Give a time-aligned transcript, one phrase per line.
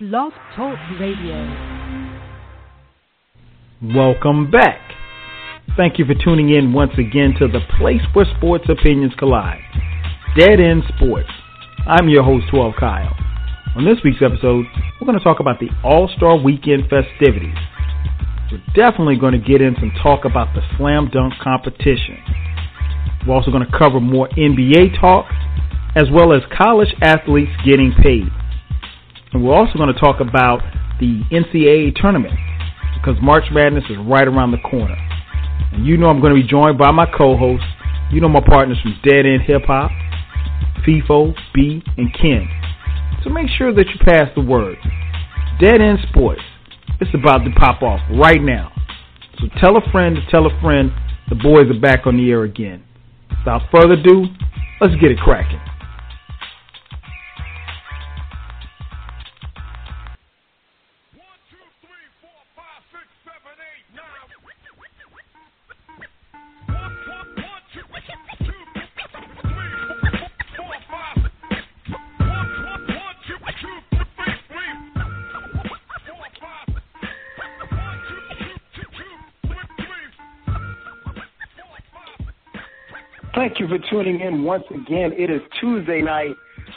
[0.00, 1.38] Blog Talk Radio.
[3.94, 4.80] Welcome back.
[5.76, 9.62] Thank you for tuning in once again to the place where sports opinions collide.
[10.36, 11.30] Dead End Sports.
[11.86, 13.14] I'm your host, 12 Kyle.
[13.76, 14.66] On this week's episode,
[15.00, 17.54] we're going to talk about the All Star Weekend festivities.
[18.50, 22.18] We're definitely going to get in some talk about the slam dunk competition.
[23.28, 25.26] We're also going to cover more NBA talk,
[25.94, 28.26] as well as college athletes getting paid.
[29.34, 30.62] And we're also going to talk about
[31.00, 32.34] the NCAA tournament
[32.94, 34.96] because March Madness is right around the corner.
[35.72, 37.66] And you know I'm going to be joined by my co-hosts.
[38.12, 39.90] You know my partners from Dead End Hip Hop,
[40.86, 42.48] Feefo, B, and Ken.
[43.24, 44.76] So make sure that you pass the word.
[45.60, 46.42] Dead End Sports.
[47.00, 48.72] It's about to pop off right now.
[49.40, 50.92] So tell a friend to tell a friend
[51.28, 52.84] the boys are back on the air again.
[53.30, 54.26] Without further ado,
[54.80, 55.58] let's get it cracking.
[83.44, 85.12] Thank you for tuning in once again.
[85.12, 86.34] It is Tuesday night,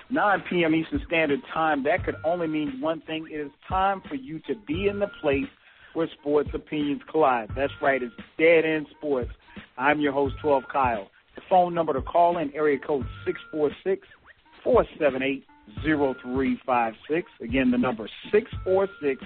[0.10, 0.76] 9 p.m.
[0.76, 1.82] Eastern Standard Time.
[1.86, 3.26] That could only mean one thing.
[3.32, 5.46] It is time for you to be in the place
[5.94, 7.48] where sports opinions collide.
[7.56, 9.32] That's right, it's Dead End Sports.
[9.78, 11.10] I'm your host, 12 Kyle.
[11.36, 14.06] The phone number to call in, area code 646
[14.62, 15.46] 478
[15.86, 17.32] 0356.
[17.42, 19.24] Again, the number 646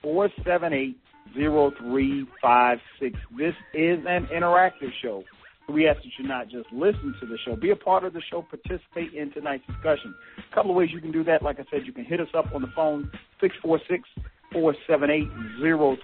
[0.00, 0.96] 478
[1.34, 3.18] 0356.
[3.36, 5.24] This is an interactive show.
[5.70, 8.22] We ask that you not just listen to the show, be a part of the
[8.30, 10.14] show, participate in tonight's discussion.
[10.38, 11.42] A couple of ways you can do that.
[11.42, 14.08] Like I said, you can hit us up on the phone, 646
[14.52, 15.28] 478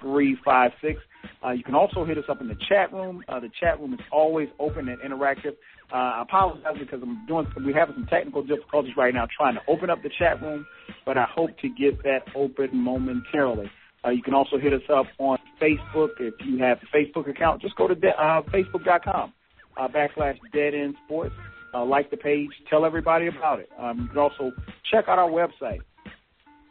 [0.00, 1.00] 0356.
[1.44, 3.22] Uh, you can also hit us up in the chat room.
[3.28, 5.56] Uh, the chat room is always open and interactive.
[5.92, 9.60] Uh, I apologize because I'm doing we have some technical difficulties right now trying to
[9.68, 10.66] open up the chat room,
[11.04, 13.70] but I hope to get that open momentarily.
[14.04, 17.62] Uh, you can also hit us up on Facebook if you have a Facebook account.
[17.62, 19.32] Just go to de- uh, facebook.com
[19.76, 21.34] uh, backslash Dead End Sports.
[21.74, 23.68] Uh, like the page, tell everybody about it.
[23.78, 24.52] Um, you can also
[24.90, 25.80] check out our website,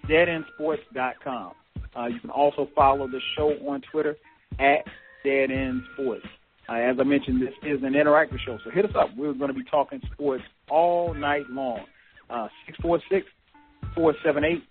[0.09, 1.53] deadendsports.com.
[1.95, 4.15] Uh, you can also follow the show on Twitter
[4.59, 4.83] at
[5.23, 6.25] Dead End Sports.
[6.67, 9.09] Uh, as I mentioned, this is an interactive show, so hit us up.
[9.15, 11.85] We're going to be talking sports all night long.
[12.29, 13.27] Uh, 646
[13.94, 14.63] 478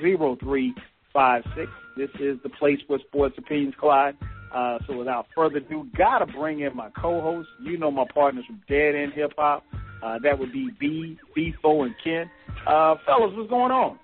[0.00, 1.70] 0356.
[1.96, 4.16] This is the place where sports opinions collide.
[4.54, 7.48] Uh, so without further ado, gotta bring in my co-host.
[7.62, 9.64] You know my partners from Dead End Hip Hop.
[10.02, 12.30] Uh, that would be B, Feefo, and Ken.
[12.66, 13.98] Uh, fellas, what's going on?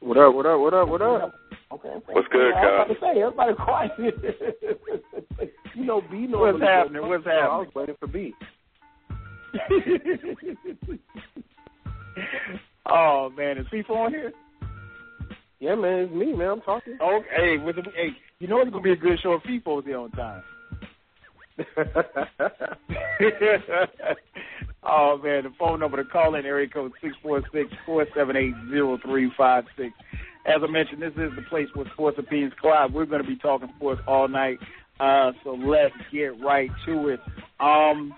[0.00, 0.34] What up?
[0.34, 0.60] What up?
[0.60, 0.88] What up?
[0.88, 1.34] What up?
[1.72, 1.88] Okay.
[1.88, 2.12] okay.
[2.12, 2.74] What's good, I was Kyle?
[2.74, 3.92] about to say, everybody quiet.
[5.74, 6.26] You know, B.
[6.28, 7.02] What's normally happening?
[7.02, 8.32] goes What's first, so I was waiting for B.
[12.88, 14.32] oh man, is people on here?
[15.60, 16.48] Yeah, man, it's me, man.
[16.50, 16.98] I'm talking.
[17.00, 19.84] Okay, hey, with the, hey, you know it's gonna be a good show if people's
[19.84, 20.42] there on time.
[24.82, 28.36] oh man, the phone number to call in area code six four six four seven
[28.36, 29.92] eight zero three five six.
[30.46, 32.92] As I mentioned, this is the place where sports opinions collide.
[32.92, 34.58] We're going to be talking sports all night,
[35.00, 37.20] uh, so let's get right to it.
[37.60, 38.14] Um,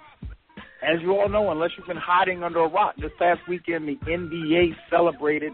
[0.82, 3.96] as you all know, unless you've been hiding under a rock, this past weekend the
[4.06, 5.52] NBA celebrated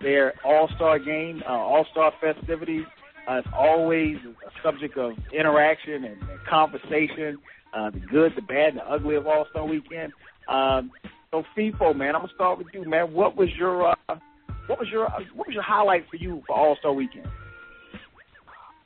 [0.00, 2.84] their All Star game, uh, All Star festivities.
[3.28, 7.38] Uh, it's always a subject of interaction and, and conversation,
[7.76, 10.12] uh, the good, the bad, and the ugly of All Star Weekend.
[10.48, 10.90] Um,
[11.30, 13.12] so, Feefo, man, I'm gonna start with you, man.
[13.12, 13.94] What was your uh,
[14.66, 17.26] what was your what was your highlight for you for All Star Weekend?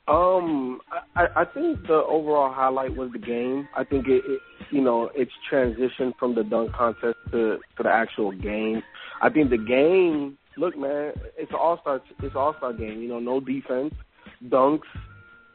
[0.05, 0.81] Um,
[1.15, 3.69] I, I think the overall highlight was the game.
[3.75, 7.89] I think it, it you know, it's transitioned from the dunk contest to to the
[7.89, 8.83] actual game.
[9.21, 10.37] I think the game.
[10.57, 12.01] Look, man, it's an all star.
[12.21, 13.01] It's an all star game.
[13.01, 13.93] You know, no defense,
[14.47, 14.81] dunks.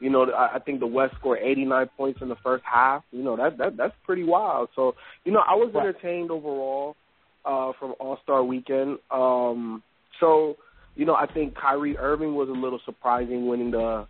[0.01, 3.03] You know, I, I think the West scored 89 points in the first half.
[3.13, 4.69] You know, that that that's pretty wild.
[4.75, 6.97] So, you know, I was entertained overall
[7.45, 8.99] uh, from All Star Weekend.
[9.11, 9.83] Um,
[10.21, 10.57] so,
[10.97, 14.07] you know, I think Kyrie Irving was a little surprising winning the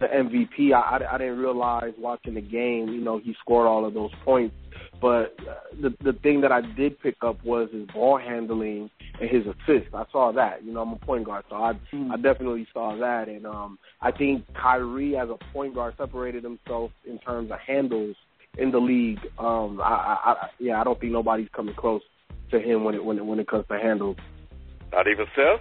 [0.00, 0.72] the MVP.
[0.72, 4.10] I, I, I didn't realize watching the game, you know, he scored all of those
[4.24, 4.54] points.
[5.00, 9.30] But uh, the the thing that I did pick up was his ball handling and
[9.30, 9.94] his assist.
[9.94, 10.62] I saw that.
[10.64, 11.72] You know, I'm a point guard, so I
[12.12, 13.28] I definitely saw that.
[13.28, 18.16] And um, I think Kyrie as a point guard separated himself in terms of handles
[18.58, 19.20] in the league.
[19.38, 22.02] Um, I, I, I yeah, I don't think nobody's coming close
[22.50, 24.16] to him when it when it when it comes to handles.
[24.92, 25.60] Not even Steph.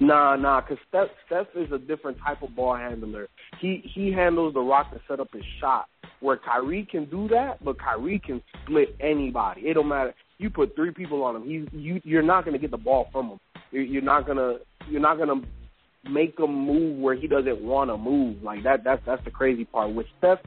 [0.00, 3.28] Nah, nah, because Steph, Steph is a different type of ball handler.
[3.60, 5.86] He he handles the rock to set up his shot.
[6.20, 9.62] Where Kyrie can do that, but Kyrie can split anybody.
[9.62, 10.14] It don't matter.
[10.38, 12.00] You put three people on him, he's you.
[12.04, 13.40] You're not to get the ball from him.
[13.72, 14.58] You're, you're not gonna
[14.88, 15.42] you're not gonna
[16.08, 18.42] make him move where he doesn't want to move.
[18.42, 18.84] Like that.
[18.84, 19.92] That's that's the crazy part.
[19.92, 20.38] With Steph,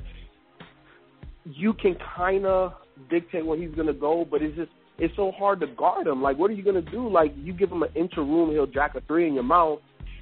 [1.45, 2.73] you can kind of
[3.09, 4.71] dictate where he's to go, but it's just
[5.01, 6.21] it's so hard to guard him.
[6.21, 7.09] Like, what are you going to do?
[7.09, 9.79] Like, you give him an inch of room, he'll jack a three in your mouth,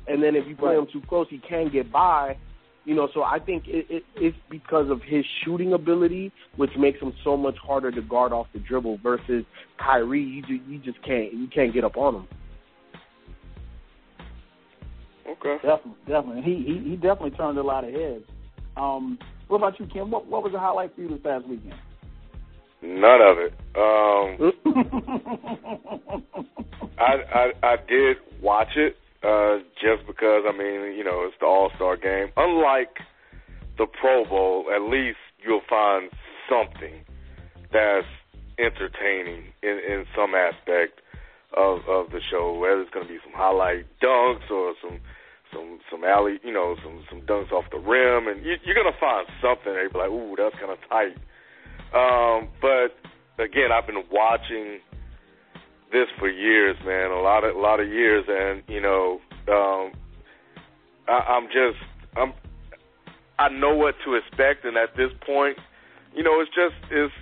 [0.08, 2.38] and then if you play him too close, he can get by.
[2.86, 7.00] You know, so I think it, it, it's because of his shooting ability, which makes
[7.02, 9.00] him so much harder to guard off the dribble.
[9.04, 9.44] Versus
[9.78, 12.28] Kyrie, you just, you just can't you can't get up on him.
[15.28, 15.58] Okay.
[15.58, 16.42] Definitely, definitely.
[16.42, 18.24] He he he definitely turned a lot of heads.
[18.78, 20.10] Um, what about you, Ken?
[20.10, 21.74] What what was the highlight for you this past weekend?
[22.81, 23.54] None of it.
[23.76, 24.54] Um,
[26.98, 31.46] I, I I did watch it uh, just because I mean you know it's the
[31.46, 32.30] All Star game.
[32.38, 33.00] Unlike
[33.78, 36.10] the Pro Bowl, at least you'll find
[36.50, 37.04] something
[37.72, 38.08] that's
[38.58, 41.02] entertaining in, in some aspect
[41.56, 42.58] of of the show.
[42.58, 45.00] Whether it's going to be some highlight dunks or some
[45.54, 48.92] some some alley, you know, some some dunks off the rim, and you, you're going
[48.92, 49.74] to find something.
[49.74, 51.18] They'd be like, "Ooh, that's kind of tight."
[51.94, 52.95] Um, but
[53.44, 54.80] again, I've been watching
[55.91, 59.91] this for years, man, a lot of a lot of years, and you know, um,
[61.07, 61.81] I, I'm just
[62.15, 62.33] I'm
[63.39, 65.57] I know what to expect, and at this point,
[66.13, 67.13] you know, it's just it's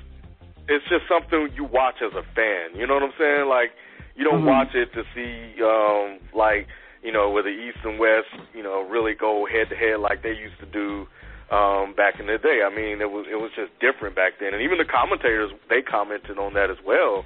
[0.68, 2.76] it's just something you watch as a fan.
[2.76, 3.48] You know what I'm saying?
[3.48, 3.72] Like
[4.16, 4.48] you don't mm-hmm.
[4.48, 6.68] watch it to see um, like
[7.04, 10.24] you know where the East and West you know really go head to head like
[10.24, 11.08] they used to do
[11.50, 12.60] um, back in the day.
[12.66, 15.82] I mean, it was it was just different back then, and even the commentators they
[15.82, 17.24] commented on that as well.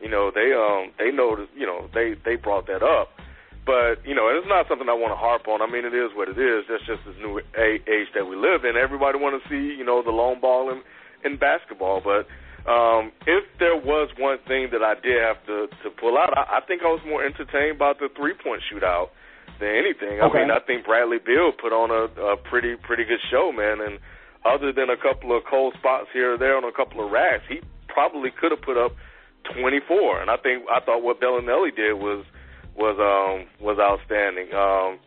[0.00, 3.10] You know, they um they noticed, you know, they they brought that up.
[3.66, 5.62] But you know, it's not something I want to harp on.
[5.62, 6.68] I mean, it is what it is.
[6.68, 8.76] That's just this new age that we live in.
[8.76, 10.84] Everybody want to see, you know, the long ball in
[11.24, 12.04] in basketball.
[12.04, 12.28] But
[12.70, 16.58] um, if there was one thing that I did have to to pull out, I,
[16.58, 19.10] I think I was more entertained about the three point shootout
[19.60, 20.20] than anything.
[20.20, 20.40] I okay.
[20.40, 23.80] mean, I think Bradley Beal put on a, a pretty pretty good show, man.
[23.80, 23.98] And
[24.44, 27.44] other than a couple of cold spots here or there on a couple of racks,
[27.48, 28.92] he probably could have put up
[29.58, 30.20] 24.
[30.20, 32.24] And I think I thought what Belinelli did was
[32.76, 34.52] was um was outstanding.
[34.52, 34.98] Um,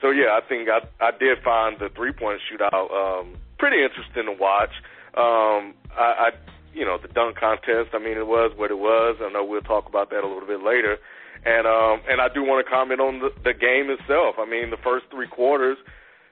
[0.00, 4.26] so yeah, I think I I did find the three point shootout um, pretty interesting
[4.26, 4.72] to watch.
[5.16, 6.30] Um, I, I
[6.72, 7.90] you know the dunk contest.
[7.92, 9.16] I mean, it was what it was.
[9.20, 10.98] I know we'll talk about that a little bit later.
[11.46, 14.36] And um, and I do want to comment on the, the game itself.
[14.38, 15.78] I mean, the first three quarters,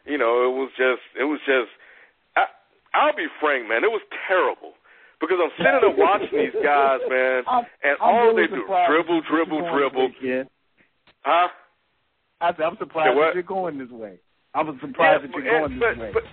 [0.05, 1.70] you know, it was just it was just.
[2.35, 2.50] I,
[2.94, 3.85] I'll be frank, man.
[3.87, 4.75] It was terrible
[5.20, 8.67] because I'm sitting there watching these guys, man, I'm, and I'm all really they do
[8.67, 10.08] dribble, dribble, dribble.
[11.25, 11.49] Huh?
[12.41, 14.20] I said, I'm surprised that you're going this way.
[14.55, 16.11] I'm surprised yeah, that you're going and, this but, way.
[16.12, 16.25] But,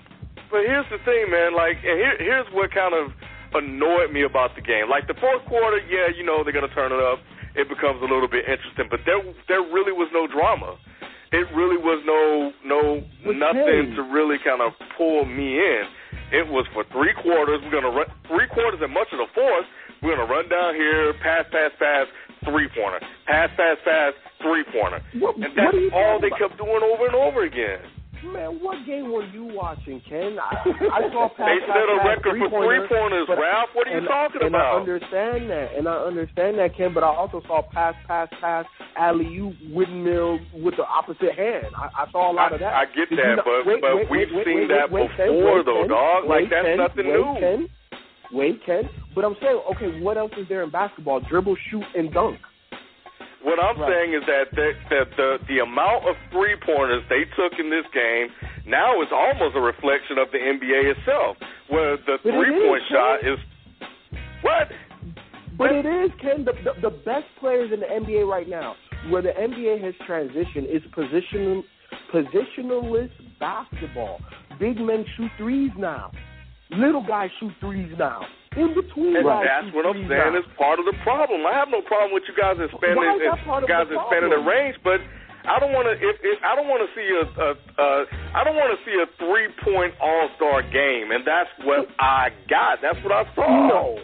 [0.52, 1.56] but here's the thing, man.
[1.56, 3.16] Like, and here, here's what kind of
[3.56, 4.92] annoyed me about the game.
[4.92, 7.20] Like the fourth quarter, yeah, you know they're gonna turn it up
[7.56, 8.88] it becomes a little bit interesting.
[8.90, 10.78] But there there really was no drama.
[11.34, 15.84] It really was no no What's nothing to really kind of pull me in.
[16.34, 17.62] It was for three quarters.
[17.66, 19.66] We're gonna run three quarters and much of the fourth.
[20.02, 22.06] We're gonna run down here, pass, pass, pass,
[22.46, 26.40] three pointer, pass, pass, pass, three pointer, and that's all they about?
[26.40, 27.82] kept doing over and over again.
[28.24, 30.38] Man, what game were you watching, Ken?
[30.40, 33.70] I, I saw pass, They pass, set a pass, record for three-pointers, but- Ralph.
[33.76, 34.78] What are you and, talking and about?
[34.78, 36.94] I understand that, and I understand that, Ken.
[36.94, 38.66] But I also saw pass, pass, pass,
[38.98, 41.68] alley oop, windmill with the opposite hand.
[41.76, 42.72] I, I saw a lot of that.
[42.74, 44.88] I, I get Did that, you not- but wait, but wait, we've wait, seen that
[44.88, 46.20] Ken, before, wait, though, Ken, dog.
[46.30, 47.36] Like that's Ken, nothing wait, new.
[47.44, 47.60] Ken.
[48.32, 48.84] Wait, Ken.
[49.14, 51.20] But I'm saying, okay, what else is there in basketball?
[51.22, 52.40] Dribble, shoot, and dunk.
[53.44, 53.92] What I'm Right.
[53.92, 57.86] saying is that the, that the the amount of three pointers they took in this
[57.94, 58.28] game
[58.66, 61.38] now is almost a reflection of the NBA itself,
[61.70, 63.34] where the But three point is, shot Ken.
[63.34, 63.40] is
[64.42, 64.68] what?
[65.58, 68.76] But it is, Ken, the, the, the best players in the NBA right now,
[69.10, 71.64] where the NBA has transitioned, is position,
[72.12, 74.20] positionless basketball.
[74.60, 76.12] Big men shoot threes now.
[76.78, 78.26] Little guys shoot threes now.
[78.58, 80.40] In between And guys that's what I'm saying now.
[80.40, 81.42] is part of the problem.
[81.46, 83.98] I have no problem with you guys expanding Why is that part of guys the
[83.98, 85.02] expanding the range, but
[85.44, 85.94] I don't want to.
[86.00, 87.88] If, if I don't want to see a, a, a
[88.32, 92.30] I don't want to see a three point All Star game, and that's what I
[92.48, 92.80] got.
[92.82, 93.48] That's what I saw.
[93.68, 94.00] No.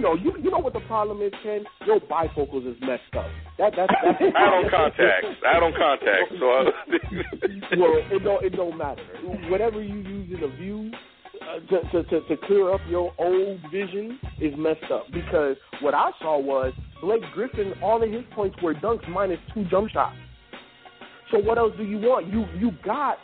[0.00, 1.64] No, you you know what the problem is, Ken?
[1.86, 3.30] Your bifocals is messed up.
[3.58, 5.24] That that's, that's I don't contact.
[5.46, 6.34] I don't contact.
[6.36, 6.62] So I,
[7.78, 9.02] well, it don't it don't matter.
[9.48, 10.90] Whatever you use in a view,
[11.44, 15.94] Uh, to, to, to, to clear up your old vision is messed up because what
[15.94, 16.72] I saw was
[17.02, 20.16] Blake Griffin, all of his points were dunks minus two jump shots.
[21.30, 22.32] So what else do you want?
[22.32, 23.18] You you got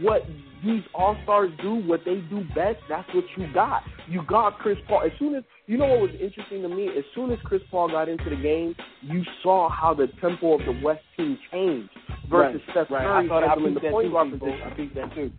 [0.00, 0.22] what
[0.64, 2.78] these all stars do, what they do best.
[2.88, 3.82] That's what you got.
[4.08, 5.02] You got Chris Paul.
[5.04, 7.88] As soon as you know what was interesting to me, as soon as Chris Paul
[7.88, 11.90] got into the game, you saw how the tempo of the West team changed
[12.28, 13.02] versus right, Steph right.
[13.02, 14.60] Curry I thought had I in the point guard position.
[14.64, 15.30] I peeped that too.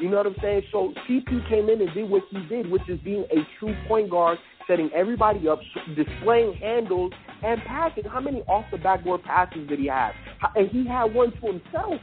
[0.00, 0.62] You know what I'm saying?
[0.72, 4.10] So CP came in and did what he did, which is being a true point
[4.10, 5.58] guard, setting everybody up,
[5.96, 7.12] displaying handles,
[7.42, 8.04] and passing.
[8.04, 10.12] How many off the backboard passes did he have?
[10.54, 12.00] And he had one to himself.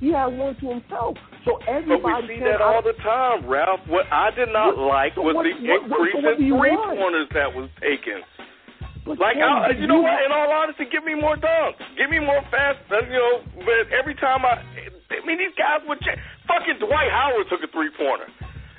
[0.00, 1.16] He had one to himself.
[1.44, 3.80] So But everybody we see that all the time, Ralph.
[3.86, 6.50] What I did not What- like so was what- the what- increase so in three
[6.52, 6.98] want?
[6.98, 8.22] pointers that was taken.
[9.04, 10.22] But Like, I, you know what?
[10.24, 11.74] In all honesty, give me more dunks.
[11.96, 12.78] Give me more fast.
[12.90, 14.62] You know, but every time I,
[15.12, 16.18] I mean, these guys would check.
[16.48, 18.28] Fucking Dwight Howard took a three pointer.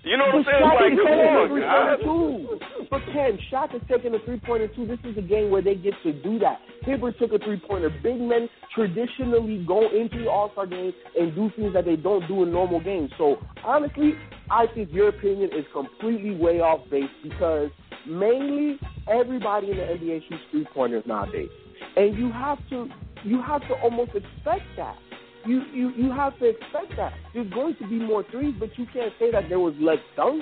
[0.04, 0.64] You know what I'm saying?
[0.68, 2.04] Like, come on, guys.
[2.04, 2.60] too.
[2.92, 4.86] But Ken, Shaq is taking a three-pointer too.
[4.86, 6.60] This is a game where they get to do that.
[6.82, 7.90] Hibbert took a three-pointer.
[8.04, 12.44] Big men traditionally go into the All-Star game and do things that they don't do
[12.44, 13.12] in normal games.
[13.18, 14.14] So honestly,
[14.52, 17.70] I think your opinion is completely way off base because
[18.06, 21.50] mainly everybody in the NBA shoots three-pointers nowadays,
[21.96, 22.90] and you have to
[23.24, 24.98] you have to almost expect that.
[25.46, 27.14] You, you you have to expect that.
[27.34, 30.42] There's going to be more threes, but you can't say that there was less dunks.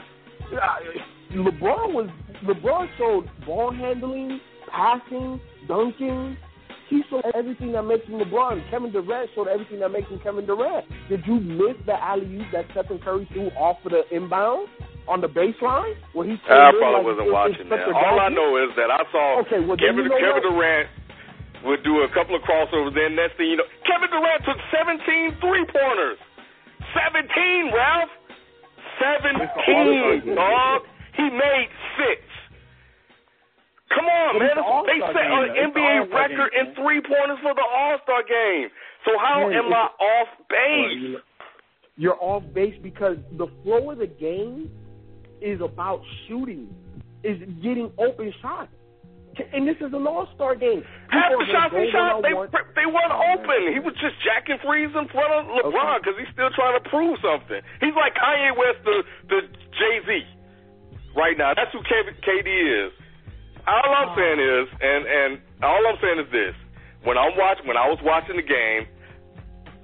[0.51, 2.09] Uh, LeBron was
[2.43, 4.39] LeBron showed ball handling,
[4.71, 6.37] passing, dunking.
[6.89, 8.69] He showed everything that makes him LeBron.
[8.69, 10.85] Kevin Durant showed everything that makes him Kevin Durant.
[11.07, 14.67] Did you miss the alley oop that Stephen Curry threw off of the inbound
[15.07, 15.95] on the baseline?
[16.11, 17.87] Where he I in probably like wasn't watching that.
[17.95, 20.51] All I know is that I saw Okay, well, Kevin, you know Kevin?
[20.51, 20.89] Durant
[21.63, 22.93] would do a couple of crossovers.
[22.93, 26.19] Then next thing you know, Kevin Durant took 17 three pointers.
[26.93, 28.09] 17, Ralph.
[28.99, 30.81] 17, dog.
[31.15, 32.21] He made six.
[33.95, 34.55] Come on, man.
[34.87, 35.71] They set an.
[35.71, 38.69] NBA record in three pointers for the All Star game.
[39.05, 41.17] So how Man, am I off base?
[41.97, 44.71] You're off base because the flow of the game
[45.41, 46.69] is about shooting,
[47.23, 48.71] is getting open shots.
[49.53, 50.83] And this is an all star game.
[51.07, 52.35] Half the shots he shot, they
[52.75, 53.71] they weren't open.
[53.71, 55.97] He was just jacking threes in front of LeBron Okay.
[56.03, 57.63] because he's still trying to prove something.
[57.79, 58.93] He's like Kanye West to,
[59.31, 59.39] the
[59.79, 60.09] Jay Z
[61.15, 61.55] right now.
[61.55, 62.49] That's who KD
[62.87, 62.91] is.
[63.67, 63.93] All.
[63.95, 65.31] I'm saying is, and and
[65.63, 66.55] all I'm saying is this:
[67.03, 68.83] when I'm watching, when I was watching the game,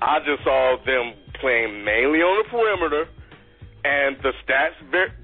[0.02, 3.06] I just saw them playing mainly on the perimeter,
[3.86, 4.76] and the stats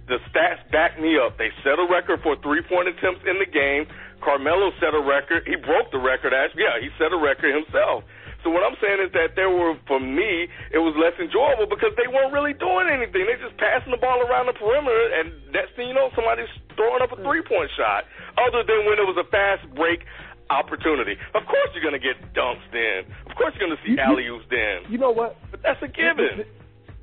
[0.07, 1.37] the stats back me up.
[1.37, 3.87] They set a record for three point attempts in the game.
[4.23, 5.43] Carmelo set a record.
[5.45, 6.33] He broke the record.
[6.33, 8.03] Actually, yeah, he set a record himself.
[8.43, 11.95] So what I'm saying is that there were, for me, it was less enjoyable because
[11.95, 13.23] they weren't really doing anything.
[13.23, 16.99] They just passing the ball around the perimeter, and next thing you know, somebody's throwing
[16.99, 18.03] up a three point shot.
[18.35, 20.03] Other than when it was a fast break
[20.51, 21.15] opportunity.
[21.33, 23.07] Of course, you're gonna get dunks then.
[23.31, 24.91] Of course, you're gonna see You- you- alley oops then.
[24.91, 25.39] You know what?
[25.49, 26.43] But that's a given.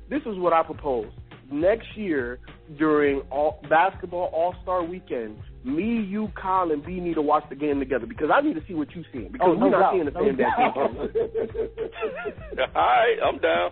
[0.09, 1.09] This is what I propose.
[1.49, 2.39] Next year,
[2.77, 7.55] during all, basketball All Star Weekend, me, you, Kyle, and B need to watch the
[7.55, 9.79] game together because I need to see what you're seeing because Oh, no we're not
[9.79, 9.93] doubt.
[9.93, 10.73] seeing the No same damn doubt.
[11.13, 12.69] thing.
[12.75, 13.71] All right, I'm down.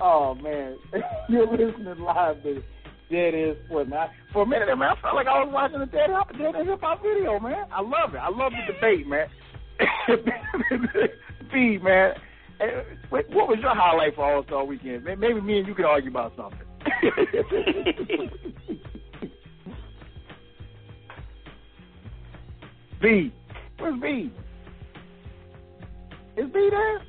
[0.00, 0.76] Oh man,
[1.28, 2.62] you're listening live to
[3.10, 3.90] Dead End Sports.
[3.90, 6.54] Man, for a minute, man, I felt like I was watching a Dead Hip Dead
[6.58, 7.66] End Hip Hop video, man.
[7.72, 8.18] I love it.
[8.18, 9.28] I love the debate, man.
[11.52, 12.14] B, man,
[13.10, 15.04] what what was your highlight for All Star Weekend?
[15.04, 16.58] Maybe me and you could argue about something.
[23.00, 23.32] B,
[23.78, 24.32] where's B?
[26.36, 27.02] Is B there?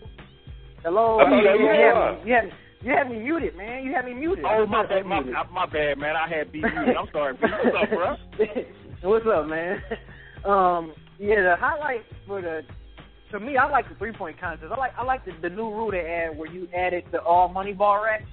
[0.84, 1.20] Hello.
[1.20, 2.52] I thought B, he was you had me- you had
[2.84, 3.84] you had me muted, man.
[3.84, 4.44] You had me muted.
[4.48, 5.22] Oh my bad, my,
[5.52, 6.16] my bad, man.
[6.16, 6.96] I had B muted.
[6.96, 7.34] I'm sorry.
[7.34, 7.40] B.
[7.42, 8.16] What's up, bro?
[9.12, 9.82] What's up, man?
[10.44, 12.62] Um, yeah, the highlight for the
[13.30, 14.72] to me, I like the three point contest.
[14.72, 17.48] I like I like the, the new rule they add where you added the all
[17.48, 18.24] money ball rack.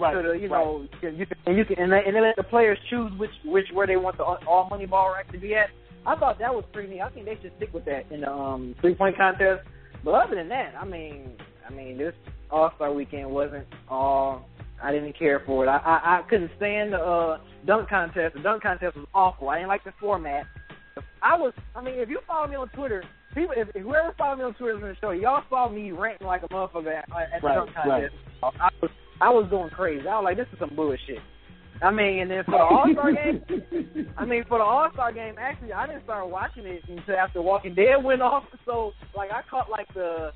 [0.00, 0.16] Right.
[0.16, 2.42] So the, you know, you can, and you can and they, and they let the
[2.42, 5.68] players choose which which where they want the all money ball rack to be at.
[6.08, 7.02] I thought that was pretty neat.
[7.02, 9.60] I think they should stick with that in the um three point contest.
[10.02, 11.32] But other than that, I mean,
[11.68, 12.14] I mean this
[12.50, 14.48] All Star Weekend wasn't all.
[14.82, 15.68] I didn't care for it.
[15.68, 18.36] I, I I couldn't stand the uh, dunk contest.
[18.36, 19.50] The dunk contest was awful.
[19.50, 20.46] I didn't like the format.
[21.20, 21.52] I was.
[21.76, 24.54] I mean, if you follow me on Twitter, people, if, if whoever follow me on
[24.54, 27.48] Twitter is going to show y'all follow me ranting like a motherfucker at, at the
[27.48, 28.14] dunk contest.
[28.42, 30.06] I was I was going crazy.
[30.08, 31.18] I was like, this is some bullshit.
[31.80, 33.42] I mean, and then for the All Star game,
[34.18, 37.40] I mean, for the All Star game, actually, I didn't start watching it until after
[37.40, 38.44] Walking Dead went off.
[38.64, 40.32] So, like, I caught like the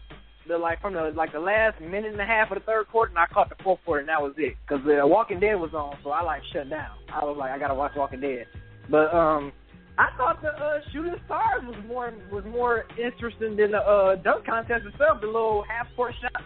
[0.48, 3.10] the like from the like the last minute and a half of the third quarter,
[3.10, 4.54] and I caught the fourth quarter, and that was it.
[4.66, 6.96] Because the Walking Dead was on, so I like shut down.
[7.12, 8.46] I was like, I gotta watch Walking Dead.
[8.88, 9.52] But um,
[9.98, 14.46] I thought the uh, Shooting Stars was more was more interesting than the uh, dunk
[14.46, 15.20] contest itself.
[15.20, 16.42] The little half court shot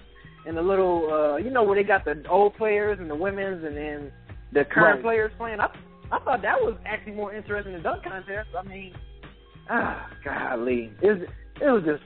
[0.46, 3.64] and the little uh, you know where they got the old players and the women's,
[3.64, 4.12] and then
[4.52, 5.02] the current Right.
[5.02, 5.60] players playing.
[5.60, 5.68] I
[6.12, 8.48] I thought that was actually more interesting than dunk contest.
[8.56, 8.94] I mean,
[9.68, 11.28] ah, golly, it was,
[11.60, 12.02] it was just.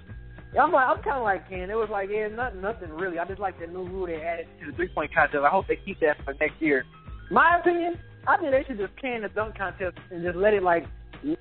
[0.59, 1.70] I'm like, I'm kind of like Ken.
[1.70, 3.18] It was like, yeah, nothing, nothing really.
[3.20, 5.44] I just like that new rule they added to the three point contest.
[5.44, 6.85] I hope they keep that for next year.
[7.30, 10.62] My opinion, I think they should just can the dunk contest and just let it
[10.64, 10.87] like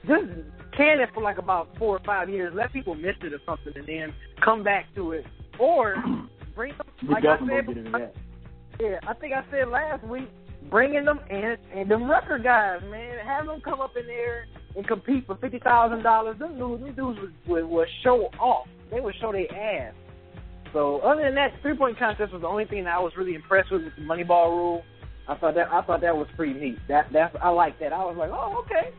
[0.06, 0.26] just
[0.78, 2.54] can it for like about four or five years.
[2.56, 4.14] Let people miss it or something, and then
[4.44, 5.26] come back to it,
[5.58, 5.96] or
[6.56, 6.74] bring.
[7.02, 8.16] We Like I said, gonna get into that.
[8.80, 10.30] yeah, I think I said last week,
[10.70, 14.88] bringing them and and them Rucker guys, man, have them come up in there and
[14.88, 16.38] compete for fifty thousand dollars.
[16.40, 18.68] Them dudes, them dudes would, would, would show off.
[18.92, 19.94] They would show their ass.
[20.74, 23.36] So other than that, three point contest was the only thing that I was really
[23.36, 24.84] impressed with with the money ball rule.
[25.28, 26.78] I thought that I thought that was pretty neat.
[26.88, 27.94] That that's I like that.
[27.94, 28.92] I was like, oh okay.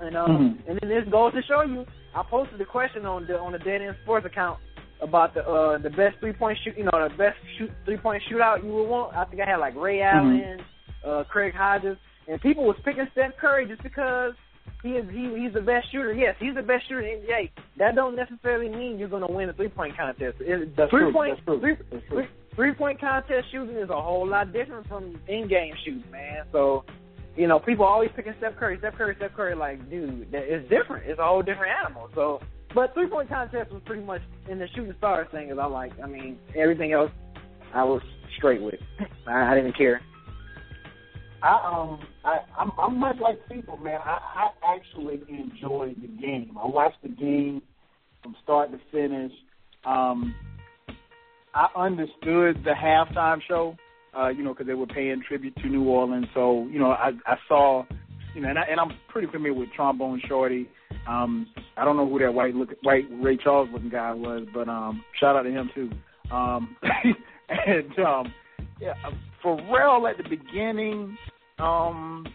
[0.00, 0.28] And um,
[0.66, 0.68] Mhm.
[0.70, 1.86] and then this goes to show you.
[2.14, 4.58] I posted the question on the on the Dead End Sports account
[5.00, 8.22] about the uh the best three point shoot, you know, the best shoot three point
[8.30, 9.14] shootout you would want.
[9.16, 10.58] I think I had like Ray Allen,
[11.06, 11.96] uh, Craig Hodges,
[12.28, 14.32] and people was picking Steph Curry just because
[14.82, 16.12] he is he he's the best shooter.
[16.12, 17.50] Yes, he's the best shooter in the NBA.
[17.78, 20.36] That don't necessarily mean you're gonna win a three point contest.
[20.40, 21.76] It, the That's three point three,
[22.08, 26.44] three, three point contest shooting is a whole lot different from in game shooting, man.
[26.52, 26.84] So.
[27.36, 29.56] You know, people always picking Steph Curry, Steph Curry, Steph Curry.
[29.56, 31.04] Like, dude, that it's different.
[31.08, 32.08] It's a whole different animal.
[32.14, 32.38] So,
[32.74, 35.50] but three point contest was pretty much in the shooting stars thing.
[35.50, 35.92] Is I like.
[36.02, 37.10] I mean, everything else,
[37.74, 38.02] I was
[38.36, 38.80] straight with.
[39.26, 40.00] I, I didn't care.
[41.42, 44.00] I um I I'm, I'm much like people, man.
[44.04, 44.18] I,
[44.64, 46.56] I actually enjoyed the game.
[46.60, 47.62] I watched the game
[48.22, 49.32] from start to finish.
[49.84, 50.34] Um,
[51.54, 53.76] I understood the halftime show,
[54.18, 56.26] uh, you know, because they were paying tribute to New Orleans.
[56.34, 57.84] So you know, I I saw,
[58.34, 60.68] you know, and, I, and I'm pretty familiar with Trombone Shorty.
[61.08, 64.68] Um, I don't know who that white look white Ray Charles looking guy was, but
[64.68, 65.90] um, shout out to him too.
[66.34, 66.76] Um,
[67.48, 68.32] and um,
[68.80, 68.94] yeah,
[69.44, 71.16] Pharrell at the beginning,
[71.58, 72.26] um,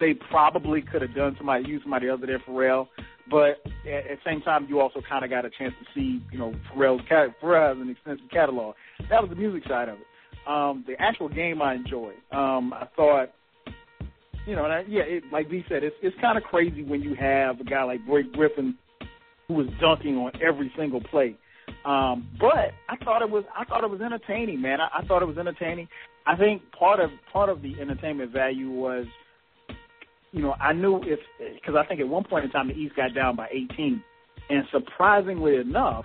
[0.00, 2.88] they probably could have done somebody, used somebody other than Pharrell.
[3.30, 6.22] But at, at the same time, you also kind of got a chance to see,
[6.30, 8.74] you know, Pharrell's cat, Pharrell has an extensive catalog.
[9.10, 10.06] That was the music side of it.
[10.48, 12.14] Um, the actual game I enjoyed.
[12.30, 13.32] Um, I thought,
[14.46, 17.14] you know, and yeah, it, like B said, it's it's kind of crazy when you
[17.14, 18.76] have a guy like Blake Griffin
[19.48, 21.36] who was dunking on every single play.
[21.84, 24.80] Um, but I thought it was I thought it was entertaining, man.
[24.80, 25.88] I, I thought it was entertaining.
[26.26, 29.06] I think part of part of the entertainment value was,
[30.32, 31.18] you know, I knew if
[31.54, 34.02] because I think at one point in time the East got down by 18,
[34.48, 36.04] and surprisingly enough,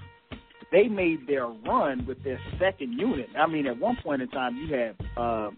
[0.71, 3.27] they made their run with their second unit.
[3.37, 5.49] I mean, at one point in time you had uh,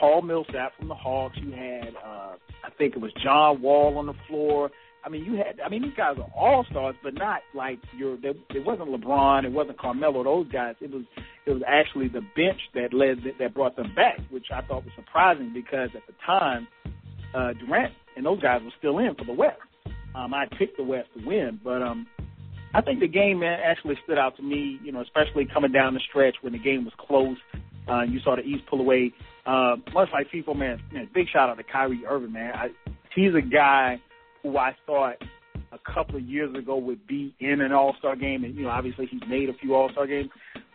[0.00, 2.34] Paul Millsap from the Hawks, you had uh,
[2.64, 4.70] I think it was John Wall on the floor.
[5.04, 5.60] I mean, you had.
[5.64, 8.14] I mean, these guys are all stars, but not like your.
[8.22, 9.44] It wasn't LeBron.
[9.44, 10.24] It wasn't Carmelo.
[10.24, 10.74] Those guys.
[10.80, 11.04] It was.
[11.46, 14.92] It was actually the bench that led that brought them back, which I thought was
[14.96, 16.68] surprising because at the time,
[17.34, 19.58] uh, Durant and those guys were still in for the West.
[20.14, 22.06] Um, I picked the West to win, but um,
[22.74, 24.78] I think the game man, actually stood out to me.
[24.84, 27.38] You know, especially coming down the stretch when the game was close.
[27.88, 29.12] Uh, you saw the East pull away.
[29.50, 31.08] Uh, much like people, man, man.
[31.12, 32.52] Big shout out to Kyrie Irving, man.
[32.54, 32.68] I,
[33.16, 34.00] he's a guy
[34.44, 35.16] who I thought
[35.72, 38.68] a couple of years ago would be in an All Star game, and you know,
[38.68, 40.30] obviously he's made a few All Star games,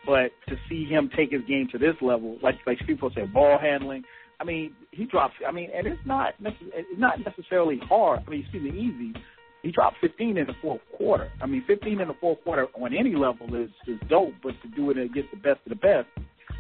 [0.05, 3.57] but to see him take his game to this level, like like people say, ball
[3.61, 4.03] handling.
[4.41, 5.35] I mean, he dropped.
[5.47, 8.23] I mean, and it's not it's not necessarily hard.
[8.27, 9.17] I mean, excuse me, easy.
[9.63, 11.31] He dropped 15 in the fourth quarter.
[11.41, 14.67] I mean, 15 in the fourth quarter on any level is is dope, but to
[14.75, 16.07] do it against the best of the best,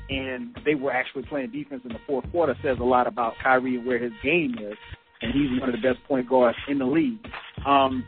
[0.09, 3.77] and they were actually playing defense in the fourth quarter says a lot about Kyrie
[3.77, 4.77] and where his game is
[5.21, 7.19] and he's one of the best point guards in the league.
[7.65, 8.05] Um,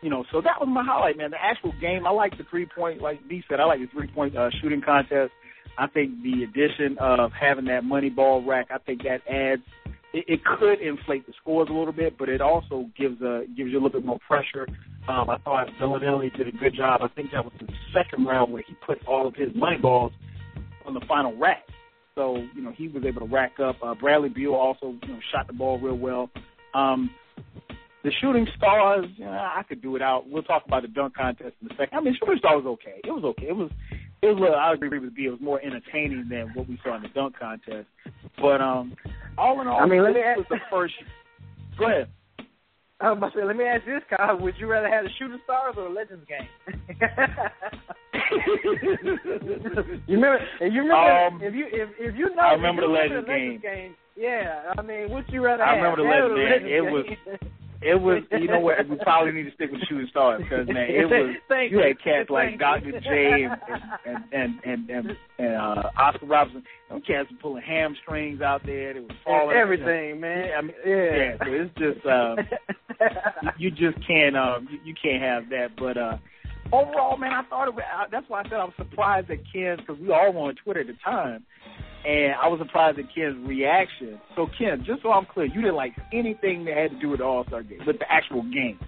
[0.00, 1.30] you know, so that was my highlight, man.
[1.30, 4.08] The actual game, I like the three point, like B said, I like the three
[4.08, 5.32] point uh, shooting contest.
[5.78, 9.62] I think the addition of having that money ball rack, I think that adds.
[10.12, 13.70] It, it could inflate the scores a little bit, but it also gives a gives
[13.70, 14.66] you a little bit more pressure.
[15.08, 17.00] Um, I thought Belinelli did a good job.
[17.02, 20.12] I think that was the second round where he put all of his money balls
[20.86, 21.64] on the final rack.
[22.14, 23.76] So, you know, he was able to rack up.
[23.82, 26.30] Uh, Bradley Beal also, you know, shot the ball real well.
[26.74, 27.10] Um,
[28.04, 30.28] the shooting stars, you know, I could do it out.
[30.28, 31.96] We'll talk about the dunk contest in a second.
[31.96, 33.00] I mean, shooting star was okay.
[33.04, 33.46] It was okay.
[33.48, 33.70] It was,
[34.22, 34.50] it was.
[34.52, 35.26] Uh, I agree with B.
[35.26, 37.86] It was more entertaining than what we saw in the dunk contest.
[38.40, 38.94] But um,
[39.38, 40.94] all in all, I mean, let me ask- was the first.
[41.78, 42.08] Go ahead.
[43.02, 44.38] I was about to say, let me ask you this, Kyle.
[44.38, 46.48] Would you rather have the Shooting Stars or the Legends game?
[50.06, 50.38] you remember?
[50.60, 52.96] If you remember, Um, if you if if you know, I remember if you the
[53.26, 53.94] remember Legends game.
[54.16, 55.96] Yeah, I mean, would you rather I have?
[55.98, 56.84] remember the that Legends game.
[56.84, 57.16] It was- game?
[57.82, 58.88] It was, you know what?
[58.88, 61.98] We probably need to stick with shooting stars because man, it was Thank you had
[62.02, 62.58] cats like.
[62.58, 63.00] Dr.
[63.00, 63.56] J and
[64.06, 66.62] and and and, and, and uh, Oscar Robinson.
[66.88, 68.94] Them cats were pulling hamstrings out there.
[68.94, 69.56] They was falling.
[69.56, 70.48] Everything, man.
[70.48, 71.16] Yeah, I mean, yeah.
[71.16, 71.36] yeah.
[71.38, 72.36] So it's just uh,
[73.58, 75.76] you just can't um you, you can't have that.
[75.76, 76.18] But uh,
[76.72, 77.74] overall, man, I thought it.
[77.74, 80.40] Was, uh, that's why I said I was surprised at Ken's because we all were
[80.40, 81.44] on Twitter at the time.
[82.04, 84.20] And I was surprised at Ken's reaction.
[84.34, 87.20] So Ken, just so I'm clear, you didn't like anything that had to do with
[87.20, 88.78] the All Star game, with the actual game.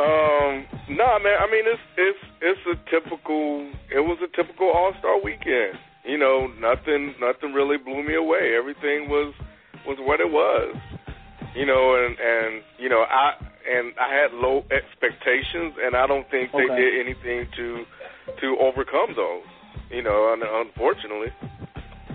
[0.00, 1.36] Um, no, nah, man.
[1.40, 3.70] I mean, it's it's it's a typical.
[3.92, 5.76] It was a typical All Star weekend.
[6.04, 8.56] You know, nothing nothing really blew me away.
[8.56, 9.34] Everything was
[9.86, 10.76] was what it was.
[11.54, 13.32] You know, and and you know, I
[13.68, 17.84] and I had low expectations, and I don't think they did anything to
[18.40, 19.44] to overcome those.
[19.90, 21.34] You know, unfortunately,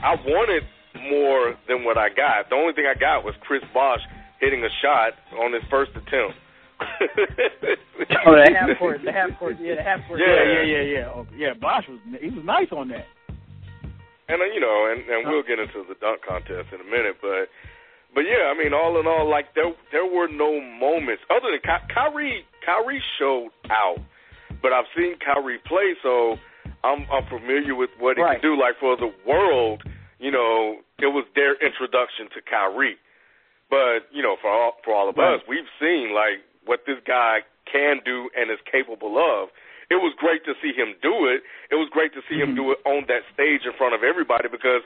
[0.02, 0.64] I wanted
[1.12, 2.50] more than what I got.
[2.50, 4.00] The only thing I got was Chris Bosh
[4.40, 6.36] hitting a shot on his first attempt.
[8.28, 10.20] Oh, the half court, the half court, yeah, the half court.
[10.20, 11.06] Yeah, yeah, yeah, yeah.
[11.08, 13.06] Oh, yeah, Bosh was he was nice on that.
[14.28, 17.16] And uh, you know, and and we'll get into the dunk contest in a minute,
[17.22, 17.48] but
[18.14, 21.64] but yeah, I mean, all in all, like there there were no moments other than
[21.64, 22.44] Ky- Kyrie.
[22.66, 24.04] Kyrie showed out,
[24.62, 26.36] but I've seen Kyrie play, so
[26.86, 28.39] I'm I'm familiar with what he Right.
[28.39, 28.56] can do.
[28.56, 29.82] Like for the world,
[30.19, 32.98] you know, it was their introduction to Kyrie.
[33.69, 35.36] But you know, for all for all of Right.
[35.36, 39.50] us, we've seen like what this guy can do and is capable of.
[39.89, 41.43] It was great to see him do it.
[41.69, 42.56] It was great to see him Mhm.
[42.56, 44.82] do it on that stage in front of everybody because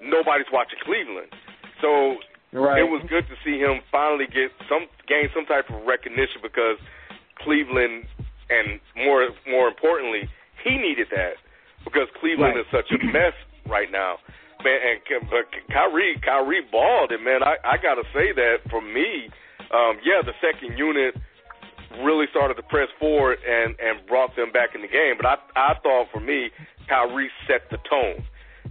[0.00, 1.32] nobody's watching Cleveland.
[1.80, 2.20] So
[2.52, 2.78] Right.
[2.80, 6.78] it was good to see him finally get some gain some type of recognition because
[7.36, 8.06] Cleveland
[8.50, 10.28] and more more importantly,
[10.64, 11.34] he needed that
[11.84, 12.64] because Cleveland Right.
[12.64, 13.34] is such a mess
[13.66, 14.18] right now.
[14.62, 19.30] Man, and but Kyrie, Kyrie balled, and man, I I gotta say that for me,
[19.72, 21.14] um, yeah, the second unit
[22.04, 25.16] really started to press forward and and brought them back in the game.
[25.16, 26.50] But I I thought for me,
[26.88, 28.22] Kyrie set the tone.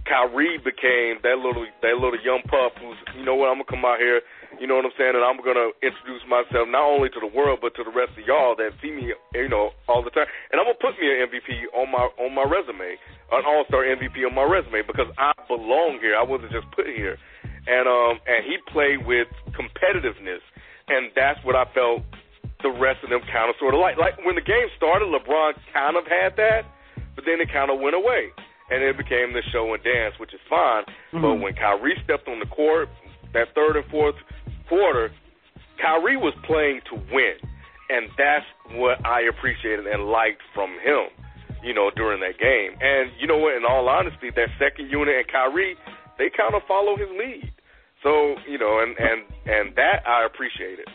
[0.06, 3.84] Kyrie became that little that little young pup who's you know what I'm gonna come
[3.84, 4.22] out here,
[4.60, 7.64] you know what I'm saying, and I'm gonna introduce myself not only to the world
[7.64, 10.60] but to the rest of y'all that see me you know all the time, and
[10.60, 13.00] I'm gonna put me an MVP on my on my resume,
[13.32, 16.12] an All Star MVP on my resume because I belong here.
[16.12, 17.16] I wasn't just put here,
[17.66, 20.44] and um and he played with competitiveness,
[20.92, 22.04] and that's what I felt
[22.60, 25.56] the rest of them kind of sort of like like when the game started, LeBron
[25.72, 26.68] kind of had that,
[27.16, 28.28] but then it kind of went away
[28.70, 30.84] and it became the show and dance, which is fine.
[31.10, 31.40] But Mhm.
[31.42, 32.88] when Kyrie stepped on the court,
[33.32, 34.14] that third and fourth
[34.70, 35.10] quarter,
[35.82, 37.36] Kyrie was playing to win,
[37.90, 38.46] and that's
[38.78, 41.10] what I appreciated and liked from him.
[41.62, 43.54] You know, during that game, and you know what?
[43.54, 45.76] In all honesty, that second unit and Kyrie,
[46.16, 47.52] they kind of follow his lead.
[48.02, 50.88] So you know, and and and that I appreciated.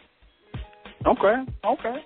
[1.05, 1.97] Okay, okay.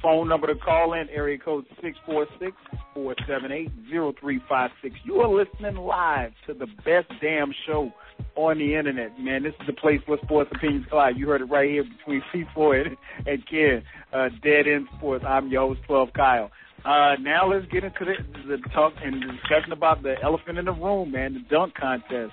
[0.00, 2.52] Phone number to call in, area code six four six
[2.94, 4.94] four seven eight zero three five six.
[5.04, 7.92] You are listening live to the best damn show
[8.36, 9.42] on the internet, man.
[9.42, 11.16] This is the place where sports opinions collide.
[11.16, 15.24] You heard it right here between Feefo and, and Ken, uh, Dead End Sports.
[15.26, 16.50] I'm your host, 12 Kyle.
[16.84, 18.16] Uh, now let's get into the,
[18.46, 22.32] the talk and discussion about the elephant in the room, man, the dunk contest.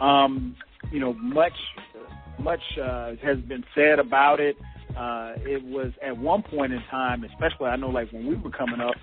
[0.00, 0.56] Um,
[0.90, 1.52] you know, much,
[2.38, 4.56] much uh, has been said about it.
[4.96, 8.50] Uh, it was at one point in time, especially I know like when we were
[8.50, 8.94] coming up,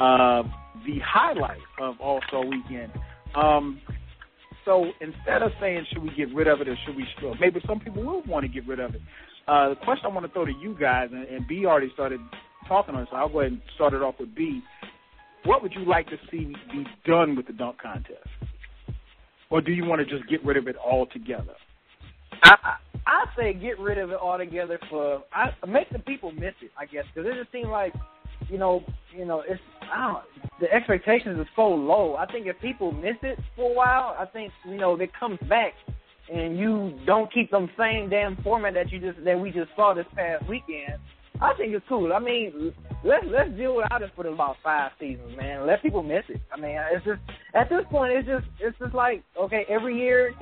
[0.00, 0.42] uh,
[0.84, 2.92] the highlight of All Star Weekend.
[3.34, 3.80] Um,
[4.68, 7.58] so instead of saying should we get rid of it or should we still, maybe
[7.66, 9.00] some people will want to get rid of it.
[9.48, 12.20] Uh, the question I want to throw to you guys, and, and B already started
[12.68, 14.60] talking on it, so I'll go ahead and start it off with B.
[15.44, 18.28] What would you like to see be done with the dunk contest?
[19.48, 21.54] Or do you want to just get rid of it altogether?
[22.42, 22.76] I, I
[23.06, 26.70] I say get rid of it altogether for I make the people miss it.
[26.78, 27.94] I guess because it just seems like
[28.48, 28.82] you know
[29.16, 30.24] you know it's I don't
[30.60, 32.16] the expectations are so low.
[32.16, 35.38] I think if people miss it for a while, I think you know it comes
[35.48, 35.74] back
[36.32, 39.94] and you don't keep them same damn format that you just that we just saw
[39.94, 40.98] this past weekend.
[41.40, 42.12] I think it's cool.
[42.12, 45.66] I mean, let's let's deal without it for about five seasons, man.
[45.66, 46.40] Let people miss it.
[46.52, 47.20] I mean, it's just
[47.54, 50.32] at this point, it's just it's just like okay, every year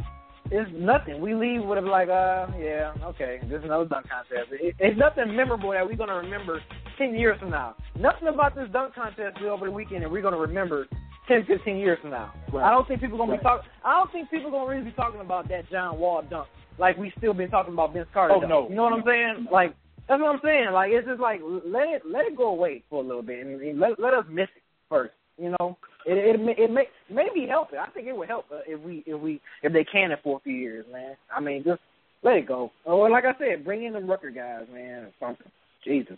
[0.50, 1.20] it's nothing.
[1.20, 4.48] We leave with it like, uh, yeah, okay, this is another dunk contest.
[4.52, 6.60] It, it's nothing memorable that we're gonna remember
[6.98, 7.76] ten years from now.
[7.98, 10.86] Nothing about this dunk contest over the weekend that we're gonna remember
[11.28, 12.32] 10, 15 years from now.
[12.52, 12.64] Right.
[12.64, 13.40] I don't think people gonna Right.
[13.40, 13.68] be talking.
[13.84, 16.46] I don't think people gonna really be talking about that John Wall dunk
[16.78, 18.34] like we still been talking about Vince Carter.
[18.34, 18.46] Oh, though.
[18.46, 18.68] no.
[18.68, 19.46] You know what I'm saying?
[19.50, 19.74] Like
[20.08, 20.70] that's what I'm saying.
[20.72, 23.80] Like it's just like let it let it go away for a little bit and
[23.80, 25.14] let let us miss it first.
[25.38, 27.78] You know, it it it, it may maybe help it.
[27.78, 30.38] I think it would help uh, if we if we if they can it for
[30.38, 31.16] a few years, man.
[31.34, 31.80] I mean, just
[32.22, 32.70] let it go.
[32.84, 35.50] Or like I said, bring in the Rucker guys, man, or something.
[35.84, 36.16] Jesus.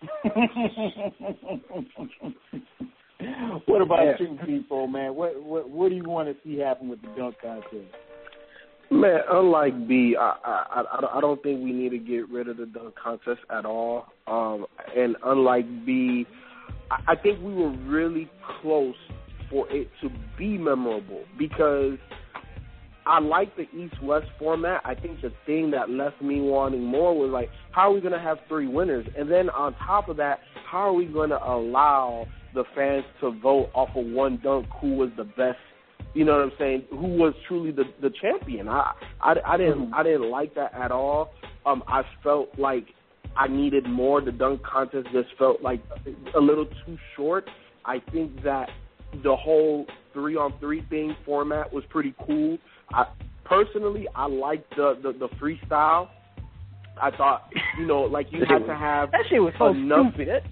[3.66, 4.14] what about Yeah.
[4.20, 5.14] you people, man?
[5.14, 7.74] What what what do you want to see happen with the dunk contest?
[8.90, 12.56] Man, unlike B, I, I I I don't think we need to get rid of
[12.56, 14.06] the dunk contest at all.
[14.26, 16.26] Um, and unlike B,
[16.90, 18.96] I, think we were really close
[19.48, 21.98] for it to be memorable because
[23.06, 24.82] I like the East West format.
[24.84, 28.12] I think the thing that left me wanting more was like, how are we going
[28.12, 29.06] to have three winners?
[29.16, 33.30] And then on top of that, how are we going to allow the fans to
[33.40, 35.58] vote off of one dunk who was the best?
[36.14, 36.84] You know what I'm saying?
[36.90, 38.68] Who was truly the the champion?
[38.68, 41.30] I I, I didn't I didn't like that at all.
[41.64, 42.86] Um, I felt like
[43.36, 44.20] I needed more.
[44.20, 45.80] The dunk contest just felt like
[46.36, 47.48] a little too short.
[47.84, 48.68] I think that
[49.24, 52.58] the whole three on three thing format was pretty cool.
[52.92, 53.06] I
[53.44, 56.08] personally I liked the, the the freestyle.
[57.00, 60.12] I thought you know like you had to have That shit was so enough.
[60.14, 60.28] stupid.
[60.28, 60.42] That,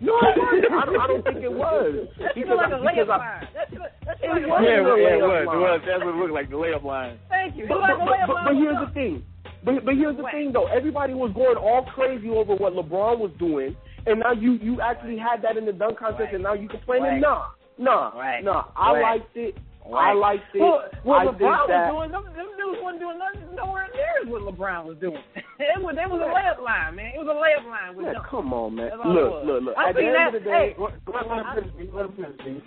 [0.00, 0.70] No, it.
[0.70, 2.08] I don't, I don't think it was.
[2.18, 3.48] that shit Because looked like a I- because layup I- line.
[3.54, 5.00] That shit, that It like a wasn't layup a line.
[5.00, 5.56] layup line.
[5.56, 5.80] It was.
[5.86, 7.18] That's what it looked like the layup line.
[7.30, 7.64] Thank you.
[7.64, 8.44] It But, like but, layup but, line.
[8.44, 9.24] but with here's the thing.
[9.64, 10.66] But, but here's the thing, though.
[10.66, 13.74] Everybody was going all crazy over what LeBron was doing,
[14.06, 16.34] and now you you actually had that in the dunk contest, Right.
[16.34, 17.04] and now you complaining?
[17.04, 17.20] Right.
[17.20, 17.46] Nah,
[17.78, 18.44] nah, Right.
[18.44, 18.64] nah.
[18.76, 19.56] I liked it.
[19.94, 20.60] I liked it.
[20.60, 21.92] Well, what I LeBron that.
[21.92, 25.20] was doing, them, them dudes wasn't doing nothing nowhere near what LeBron was doing.
[25.36, 27.12] it was it was a layup line, man.
[27.14, 28.26] It was a layup line with dunk.
[28.26, 28.90] come on, man.
[29.04, 29.74] Look, look, look.
[29.76, 30.26] I At the end that.
[30.28, 31.90] of the day, Hey, go ahead, let him finish.
[31.92, 32.62] Let him finish.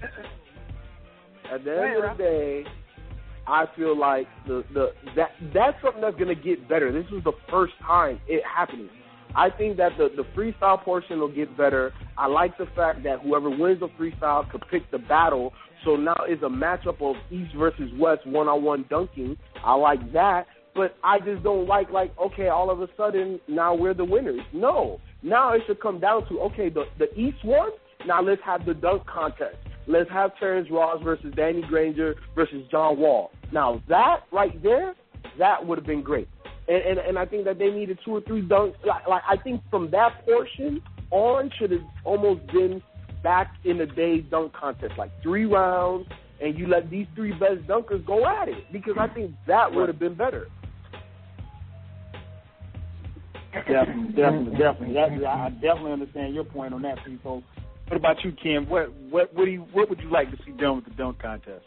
[1.52, 2.64] At the end of the day,
[3.48, 6.92] I feel like the the that that's something that's gonna get better.
[6.92, 8.90] This was the first time it happening.
[9.34, 11.92] I think that the the freestyle portion will get better.
[12.16, 15.54] I like the fact that whoever wins the freestyle could pick the battle.
[15.84, 19.38] So now it's a matchup of East versus West one on one dunking.
[19.64, 20.46] I like that.
[20.74, 24.40] But I just don't like like okay, all of a sudden now we're the winners.
[24.52, 25.00] No.
[25.22, 27.70] Now it should come down to okay, the the East won.
[28.06, 29.56] Now let's have the dunk contest.
[29.86, 33.30] Let's have Terrence Ross versus Danny Granger versus John Wall.
[33.52, 34.94] Now that right there,
[35.38, 36.28] that would have been great.
[36.68, 38.74] And, and and I think that they needed two or three dunks.
[38.84, 42.82] Like, like I think from that portion on should have almost been
[43.22, 46.06] back in the day dunk contest, like three rounds,
[46.40, 49.88] and you let these three best dunkers go at it because I think that would
[49.88, 50.48] have been better.
[53.52, 55.26] Definitely, definitely, definitely.
[55.26, 57.42] I definitely understand your point on that, people.
[57.88, 58.68] What about you, Ken?
[58.68, 61.22] What what what do you what would you like to see done with the dunk
[61.22, 61.64] contest?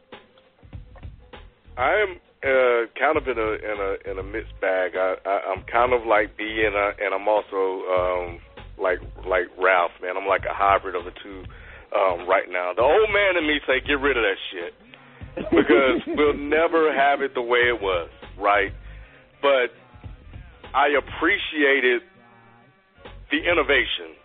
[1.77, 4.93] I am uh, kind of in a in a in a mixed bag.
[4.95, 8.39] I, I I'm kind of like B, and I, and I'm also um,
[8.77, 10.15] like like Ralph, man.
[10.15, 11.41] I'm like a hybrid of the two
[11.97, 12.73] um, right now.
[12.75, 14.73] The old man in me say, get rid of that shit
[15.49, 18.71] because we'll never have it the way it was, right?
[19.41, 19.73] But
[20.75, 22.01] I appreciated
[23.31, 24.20] the innovation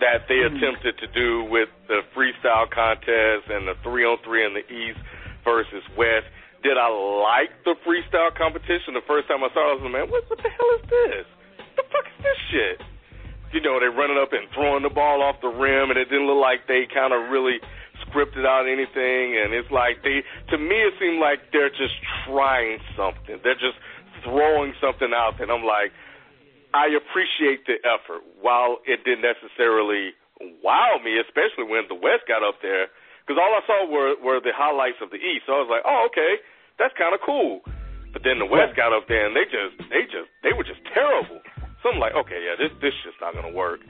[0.00, 0.56] that they hmm.
[0.56, 4.98] attempted to do with the freestyle contest and the three on three in the East
[5.44, 6.26] versus West.
[6.62, 9.70] Did I like the freestyle competition the first time I saw it?
[9.70, 11.26] I was like, man, what, what the hell is this?
[11.78, 12.78] The fuck is this shit?
[13.54, 16.26] You know, they running up and throwing the ball off the rim, and it didn't
[16.26, 17.62] look like they kind of really
[18.04, 19.38] scripted out anything.
[19.38, 21.94] And it's like they, to me, it seemed like they're just
[22.26, 23.38] trying something.
[23.46, 23.78] They're just
[24.26, 25.94] throwing something out, and I'm like,
[26.78, 28.22] I appreciate the effort.
[28.38, 30.14] While it didn't necessarily
[30.62, 32.86] wow me, especially when the West got up there,
[33.26, 35.50] because all I saw were were the highlights of the East.
[35.50, 36.38] So I was like, oh, okay,
[36.78, 37.66] that's kind of cool.
[38.14, 40.80] But then the West got up there and they just they just they were just
[40.94, 41.42] terrible.
[41.82, 43.82] So I'm like, okay, yeah, this this just not gonna work.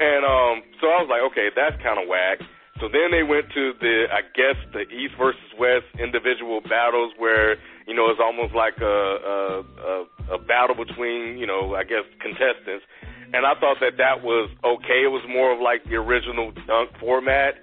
[0.00, 2.40] And um, so I was like, okay, that's kind of whack.
[2.80, 7.60] So then they went to the, I guess, the East versus West individual battles where
[7.90, 9.36] you know it's almost like a a,
[9.82, 9.94] a,
[10.34, 12.86] a battle between you know I guess contestants.
[13.34, 15.02] And I thought that that was okay.
[15.06, 17.58] It was more of like the original dunk format.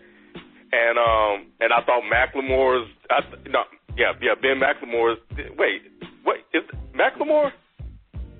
[0.76, 3.64] And um and I thought McLemore's I no
[3.96, 5.18] yeah yeah Ben McLemore's
[5.56, 5.88] wait
[6.28, 7.52] wait is Macklemore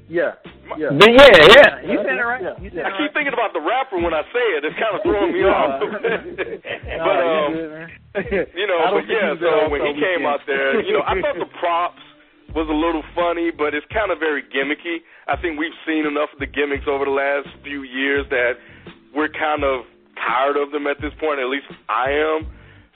[0.08, 0.40] Yeah,
[0.80, 0.88] yeah.
[0.96, 2.40] But yeah, yeah, you said it right.
[2.40, 3.14] Yeah, You said I it keep right.
[3.14, 4.64] thinking about the rapper when I say it.
[4.64, 5.84] It's kind of throwing me off.
[7.04, 7.52] but um,
[8.56, 9.36] you know, but yeah.
[9.36, 12.00] So when he came out there, you know, I thought the props
[12.56, 15.04] was a little funny, but it's kind of very gimmicky.
[15.28, 18.56] I think we've seen enough of the gimmicks over the last few years that
[19.12, 19.84] we're kind of
[20.16, 21.44] tired of them at this point.
[21.44, 22.48] At least I am.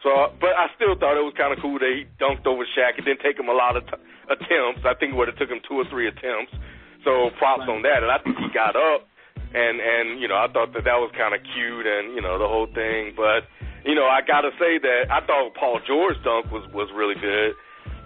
[0.01, 2.97] So, but I still thought it was kind of cool that he dunked over Shaq.
[2.97, 4.81] It didn't take him a lot of t- a attempts.
[4.81, 6.55] I think it would have took him two or three attempts.
[7.03, 8.03] So props on that.
[8.03, 9.07] And I think he got up,
[9.53, 12.37] and and you know I thought that that was kind of cute, and you know
[12.37, 13.13] the whole thing.
[13.17, 13.49] But
[13.85, 17.17] you know I got to say that I thought Paul George dunk was was really
[17.17, 17.57] good.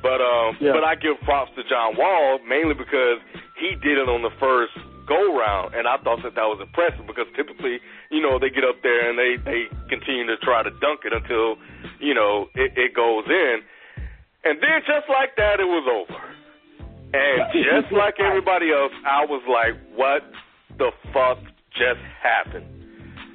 [0.01, 0.71] But um, yeah.
[0.71, 3.19] but I give props to John Wall mainly because
[3.58, 4.77] he did it on the first
[5.08, 7.77] go round, and I thought that that was impressive because typically,
[8.10, 11.13] you know, they get up there and they they continue to try to dunk it
[11.13, 11.58] until,
[12.01, 13.62] you know, it, it goes in,
[14.45, 16.21] and then just like that, it was over,
[17.15, 17.39] and
[17.71, 20.23] just like everybody else, I was like, what
[20.78, 21.39] the fuck
[21.71, 22.67] just happened?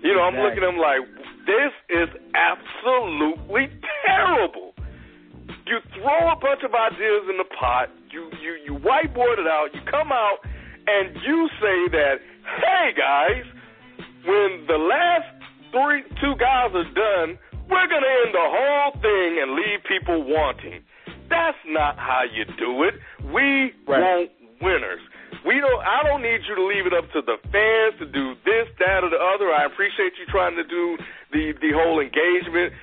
[0.02, 1.04] You know, I'm looking at him like,
[1.44, 3.68] this is absolutely
[4.04, 4.72] terrible.
[5.66, 9.68] You throw a bunch of ideas in the pot, you you you whiteboard it out,
[9.72, 10.38] you come out
[10.86, 12.16] and you say that,
[12.58, 13.46] hey guys,
[14.26, 15.30] when the last
[15.70, 17.38] three two guys are done,
[17.70, 20.82] we're gonna end the whole thing and leave people wanting.
[21.30, 22.94] That's not how you do it.
[23.30, 24.02] We right.
[24.02, 25.00] want winners.
[25.46, 25.80] We don't.
[25.80, 29.06] I don't need you to leave it up to the fans to do this, that,
[29.06, 29.48] or the other.
[29.54, 30.98] I appreciate you trying to do
[31.32, 32.76] the the whole engagement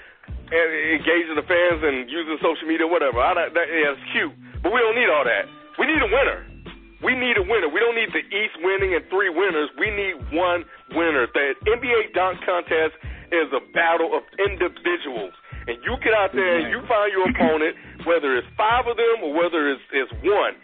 [0.48, 3.20] and engaging the fans and using social media, whatever.
[3.20, 4.32] I, that, yeah, it's cute,
[4.64, 5.46] but we don't need all that.
[5.78, 6.48] We need a winner.
[7.04, 7.70] We need a winner.
[7.70, 9.70] We don't need the East winning and three winners.
[9.78, 10.66] We need one
[10.98, 11.30] winner.
[11.30, 12.98] The NBA dunk contest
[13.30, 15.36] is a battle of individuals.
[15.68, 17.76] And you get out there and you find your opponent,
[18.08, 20.56] whether it's five of them or whether it's, it's one,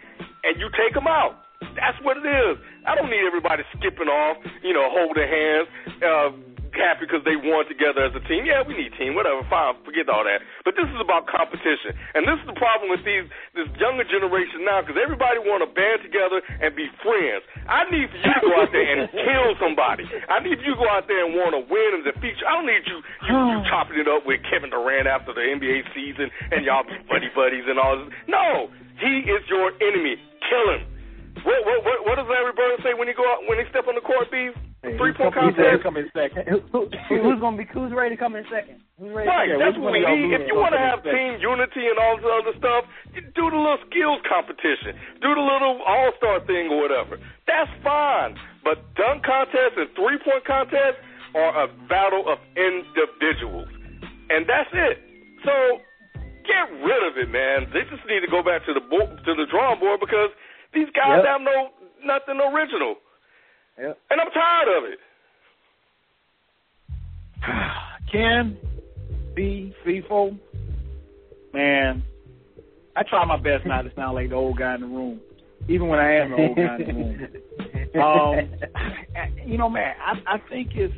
[0.42, 1.44] and you take them out.
[1.76, 2.56] That's what it is.
[2.88, 5.68] I don't need everybody skipping off, you know, holding hands.
[6.00, 6.30] Uh,
[6.76, 8.44] happy because they won together as a team.
[8.44, 10.42] Yeah, we need team, whatever, fine, forget all that.
[10.66, 14.66] But this is about competition, and this is the problem with these this younger generation
[14.66, 17.46] now because everybody want to band together and be friends.
[17.66, 20.04] I need for you to go out there and kill somebody.
[20.28, 22.46] I need you to go out there and want to win and defeat you.
[22.46, 25.90] I don't need you you, you chopping it up with Kevin Durant after the NBA
[25.94, 28.10] season and y'all be buddy buddies and all this.
[28.28, 30.16] No, he is your enemy.
[30.44, 30.93] Kill him.
[31.42, 33.90] What what what, what does Larry Bird say when he go out when he step
[33.90, 34.54] on the court, beef?
[34.84, 35.82] Hey, Three point contest.
[35.82, 36.44] Come in second.
[36.70, 37.66] Who, who's going to be?
[37.72, 38.84] Who's ready to come in second?
[39.00, 39.48] Who's ready right.
[39.56, 40.30] That's what we need.
[40.36, 42.84] If you want to have team unity and all this other stuff,
[43.16, 44.92] do the little skills competition.
[45.24, 47.16] Do the little all star thing or whatever.
[47.48, 48.36] That's fine.
[48.60, 51.00] But dunk contest and three point contest
[51.32, 53.68] are a battle of individuals,
[54.30, 55.00] and that's it.
[55.48, 55.52] So
[56.44, 57.72] get rid of it, man.
[57.72, 60.28] They just need to go back to the bo- to the drawing board because
[60.74, 61.26] these guys yep.
[61.26, 61.70] have no
[62.04, 62.96] nothing original.
[63.78, 63.98] Yep.
[64.10, 64.98] And I'm tired of it.
[68.12, 68.56] Ken,
[69.34, 70.38] B, Feefo,
[71.52, 72.02] man,
[72.96, 75.20] I try my best not to sound like the old guy in the room,
[75.68, 77.28] even when I am the old guy in the room.
[77.94, 78.50] Um,
[79.46, 80.92] you know, man, I, I think it's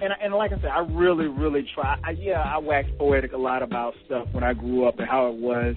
[0.00, 1.98] and and like I said, I really, really try.
[2.04, 5.28] I, yeah, I wax poetic a lot about stuff when I grew up and how
[5.28, 5.74] it was,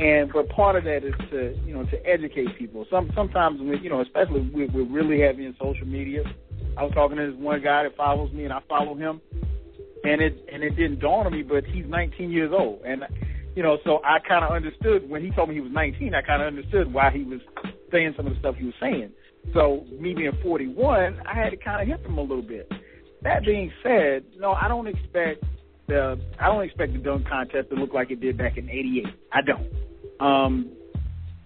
[0.00, 2.84] and but part of that is to you know to educate people.
[2.90, 6.22] Some sometimes we you know especially we, we're really heavy in social media.
[6.76, 9.20] I was talking to this one guy that follows me, and I follow him,
[10.02, 13.04] and it and it didn't dawn on me, but he's 19 years old, and
[13.54, 16.14] you know so I kind of understood when he told me he was 19.
[16.14, 17.40] I kind of understood why he was
[17.92, 19.12] saying some of the stuff he was saying.
[19.52, 22.70] So me being 41, I had to kind of hit him a little bit.
[23.22, 25.44] That being said, no, I don't expect
[25.86, 29.06] the I don't expect the dunk contest to look like it did back in '88.
[29.32, 29.68] I don't.
[30.20, 30.72] Um,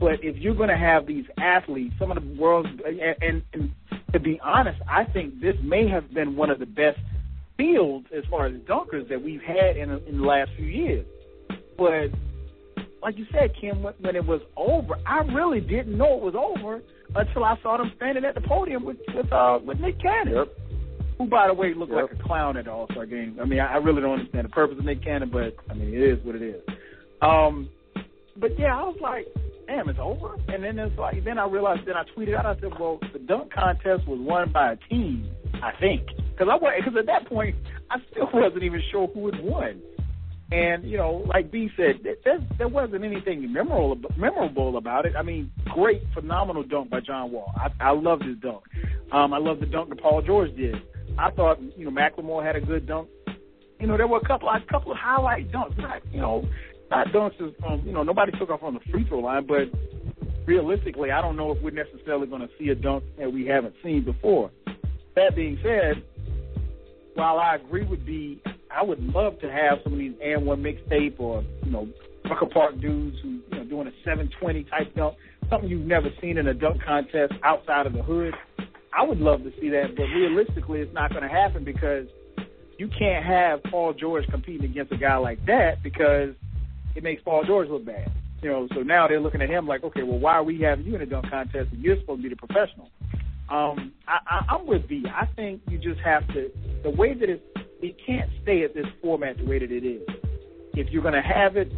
[0.01, 3.73] but if you're going to have these athletes, some of the world's and, and, and
[4.13, 6.99] to be honest, I think this may have been one of the best
[7.57, 11.05] fields as far as dunkers that we've had in, in the last few years.
[11.77, 12.11] But
[13.03, 16.81] like you said, Kim, when, it was over, I really didn't know it was over
[17.17, 20.35] until I saw them standing at the podium with with uh, with Nick Cannon.
[20.35, 20.68] Yep
[21.19, 22.11] who, by the way, looked yep.
[22.11, 23.39] like a clown at the All Star game.
[23.41, 25.93] I mean, I, I really don't understand the purpose of Nick Cannon, but I mean,
[25.93, 26.63] it is what it is.
[27.21, 27.69] Um,
[28.37, 29.27] but yeah, I was like,
[29.67, 30.37] damn, it's over.
[30.49, 33.19] And then it's like, then I realized, then I tweeted out, I said, well, the
[33.19, 37.57] dunk contest was won by a team, I think, because I because at that point
[37.91, 39.81] I still wasn't even sure who had won.
[40.51, 45.15] And you know, like B said, there, there wasn't anything memorable memorable about it.
[45.15, 47.53] I mean, great, phenomenal dunk by John Wall.
[47.55, 48.63] I, I loved his dunk.
[49.13, 50.77] Um, I loved the dunk that Paul George did.
[51.19, 53.09] I thought you know McLemore had a good dunk.
[53.81, 55.77] You know there were a couple a couple of highlight dunks.
[55.79, 56.49] Not you know
[56.91, 59.69] not dunks from um, you know nobody took off on the free throw line, but
[60.47, 63.75] realistically, I don't know if we're necessarily going to see a dunk that we haven't
[63.83, 64.51] seen before.
[65.15, 66.03] That being said,
[67.15, 68.41] while I agree with B,
[68.71, 71.89] I would love to have some of these AND1 mixtape or you know
[72.31, 75.17] Rucker Park dudes who you know doing a 720 type dunk,
[75.51, 78.35] something you've never seen in a dunk contest outside of the hood.
[78.99, 82.07] I would love to see that, but realistically, it's not going to happen because
[82.79, 86.31] you can't have Paul George competing against a guy like that because
[86.97, 88.11] it makes Paul George look bad.
[88.43, 90.85] You know, so now they're looking at him like, okay, well, why are we having
[90.85, 92.91] you in a dunk contest and you're supposed to be the professional?
[93.49, 95.05] Um, I, I, I'm with B.
[95.15, 96.51] I think you just have to
[96.83, 97.41] the way that it
[97.81, 100.03] it can't stay at this format the way that it is.
[100.75, 101.73] If you're going to have it,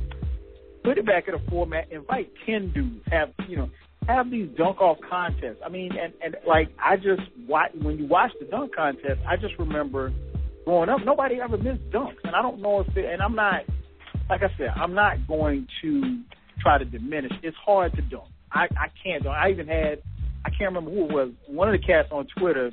[0.85, 1.93] put it back in a format.
[1.93, 3.05] Invite ten dudes.
[3.11, 3.71] Have you know?
[4.07, 5.59] Have these dunk off contests.
[5.65, 9.21] I mean, and and like I just watch when you watch the dunk contest.
[9.29, 10.13] I just remember
[10.65, 13.05] growing up, nobody ever missed dunks, and I don't know if it.
[13.05, 13.63] And I'm not,
[14.29, 16.21] like I said, I'm not going to
[16.61, 17.33] try to diminish.
[17.43, 18.29] It's hard to dunk.
[18.53, 19.37] I I can't dunk.
[19.37, 20.03] I even had
[20.45, 21.31] I can't remember who it was.
[21.47, 22.73] One of the cats on Twitter,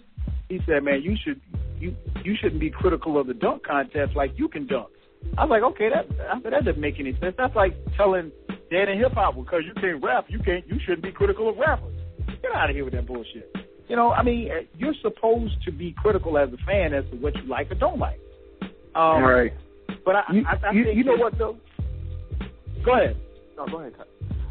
[0.50, 1.42] he said, "Man, you should
[1.80, 4.90] you you shouldn't be critical of the dunk contest like you can dunk."
[5.38, 7.36] I was like, okay, that I said that doesn't make any sense.
[7.38, 8.32] That's like telling
[8.70, 11.58] dead and hip hop because you can't rap, you can't you shouldn't be critical of
[11.58, 11.94] rappers.
[12.42, 13.54] Get out of here with that bullshit.
[13.88, 17.36] You know, I mean, you're supposed to be critical as a fan as to what
[17.36, 18.20] you like or don't like.
[18.96, 19.54] Um, right.
[20.04, 21.58] But I, you, I, I you, think you know what though?
[22.84, 23.18] Go ahead.
[23.56, 23.94] No, go ahead.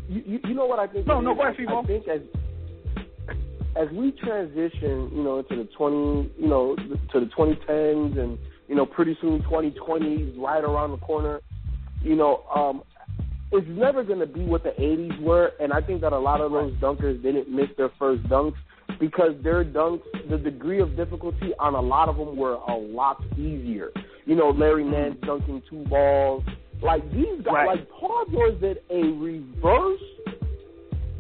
[0.09, 1.07] You, you, you know what I think?
[1.07, 2.21] No, no, go ahead, I, I think as
[3.77, 6.77] as we transition, you know, into the twenty, you know,
[7.12, 8.39] to the twenty tens, and
[8.69, 11.41] you know, pretty soon twenty twenties, right around the corner.
[12.03, 12.83] You know, um,
[13.53, 16.41] it's never going to be what the '80s were, and I think that a lot
[16.41, 18.57] of those dunkers didn't miss their first dunks
[18.99, 23.23] because their dunks, the degree of difficulty on a lot of them were a lot
[23.37, 23.91] easier.
[24.25, 24.93] You know, Larry mm-hmm.
[24.93, 26.45] Nance dunking two balls.
[26.83, 27.67] Like these guys, Right.
[27.79, 30.01] like Paul George did a reverse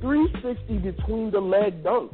[0.00, 2.12] 360 between the leg dunk.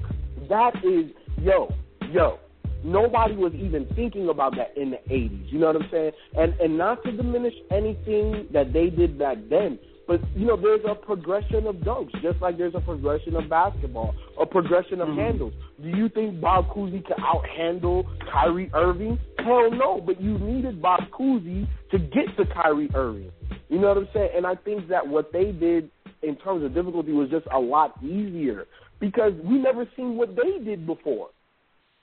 [0.48, 1.10] That is,
[1.40, 1.72] yo,
[2.10, 2.38] yo.
[2.84, 5.52] Nobody was even thinking about that in the 80s.
[5.52, 6.12] You know what I'm saying?
[6.36, 10.80] And and not to diminish anything that they did back then, but you know, there's
[10.88, 15.20] a progression of dunks, just like there's a progression of basketball, a progression of mm-hmm.
[15.20, 15.52] handles.
[15.80, 19.18] Do you think Bob Cousy could outhandle Kyrie Irving?
[19.38, 23.30] Hell no, but you needed Bob Cousy to get to Kyrie Irving.
[23.68, 24.30] You know what I'm saying?
[24.36, 25.90] And I think that what they did
[26.22, 28.66] in terms of difficulty was just a lot easier
[29.00, 31.30] because we never seen what they did before.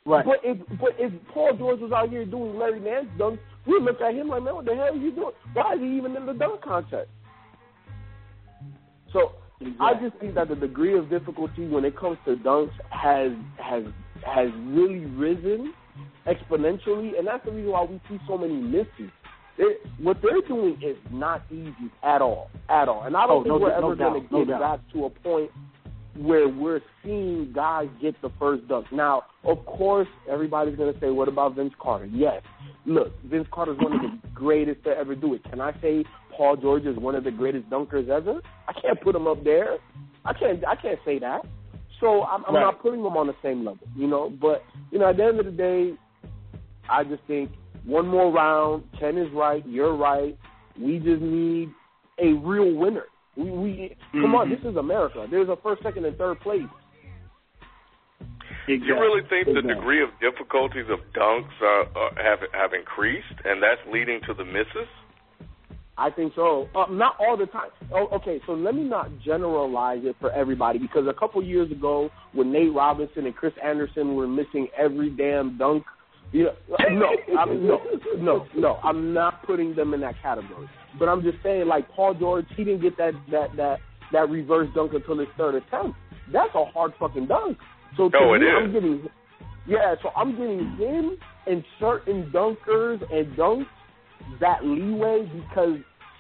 [0.06, 0.26] Right.
[0.26, 4.02] But if but if Paul George was out here doing Larry Nance dunks, we look
[4.02, 5.34] at him like, man, what the hell are you doing?
[5.54, 7.10] Why is he even in the dunk contest?
[9.14, 9.34] So
[9.80, 13.84] I just think that the degree of difficulty when it comes to dunks has has
[14.26, 15.74] has really risen
[16.28, 19.12] exponentially, and that's the reason why we see so many misses.
[19.58, 23.04] It, what they're doing is not easy at all, at all.
[23.04, 25.10] And I don't Oh, think no- we're no ever going to get back to a
[25.10, 25.52] point
[26.20, 28.88] where we're seeing guys get the first dunk.
[28.92, 32.42] Now, of course, everybody's going to say, "What about Vince Carter?" Yes,
[32.86, 35.44] look, Vince Carter is one of the greatest to ever do it.
[35.50, 36.04] Can I say
[36.36, 38.42] Paul George is one of the greatest dunkers ever?
[38.68, 39.78] I can't put him up there.
[40.26, 40.66] I can't.
[40.68, 41.42] I can't say that.
[42.00, 42.62] So I'm, I'm Right.
[42.62, 44.30] not putting them on the same level, you know.
[44.30, 45.94] But you know, at the end of the day,
[46.90, 47.52] I just think
[47.86, 48.84] one more round.
[49.00, 49.66] Ken is right.
[49.68, 50.38] You're right.
[50.80, 51.70] We just need
[52.18, 53.06] a real winner.
[53.40, 54.50] We, we come on.
[54.50, 54.62] Mhm.
[54.62, 55.26] This is America.
[55.32, 56.68] There's a first, second, and third place.
[58.68, 63.40] Do you really think the degree of difficulties of dunks uh, uh, have have increased,
[63.46, 64.90] and that's leading to the misses?
[65.98, 66.68] I think so.
[66.76, 67.70] Uh, not all the time.
[67.94, 72.10] Oh, okay, so let me not generalize it for everybody because a couple years ago,
[72.34, 75.84] when Nate Robinson and Chris Andersen were missing every damn dunk,
[76.32, 76.54] you know,
[76.92, 77.82] no, I'm, no,
[78.18, 80.70] no, no, I'm not putting them in that category.
[80.98, 83.80] But I'm just saying, like Paul George, he didn't get that that that
[84.12, 85.98] that reverse dunk until his third attempt.
[86.32, 87.58] That's a hard fucking dunk.
[87.98, 88.54] So to Oh, it me, is.
[88.58, 89.10] I'm getting,
[89.68, 89.96] yeah.
[90.02, 91.18] So I'm getting him
[91.48, 93.68] and certain dunkers and dunks
[94.40, 95.78] that leeway because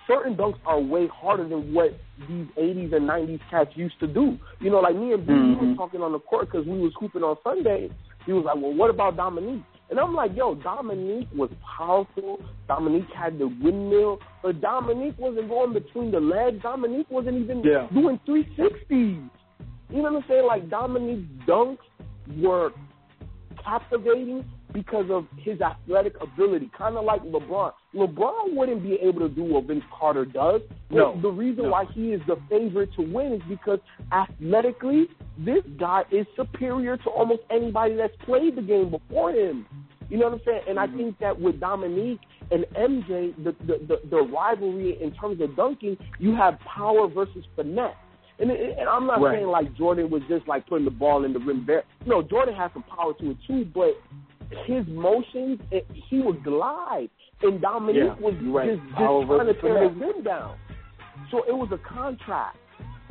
[0.07, 1.91] certain dunks are way harder than what
[2.27, 4.37] these 80s and 90s cats used to do.
[4.59, 5.67] You know, like me and B, we Mhm.
[5.69, 7.89] was talking on the court because we was hooping on Sunday.
[8.25, 9.63] He was like, well, what about Dominique?
[9.89, 12.39] And I'm like, yo, Dominique was powerful.
[12.67, 16.61] Dominique had the windmill, but Dominique wasn't going between the legs.
[16.61, 17.87] Dominique wasn't even Yeah.
[17.91, 19.29] doing 360s.
[19.89, 20.45] You know what I'm saying?
[20.45, 21.79] Like Dominique's dunks
[22.37, 22.71] were
[23.63, 27.71] captivating because of his athletic ability, kind of like LeBron.
[27.95, 30.61] LeBron wouldn't be able to do what Vince Carter does.
[30.91, 31.19] No.
[31.21, 31.71] the reason No.
[31.71, 33.79] why he is the favorite to win is because
[34.11, 35.07] athletically,
[35.37, 39.65] this guy is superior to almost anybody that's played the game before him.
[40.09, 40.61] You know what I'm saying?
[40.67, 40.97] And I mm-hmm.
[40.97, 42.19] think that with Dominique
[42.51, 47.45] and MJ, the, the, the, the rivalry in terms of dunking, you have power versus
[47.55, 47.95] finesse.
[48.39, 49.37] And, and I'm not Right.
[49.37, 51.83] saying like Jordan was just like putting the ball in the rim bare.
[52.05, 53.99] No, Jordan has some power to it too, but
[54.65, 57.09] his motions, it, he would glide,
[57.41, 58.69] and Dominique Yeah, was right.
[58.69, 60.57] just, just trying to tear his rim down.
[61.31, 62.57] So it was a contrast.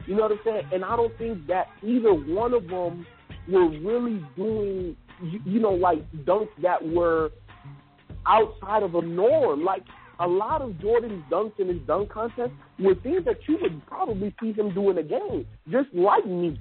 [0.06, 0.62] You know what I'm saying?
[0.72, 3.06] And I don't think that either one of them
[3.48, 7.30] were really doing, you, you know, like dunks that were
[8.26, 9.64] outside of a norm.
[9.64, 9.82] Like
[10.20, 14.34] a lot of Jordan's dunks in his dunk contest were things that you would probably
[14.40, 16.58] see him do in a game, just like me.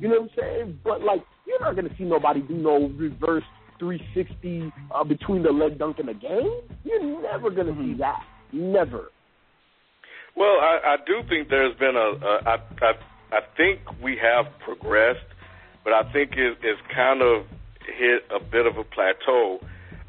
[0.00, 0.80] You know what I'm saying?
[0.82, 3.44] But like, you're not gonna see nobody do no reverse
[3.80, 6.60] 360 uh, between the leg dunk in a game.
[6.84, 7.94] You're never gonna mm-hmm.
[7.94, 8.22] see that.
[8.52, 9.10] Never.
[10.36, 12.14] Well, I, I do think there's been a.
[12.24, 12.92] a I, I,
[13.32, 15.26] I think we have progressed,
[15.82, 17.46] but I think it, it's kind of
[17.86, 19.58] hit a bit of a plateau.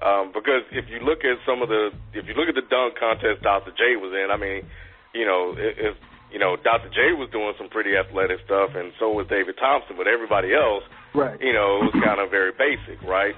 [0.02, 2.98] Um, because if you look at some of the, if you look at the dunk
[2.98, 3.72] contest Dr.
[3.72, 4.66] J was in, I mean,
[5.14, 5.94] you know, it, it,
[6.32, 6.90] you know, Dr.
[6.90, 10.00] J was doing some pretty athletic stuff, and so was David Thompson.
[10.00, 11.36] But everybody else, right.
[11.40, 13.36] you know, it was kind of very basic, right?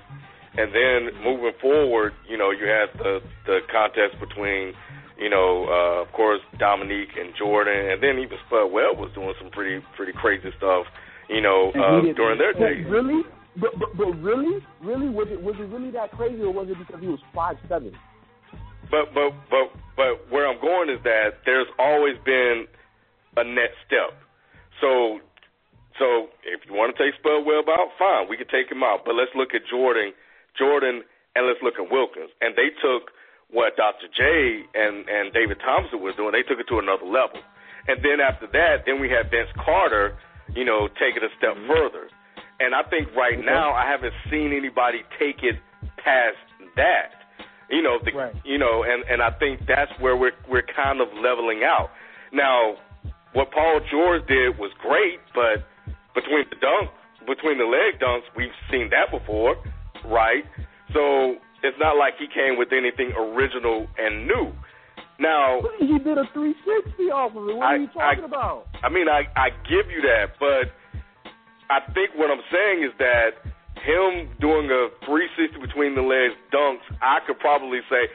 [0.54, 3.20] And then moving forward, you know, you had the
[3.50, 4.78] the contest between,
[5.18, 9.34] you know, uh, of course Dominique and Jordan, and then even Spud Webb was doing
[9.42, 10.86] some pretty pretty crazy stuff,
[11.30, 12.86] you know, uh, during their days.
[12.86, 13.26] Really?
[13.58, 16.78] But, but but really, really was it was it really that crazy, or was it
[16.78, 17.94] because he was five seven?
[18.94, 22.66] But but but but where I'm going is that there's always been
[23.38, 24.14] a next step.
[24.82, 25.20] So
[26.00, 29.06] so if you want to take Spud Webb out, fine, we can take him out.
[29.06, 30.14] But let's look at Jordan,
[30.58, 31.06] Jordan,
[31.36, 32.34] and let's look at Wilkins.
[32.42, 33.14] And they took
[33.54, 34.10] what Dr.
[34.10, 36.34] J and and David Thompson was doing.
[36.34, 37.42] They took it to another level.
[37.88, 40.18] And then after that, then we had Vince Carter,
[40.56, 42.08] you know, take it a step further.
[42.60, 43.46] And I think right okay.
[43.46, 45.60] now I haven't seen anybody take it
[45.98, 46.40] past
[46.76, 47.12] that.
[47.70, 48.36] You know, the, right.
[48.46, 51.90] you know, and and I think that's where we're we're kind of leveling out.
[52.32, 52.78] Now,
[53.34, 55.66] what Paul George did was great, but
[56.16, 56.90] between the dunk,
[57.26, 59.56] between the leg dunks, we've seen that before,
[60.06, 60.46] right?
[60.94, 64.54] So it's not like he came with anything original and new.
[65.20, 67.56] Now he did a 360 off of it.
[67.56, 68.68] What I, are you talking I, about?
[68.84, 70.74] I mean, I I give you that, but
[71.70, 73.40] I think what I'm saying is that
[73.82, 78.10] him doing a 360 between the legs dunks, I could probably say,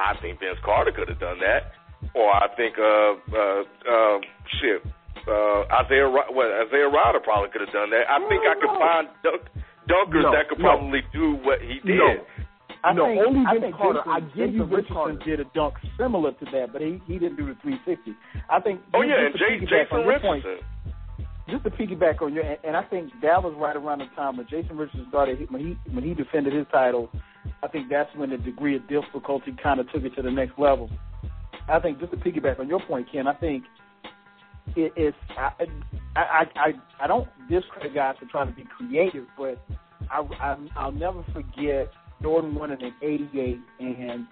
[0.00, 1.72] I think Vince Carter could have done that,
[2.14, 4.16] or I think uh uh uh
[4.60, 4.80] shit
[5.26, 8.04] uh Isaiah what Isaiah Rider probably could have done that.
[8.08, 9.42] I think I could find dunk,
[9.88, 10.76] dunkers no, that could no.
[10.76, 11.98] probably do what he did.
[11.98, 12.14] No.
[12.84, 14.00] I no, think, only I Vince think Carter.
[14.06, 15.24] Jason, I give you Vince Richardson Carter.
[15.26, 18.14] did a dunk similar to that, but he he didn't do the 360.
[18.48, 18.80] I think.
[18.94, 20.66] Oh just yeah, to and Jay, Jason on your point, Richardson.
[21.50, 24.36] just to piggyback on your, and, and I think that was right around the time
[24.36, 27.10] when Jason Richardson started when he when he defended his title.
[27.62, 30.58] I think that's when the degree of difficulty kind of took it to the next
[30.58, 30.88] level.
[31.70, 33.64] I think just to piggyback on your point, Ken, I think
[34.76, 35.50] it, it's I,
[36.16, 39.60] I I I don't discredit guys for trying to be creative, but
[40.10, 41.90] I, I I'll never forget
[42.22, 44.26] Jordan it in '88, and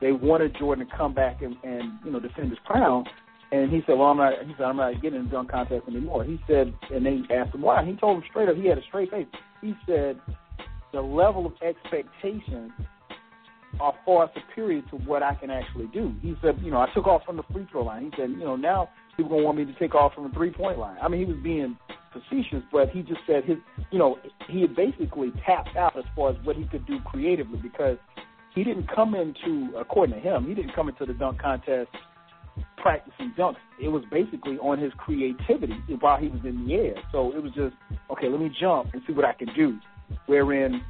[0.00, 3.04] they wanted Jordan to come back and, and you know defend his crown.
[3.50, 5.84] And he said, "Well, I'm not." He said, "I'm not getting in the dunk contest
[5.88, 7.84] anymore." He said, and they asked him why.
[7.84, 8.56] He told them straight up.
[8.56, 9.26] He had a straight face.
[9.62, 10.20] He said,
[10.92, 12.72] "The level of expectations
[13.80, 17.06] are far superior to what I can actually do." He said, "You know, I took
[17.06, 19.64] off from the free throw line." He said, "You know, now people gonna want me
[19.64, 21.76] to take off from the three point line." I mean, he was being
[22.12, 23.58] facetious, but he just said his,
[23.90, 24.18] you know,
[24.48, 27.98] he had basically tapped out as far as what he could do creatively because
[28.54, 31.90] he didn't come into, according to him, he didn't come into the dunk contest
[32.76, 33.56] practicing dunks.
[33.80, 36.94] It was basically on his creativity while he was in the air.
[37.12, 37.74] So it was just,
[38.10, 39.78] okay, let me jump and see what I can do.
[40.26, 40.82] Wherein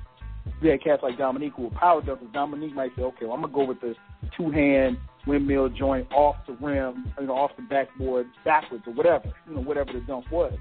[0.63, 2.33] we had cats like Dominique who were power dunkers.
[2.33, 3.95] Dominique might say, okay, well, I'm gonna go with the
[4.37, 9.33] two hand windmill joint off the rim, you know, off the backboard backwards or whatever,
[9.47, 10.55] you know, whatever the dunk was.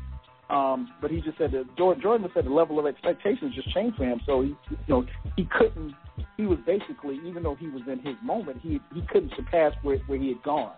[0.49, 3.97] Um, but he just said that Jordan, Jordan said the level of expectations just changed
[3.97, 4.21] for him.
[4.25, 5.93] So he, you know, he couldn't.
[6.37, 9.97] He was basically, even though he was in his moment, he he couldn't surpass where
[10.07, 10.73] where he had gone.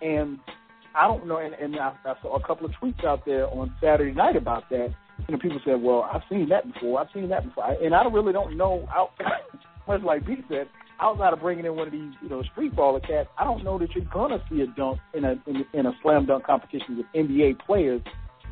[0.00, 0.38] And
[0.94, 1.38] I don't know.
[1.38, 4.70] And, and I, I saw a couple of tweets out there on Saturday night about
[4.70, 4.94] that.
[5.28, 7.00] You know, people said, "Well, I've seen that before.
[7.00, 8.88] I've seen that before," and I really don't know.
[9.88, 10.68] Much like B said,
[11.00, 13.78] outside of bringing in one of these, you know, street baller cats, I don't know
[13.78, 17.06] that you're gonna see a dunk in a in, in a slam dunk competition with
[17.14, 18.00] NBA players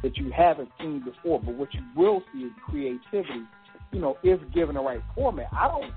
[0.02, 1.40] that you haven't seen before.
[1.40, 3.44] But what you will see is creativity,
[3.92, 5.48] you know, if given the right format.
[5.52, 5.92] I don't,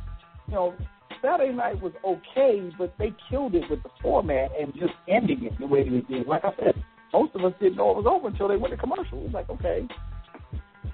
[0.48, 0.76] you know,
[1.22, 5.58] Saturday night was okay, but they killed it with the format and just ending it
[5.60, 6.28] the way they did.
[6.28, 8.78] Like I said, most of us didn't know it was over until they went to
[8.78, 9.20] commercial.
[9.20, 9.88] It was like, okay.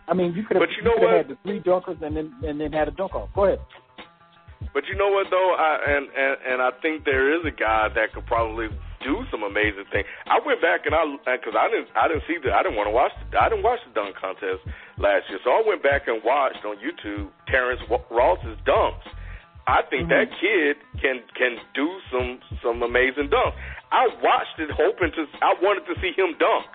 [0.10, 2.34] I mean, you could have, But you know have had the three dunkers and then
[2.44, 3.30] and then had a dunk off.
[3.36, 3.60] Go ahead.
[4.74, 7.88] But you know what though, I, and and and I think there is a guy
[7.96, 8.68] that could probably
[9.02, 10.06] do some amazing things.
[10.28, 12.88] I went back and I because I didn't I didn't see the I didn't want
[12.92, 14.62] to watch the, I didn't watch the dunk contest
[15.00, 17.80] last year, so I went back and watched on YouTube Terrence
[18.12, 19.08] Ross's dunks.
[19.68, 20.18] I think Mm-hmm.
[20.18, 23.56] that kid can can do some some amazing dunks.
[23.94, 26.68] I watched it hoping to I wanted to see him dunk,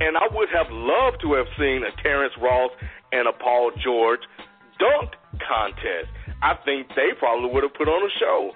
[0.00, 2.70] and I would have loved to have seen a Terrence Ross
[3.12, 4.20] and a Paul George
[4.78, 6.08] dunk contest.
[6.42, 8.52] I think they probably would have put on a show.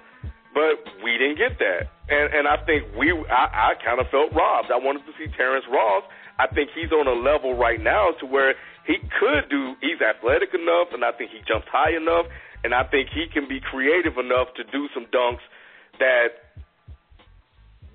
[0.53, 1.89] but we didn't get that.
[2.09, 4.71] And and I think we I, I kind of felt robbed.
[4.71, 6.03] I wanted to see Terrence Ross.
[6.39, 9.75] I think he's on a level right now to where he could do.
[9.81, 12.25] He's athletic enough, and I think he jumps high enough,
[12.63, 15.43] and I think he can be creative enough to do some dunks
[15.99, 16.51] that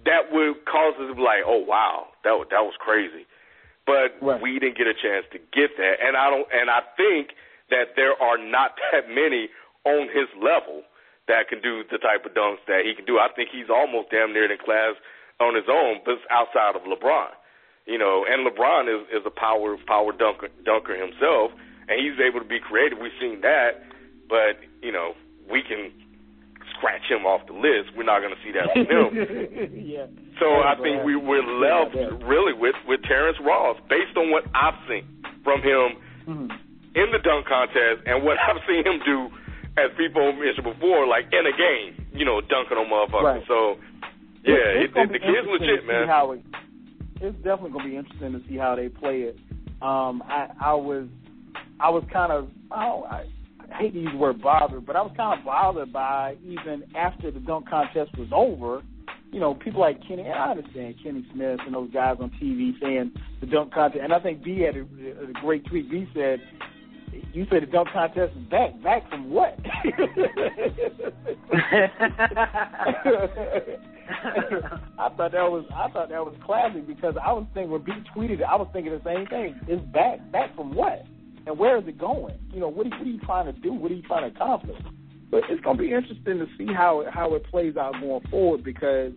[0.04, 3.26] that would cause us to be like, oh wow, that that was crazy.
[3.86, 4.42] But right.
[4.42, 6.46] we didn't get a chance to get that, and I don't.
[6.50, 7.30] And I think
[7.70, 9.48] that there are not that many
[9.86, 10.82] on his level
[11.28, 13.18] that can do the type of dunks that he can do.
[13.18, 14.94] I think he's almost damn near in class
[15.38, 17.30] on his own, but outside of LeBron.
[17.86, 21.54] You know, and LeBron is is a power power dunker dunker himself,
[21.86, 22.98] and he's able to be creative.
[22.98, 23.86] We've seen that,
[24.28, 25.14] but you know,
[25.48, 25.92] we can
[26.74, 27.94] scratch him off the list.
[27.96, 29.86] We're not going to see that from him.
[29.86, 30.06] yeah.
[30.38, 34.76] So I think we we're left really with with Terrence Ross, based on what I've
[34.88, 35.08] seen
[35.42, 35.96] from him
[36.28, 36.50] mm-hmm.
[36.94, 39.30] in the dunk contest and what I've seen him do
[39.78, 43.40] as people mentioned before, like in a game, you know, dunking on motherfuckers.
[43.40, 43.42] Right.
[43.46, 43.76] So,
[44.44, 46.08] yeah, it's, it, it, the kid's legit, man.
[46.08, 46.40] How it,
[47.20, 49.38] it's definitely gonna be interesting to see how they play it.
[49.82, 51.08] Um, I, I was,
[51.78, 53.26] I was kind of, oh, I,
[53.72, 56.84] I hate to use the word bothered, but I was kind of bothered by even
[56.96, 58.82] after the dunk contest was over.
[59.36, 62.72] You know, people like Kenny, and I understand Kenny Smith and those guys on TV
[62.80, 63.12] saying
[63.42, 65.90] the dunk contest, and I think B had a, a great tweet.
[65.90, 66.40] B said
[67.34, 68.82] you said the dunk contest is back.
[68.82, 69.58] Back from what?
[69.62, 69.90] I
[75.14, 78.40] thought that was I thought that was classic because I was thinking when B tweeted
[78.40, 79.60] it, I was thinking the same thing.
[79.68, 80.32] It's back.
[80.32, 81.04] Back from what?
[81.46, 82.38] And where is it going?
[82.54, 83.74] You know, what are, what are you trying to do?
[83.74, 84.80] What are you trying to accomplish?
[85.30, 88.62] But it's going to be interesting to see how how it plays out going forward
[88.62, 89.12] because,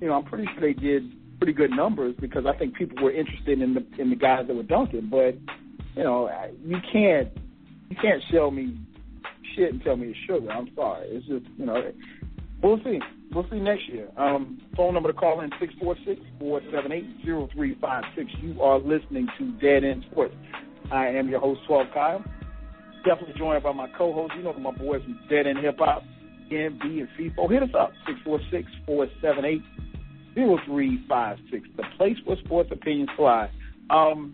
[0.00, 1.02] you know, I'm pretty sure they did
[1.38, 4.54] pretty good numbers because I think people were interested in the in the guys that
[4.54, 5.08] were dunking.
[5.10, 5.36] But
[5.96, 6.30] you know,
[6.64, 7.28] you can't
[7.90, 8.78] you can't show me
[9.54, 10.50] shit and tell me it's sugar.
[10.50, 11.08] I'm sorry.
[11.08, 11.92] It's just you know,
[12.62, 13.00] we'll see.
[13.32, 14.08] We'll see next year.
[14.16, 18.04] Um, phone number to call in six four six four seven eight zero three five
[18.16, 18.30] six.
[18.40, 20.34] You are listening to Dead End Sports.
[20.90, 22.24] I am your host, Twelve Kyle.
[23.04, 24.34] Definitely joined by my co-host.
[24.36, 26.02] You know my boys from Dead End Hip Hop,
[26.50, 27.50] MB and Feefo.
[27.50, 29.62] Hit us up six four six four seven eight
[30.34, 31.66] zero three five six.
[31.76, 33.50] The place where sports opinions fly.
[33.90, 34.32] Um,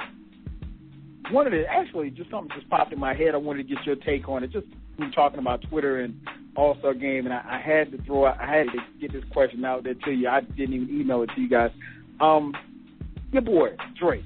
[1.31, 3.35] wanted to actually just something just popped in my head.
[3.35, 4.53] I wanted to get your take on it.
[4.53, 4.67] Just
[4.99, 6.15] we talking about Twitter and
[6.57, 9.25] All Star Game, and I, I had to throw out, I had to get this
[9.33, 10.29] question out there to you.
[10.29, 11.71] I didn't even email it to you guys.
[12.21, 12.53] Um,
[13.33, 14.25] your boy Drake.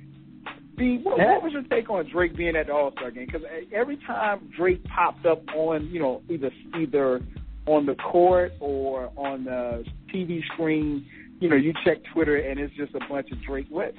[0.81, 3.27] B, what, what was your take on Drake being at the All Star Game?
[3.27, 7.21] Because eh, every time Drake popped up on, you know, either either
[7.67, 11.07] on the court or on the TV screen,
[11.39, 13.67] you know, you check Twitter and it's just a bunch of Drake.
[13.69, 13.95] What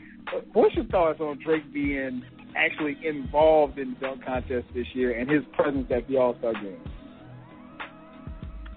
[0.53, 2.23] What's your thoughts on Drake being
[2.57, 6.53] actually involved in the dunk contest this year and his presence at the All Star
[6.53, 6.81] game?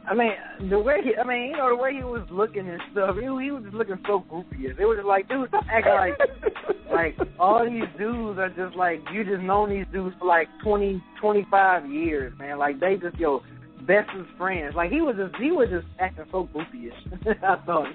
[0.07, 0.33] I mean,
[0.69, 3.23] the way he, I mean, you know, the way he was looking and stuff, he,
[3.23, 4.67] he was just looking so goofy.
[4.67, 6.19] It was just like, dude, stop acting like,
[7.19, 11.03] like all these dudes are just like, you just known these dudes for like twenty,
[11.21, 12.59] twenty-five years, man.
[12.59, 13.41] Like they just your
[13.87, 14.75] bestest friends.
[14.77, 17.27] Like he was just, he was just acting so goofy-ish.
[17.43, 17.89] I thought,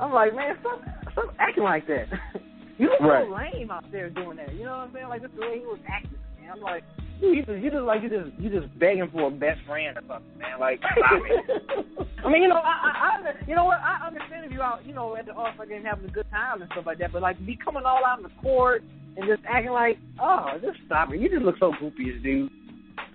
[0.00, 0.80] I'm like, man, stop,
[1.12, 2.06] stop acting like that.
[2.76, 3.24] You look right.
[3.24, 4.52] so lame out there doing that.
[4.52, 5.08] You know what I'm saying?
[5.08, 6.18] Like just the way he was acting.
[6.44, 6.52] Man.
[6.56, 6.84] I'm like,
[7.20, 10.02] you just you just like you just you just begging for a best friend or
[10.06, 10.60] something, man.
[10.60, 12.06] Like stop it.
[12.24, 13.78] I mean, you know, I, I, I you know what?
[13.80, 16.30] I understand if you out, you know, at the All Star game having a good
[16.30, 18.82] time and stuff like that, but like be coming all out in the court
[19.16, 21.20] and just acting like, oh, just stop it.
[21.20, 22.50] You just look so goofy, as dude.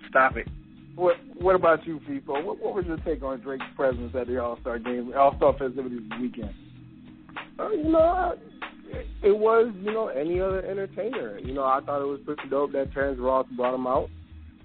[0.08, 0.48] Stop it.
[0.96, 2.42] What What about you, people?
[2.42, 5.56] What, what was your take on Drake's presence at the All Star game, All Star
[5.56, 6.54] festivities weekend?
[7.58, 8.34] Uh, you know,
[9.22, 11.38] it was, you know, any other entertainer.
[11.38, 14.08] You know, I thought it was pretty dope that Terrence Ross brought him out.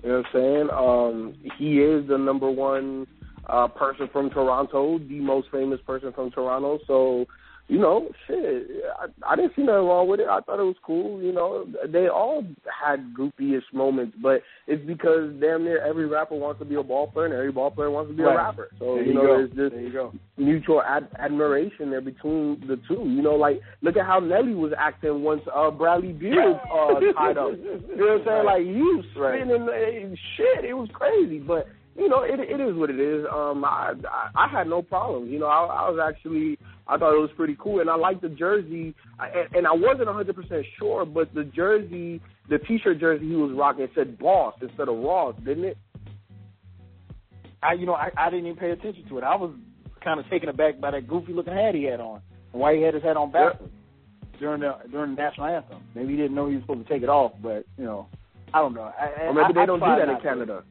[0.04, 0.70] You know what I'm saying?
[0.72, 3.08] Um, he is the number one
[3.48, 6.80] uh, person from Toronto, the most famous person from Toronto.
[6.88, 7.26] So
[7.68, 8.68] you know, shit,
[9.00, 10.28] I, I didn't see nothing wrong with it.
[10.28, 11.20] I thought it was cool.
[11.22, 16.60] You know, they all had goofy-ish moments, but it's because damn near every rapper wants
[16.60, 18.34] to be a ball player and every ball player wants to be right.
[18.34, 18.70] a rapper.
[18.78, 19.38] So there you, know, go.
[19.38, 20.14] there's just there you go.
[20.38, 23.02] mutual ad- admiration there between the two.
[23.04, 27.38] You know, like look at how Nelly was acting once uh, Bradley Beal uh, tied
[27.40, 27.52] up.
[27.54, 28.46] You know what I'm saying?
[28.46, 29.42] Like he was Right.
[29.42, 30.66] spinning uh, shit.
[30.66, 33.26] It was crazy, but you know, it it is what it is.
[33.32, 35.32] Um, I I, I had no problems.
[35.32, 38.22] You know, I, I was actually I thought it was pretty cool, and I liked
[38.22, 38.94] the jersey.
[39.20, 43.36] I, and, and I wasn't 100 percent sure, but the jersey, the T-shirt jersey he
[43.36, 45.78] was rocking said Boss instead of Ross, didn't it?
[47.64, 49.24] I, you know, I, I didn't even pay attention to it.
[49.24, 49.52] I was
[50.04, 52.22] kind of taken aback by that goofy looking hat he had on,
[52.52, 53.72] and why he had his hat on backwards
[54.40, 55.82] during the during the national anthem.
[55.96, 58.08] Maybe he didn't know he was supposed to take it off, but you know,
[58.54, 58.84] I don't know.
[58.84, 60.64] I, Or maybe I, they I don't do that in not to.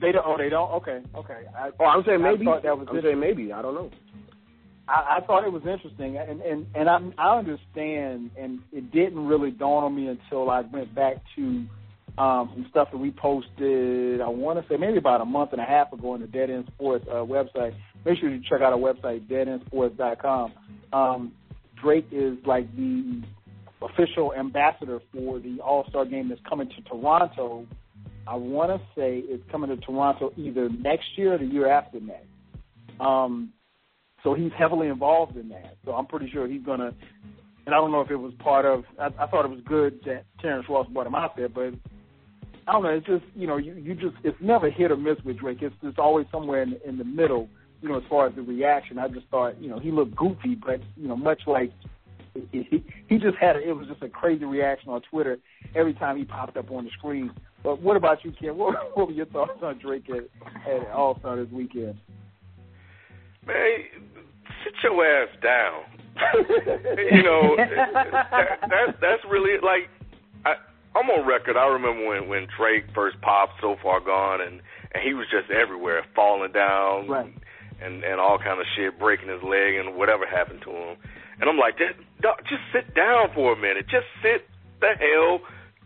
[0.00, 0.24] They don't.
[0.26, 0.70] Oh, they don't.
[0.72, 1.42] Okay, okay.
[1.56, 2.42] I, oh, I'm saying maybe.
[2.42, 3.52] I thought that was I'm saying maybe.
[3.52, 3.90] I don't know.
[4.88, 9.26] I, I thought it was interesting, and and and I I understand, and it didn't
[9.26, 11.42] really dawn on me until I went back to
[12.18, 14.20] um, some stuff that we posted.
[14.20, 16.50] I want to say maybe about a month and a half ago on the Dead
[16.50, 17.74] End Sports uh, website.
[18.04, 20.52] Make sure you check out our website, deadendsports.com.
[20.92, 21.32] Um,
[21.82, 23.22] Drake is like the
[23.82, 27.66] official ambassador for the All Star game that's coming to Toronto.
[28.26, 32.00] I want to say it's coming to Toronto either next year or the year after
[32.00, 32.26] next.
[33.00, 33.52] Um,
[34.22, 35.76] so he's heavily involved in that.
[35.84, 36.92] So I'm pretty sure he's gonna.
[37.66, 38.84] And I don't know if it was part of.
[38.98, 41.74] I, I thought it was good that Terrence Ross brought him out there, but
[42.66, 42.90] I don't know.
[42.90, 45.58] It's just you know you you just it's never hit or miss with Drake.
[45.62, 47.48] It's it's always somewhere in in the middle.
[47.82, 50.54] You know, as far as the reaction, I just thought you know he looked goofy,
[50.54, 51.72] but you know much like
[52.52, 55.38] he, he just had a, it was just a crazy reaction on Twitter
[55.74, 57.30] every time he popped up on the screen.
[57.62, 58.50] But what about you, Ken?
[58.56, 60.24] What, what were your thoughts on Drake at,
[60.70, 61.98] at All Star this weekend?
[63.46, 63.56] Man,
[64.64, 65.82] sit your ass down.
[67.12, 69.88] you know, that, that's that's really like
[70.44, 70.54] I,
[70.98, 71.56] I'm on record.
[71.56, 74.60] I remember when when Drake first popped, "So Far Gone," and
[74.92, 77.32] and he was just everywhere, falling down, right.
[77.80, 80.96] and and all kind of shit, breaking his leg, and whatever happened to him.
[81.40, 83.86] And I'm like, just sit down for a minute.
[83.88, 84.44] Just sit
[84.80, 85.40] the hell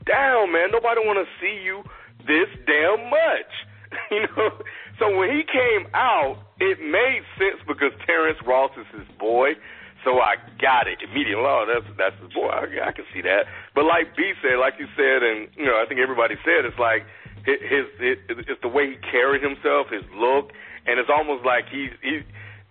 [0.06, 0.70] down, man.
[0.70, 1.82] Nobody want to see you
[2.26, 3.52] this damn much,
[4.10, 4.50] you know.
[4.98, 9.58] So when he came out, it made sense because Terrence Ross is his boy.
[10.04, 11.42] So I got it immediately.
[11.42, 12.52] Oh, that's that's his boy.
[12.52, 13.48] I, I can see that.
[13.74, 16.78] But like B said, like you said, and you know, I think everybody said, it's
[16.78, 17.08] like
[17.44, 20.52] his, his it, it's the way he carried himself, his look,
[20.84, 22.20] and it's almost like he he.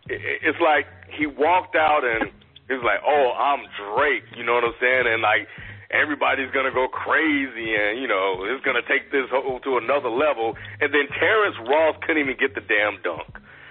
[0.06, 2.30] It's like he walked out and
[2.68, 5.08] he was like, "Oh, I'm Drake," you know what I'm saying?
[5.08, 5.48] And like
[5.94, 10.58] everybody's gonna go crazy, and you know it's gonna take this whole to another level.
[10.82, 13.30] And then Terrence Ross couldn't even get the damn dunk.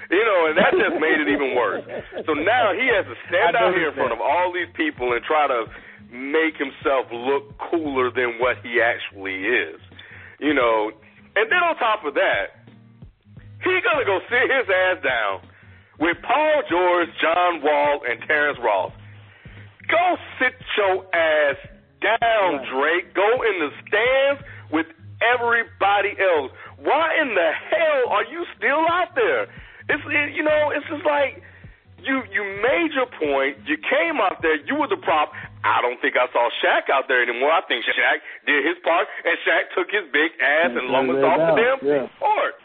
[0.08, 1.82] You know, and that just made it even worse.
[2.28, 5.24] So now he has to stand out here in front of all these people and
[5.24, 5.66] try to
[6.12, 9.80] make himself look cooler than what he actually is.
[10.38, 10.92] You know,
[11.34, 12.62] and then on top of that,
[13.64, 15.40] he gonna go sit his ass down
[15.98, 18.92] with Paul George, John Wall, and Terrence Ross.
[19.88, 21.56] Go sit your ass
[22.02, 23.14] down, Drake.
[23.14, 24.86] Go in the stands with
[25.22, 26.50] everybody else.
[26.82, 29.46] Why in the hell are you still out there?
[29.88, 31.42] It's it, you know, it's just like
[32.02, 33.62] you you made your point.
[33.66, 34.58] You came out there.
[34.66, 35.30] You were the prop.
[35.62, 37.54] I don't think I saw Shaq out there anymore.
[37.54, 41.38] I think Shaq did his part, and Shaq took his big ass and lumbered off
[41.38, 42.06] the damn yeah.
[42.18, 42.58] court.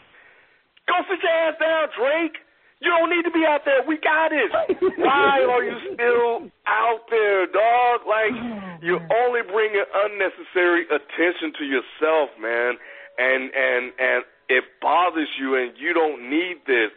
[0.90, 2.42] Go sit your ass down, Drake.
[2.80, 3.82] You don't need to be out there.
[3.86, 4.50] We got it.
[4.98, 8.06] Why are you still out there, dog?
[8.06, 8.34] Like
[8.82, 12.78] you're oh, only bringing unnecessary attention to yourself, man.
[13.18, 16.90] And and and it bothers you, and you don't need this.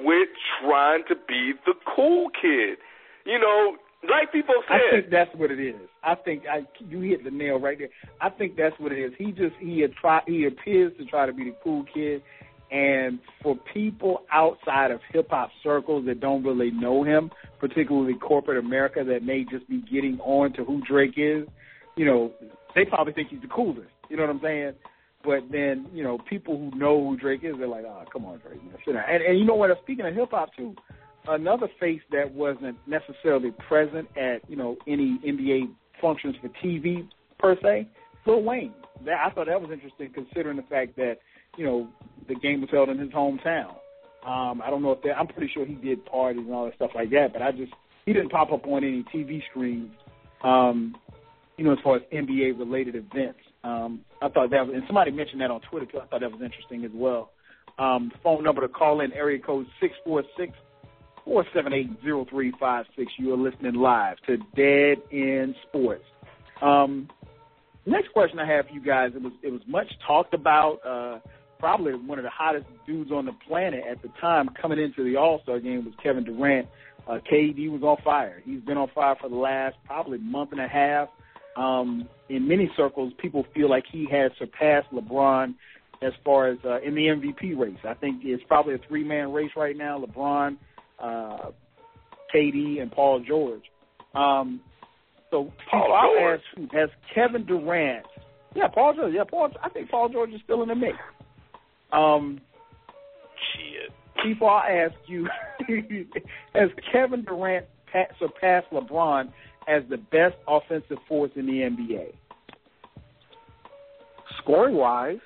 [0.00, 0.28] Quit
[0.62, 2.78] trying to be the cool kid.
[3.24, 3.76] You know,
[4.08, 4.76] like people said.
[4.76, 5.74] I think that's what it is.
[6.04, 7.88] I think I, you hit the nail right there.
[8.20, 9.12] I think that's what it is.
[9.18, 12.22] He just he try he appears to try to be the cool kid,
[12.70, 18.58] and for people outside of hip hop circles that don't really know him, particularly corporate
[18.58, 21.46] America that may just be getting on to who Drake is,
[21.96, 22.32] you know,
[22.74, 23.88] they probably think he's the coolest.
[24.08, 24.72] You know what I'm saying?
[25.24, 28.38] But then, you know, people who know who Drake is, they're like, oh, come on,
[28.38, 28.60] Drake.
[28.86, 29.70] And, and you know what?
[29.82, 30.74] Speaking of hip hop, too,
[31.26, 37.08] another face that wasn't necessarily present at, you know, any NBA functions for TV
[37.38, 37.88] per se,
[38.26, 38.74] Lil Wayne.
[39.04, 41.18] That, I thought that was interesting considering the fact that,
[41.56, 41.88] you know,
[42.28, 43.74] the game was held in his hometown.
[44.26, 45.16] Um, I don't know if that.
[45.16, 47.72] I'm pretty sure he did parties and all that stuff like that, but I just
[48.04, 49.92] he didn't pop up on any TV screens.
[50.42, 50.96] Um,
[51.56, 53.38] you know, as far as NBA related events.
[53.64, 55.86] Um, I thought that was, and somebody mentioned that on Twitter.
[55.94, 57.30] I thought that was interesting as well.
[57.78, 60.52] Um, phone number to call in area code six four six
[61.24, 63.10] four seven eight zero three five six.
[63.18, 66.04] You are listening live to Dead End Sports.
[66.62, 67.08] Um,
[67.86, 69.12] next question I have for you guys.
[69.14, 70.78] It was it was much talked about.
[70.86, 71.18] Uh,
[71.58, 75.16] probably one of the hottest dudes on the planet at the time coming into the
[75.16, 76.68] All Star game was Kevin Durant.
[77.08, 78.42] Uh, KD was on fire.
[78.44, 81.08] He's been on fire for the last probably month and a half.
[81.56, 85.54] Um, in many circles, people feel like he has surpassed LeBron
[86.02, 87.78] as far as uh, in the MVP race.
[87.84, 90.56] I think it's probably a three man race right now: LeBron,
[90.98, 91.50] uh,
[92.34, 93.62] KD, and Paul George.
[94.14, 94.60] Um,
[95.30, 96.40] so Paul I'll George.
[96.58, 98.04] ask has Kevin Durant?
[98.54, 99.14] Yeah, Paul George.
[99.14, 99.50] Yeah, Paul.
[99.62, 100.96] I think Paul George is still in the mix.
[101.92, 102.40] Um,
[103.54, 103.92] Shit.
[104.24, 105.28] People, I'll ask you:
[106.54, 107.66] Has Kevin Durant
[108.18, 109.32] surpassed LeBron
[109.68, 112.14] as the best offensive force in the NBA?
[114.42, 115.18] Scoring wise,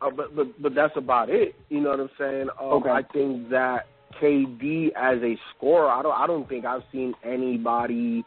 [0.00, 1.54] uh, but but but that's about it.
[1.68, 2.48] You know what I'm saying?
[2.60, 2.90] Um, Okay.
[2.90, 3.86] I think that
[4.20, 8.24] KD as a scorer, I don't I don't think I've seen anybody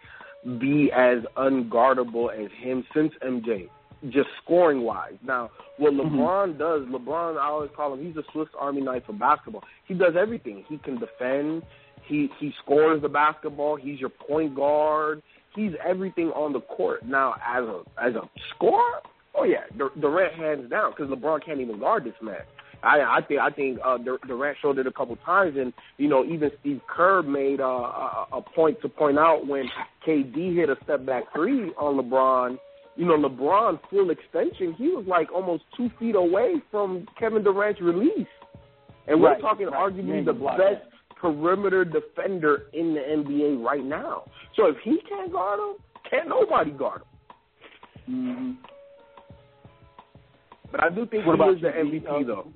[0.60, 3.70] be as unguardable as him since MJ.
[4.10, 5.14] Just scoring wise.
[5.26, 6.16] Now, what Mm-hmm.
[6.18, 9.64] LeBron does, LeBron, I always call him, he's a Swiss Army knife of basketball.
[9.88, 10.64] He does everything.
[10.70, 11.64] He can defend.
[12.08, 13.76] He he scores the basketball.
[13.78, 15.24] He's your point guard.
[15.56, 17.04] He's everything on the court.
[17.06, 19.02] Now, as a as a scorer,
[19.34, 22.42] oh yeah, Dur- Durant hands down because LeBron can't even guard this man.
[22.84, 26.08] I I think I think uh, Dur- Durant showed it a couple times, and you
[26.08, 29.64] know even Steve Kerr made uh, a, a point to point out when
[30.06, 32.58] KD hit a step back three on LeBron.
[32.96, 37.82] You know LeBron full extension, he was like almost two feet away from Kevin Durant's
[37.82, 38.28] release,
[39.08, 39.94] and we're talking right.
[39.94, 40.90] Arguably the best that.
[41.20, 44.24] perimeter defender in the NBA right now.
[44.56, 45.76] So if he can't guard him,
[46.10, 47.02] can't nobody guard
[48.08, 48.58] him.
[48.58, 48.70] hmm
[50.72, 52.48] But I do think What he about is the MVP uh, though.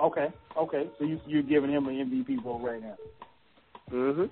[0.00, 0.28] Okay,
[0.58, 0.88] okay.
[0.98, 2.96] So you, you're giving him an MVP vote right now.
[3.90, 4.22] hmm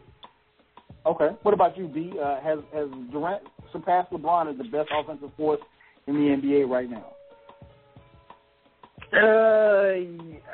[1.04, 1.30] Okay.
[1.42, 2.12] What about you, B?
[2.22, 3.42] Uh, has has Durant
[3.72, 5.60] surpassed LeBron as the best offensive force
[6.06, 7.12] in the NBA right now?
[9.12, 9.94] Uh,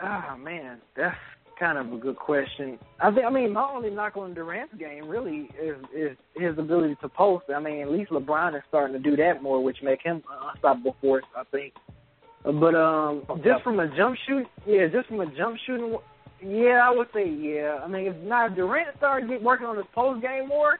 [0.02, 1.16] ah, man, that's
[1.58, 2.78] kind of a good question.
[3.00, 6.96] I think, I mean, my only knock on Durant's game really is is his ability
[7.02, 7.44] to post.
[7.54, 10.22] I mean, at least LeBron is starting to do that more, which make him
[10.54, 11.24] unstoppable force.
[11.36, 11.74] I think.
[12.44, 15.96] But um, just from a jump shoot, yeah, just from a jump shooting,
[16.44, 17.80] yeah, I would say yeah.
[17.84, 20.78] I mean, if now Durant started get working on his post game more,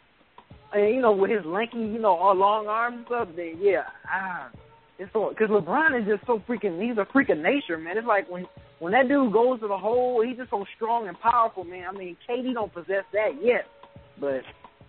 [0.73, 3.85] and you know, with his lanky, you know, all long arms and stuff, then yeah,
[4.11, 4.51] ah,
[4.99, 6.83] it's so because LeBron is just so freaking.
[6.83, 7.97] He's a freak of nature, man.
[7.97, 8.47] It's like when
[8.79, 11.85] when that dude goes to the hole, he's just so strong and powerful, man.
[11.89, 13.67] I mean, KD don't possess that yet,
[14.21, 14.43] but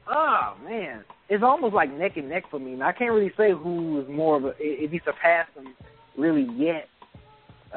[0.07, 2.73] oh man, it's almost like neck and neck for me.
[2.73, 5.73] And I can't really say who is more of a if he surpassed him
[6.17, 6.87] really yet.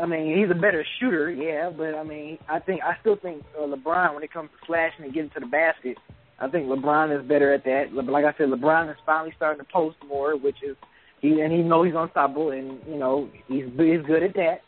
[0.03, 3.45] I mean, he's a better shooter, yeah, but I mean, I think I still think
[3.57, 5.97] uh, LeBron when it comes to slashing and getting to the basket,
[6.41, 7.93] I think LeBron is better at that.
[7.95, 10.77] Like I said, LeBron is finally starting to post more, which is
[11.21, 14.63] he and he knows he's unstoppable, and you know he's he's good at that.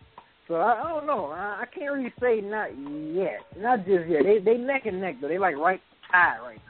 [0.47, 1.27] So I, I don't know.
[1.27, 2.69] I, I can't really say not
[3.13, 4.23] yet, not just yet.
[4.23, 5.27] They they neck and neck though.
[5.27, 5.81] They like right
[6.13, 6.61] tied right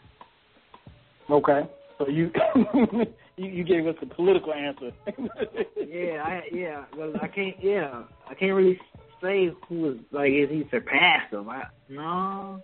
[1.29, 1.35] now.
[1.37, 1.69] Okay.
[1.99, 2.31] So you
[3.37, 4.91] you, you gave us a political answer.
[5.87, 8.81] Yeah, I yeah, 'cause I can't yeah, I can't really
[9.23, 11.49] say who is like is he surpassed him.
[11.49, 12.61] I, no,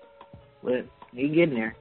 [0.65, 1.77] but he getting there.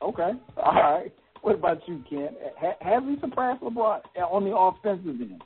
[0.00, 0.32] Okay.
[0.56, 1.12] All right.
[1.42, 2.30] What about you, Ken?
[2.58, 5.42] Ha- has he surpassed LeBron on the offensive end?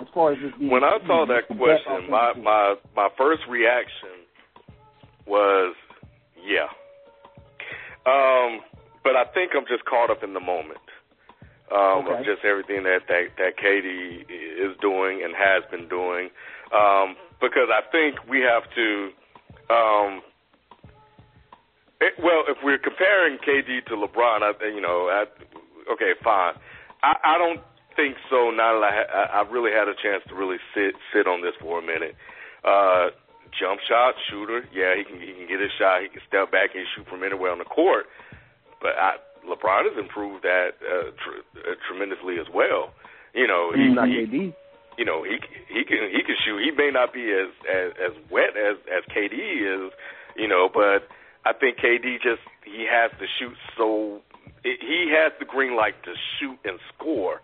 [0.00, 4.26] As far as this being When I saw that question, my my my first reaction
[5.26, 5.74] was
[6.46, 6.68] yeah.
[8.06, 8.60] Um,
[9.04, 10.80] but I think I'm just caught up in the moment
[11.70, 16.30] um, of just everything that that that KD is doing and has been doing.
[16.74, 19.10] Um, because I think we have to.
[19.70, 20.22] Um,
[22.00, 25.24] it, well, if we're comparing KD to LeBron, I, you know, I,
[25.92, 26.54] okay, fine.
[27.02, 27.60] I, I don't
[27.94, 28.50] think so.
[28.50, 31.42] Now that I, ha- I- I've really had a chance to really sit sit on
[31.42, 32.16] this for a minute.
[32.64, 33.10] Uh,
[33.58, 36.02] jump shot shooter, yeah, he can he can get his shot.
[36.02, 38.06] He can step back and shoot from anywhere on the court.
[38.80, 39.16] But I,
[39.48, 42.92] LeBron has improved that uh, tr- uh, tremendously as well.
[43.34, 44.54] You know, he, He's not he, KD.
[44.98, 45.38] you know he
[45.68, 46.60] he can he can shoot.
[46.62, 49.92] He may not be as as, as wet as as KD is,
[50.36, 51.06] you know, but
[51.44, 54.20] I think KD just he has to shoot so
[54.62, 57.40] he has the green light to shoot and score.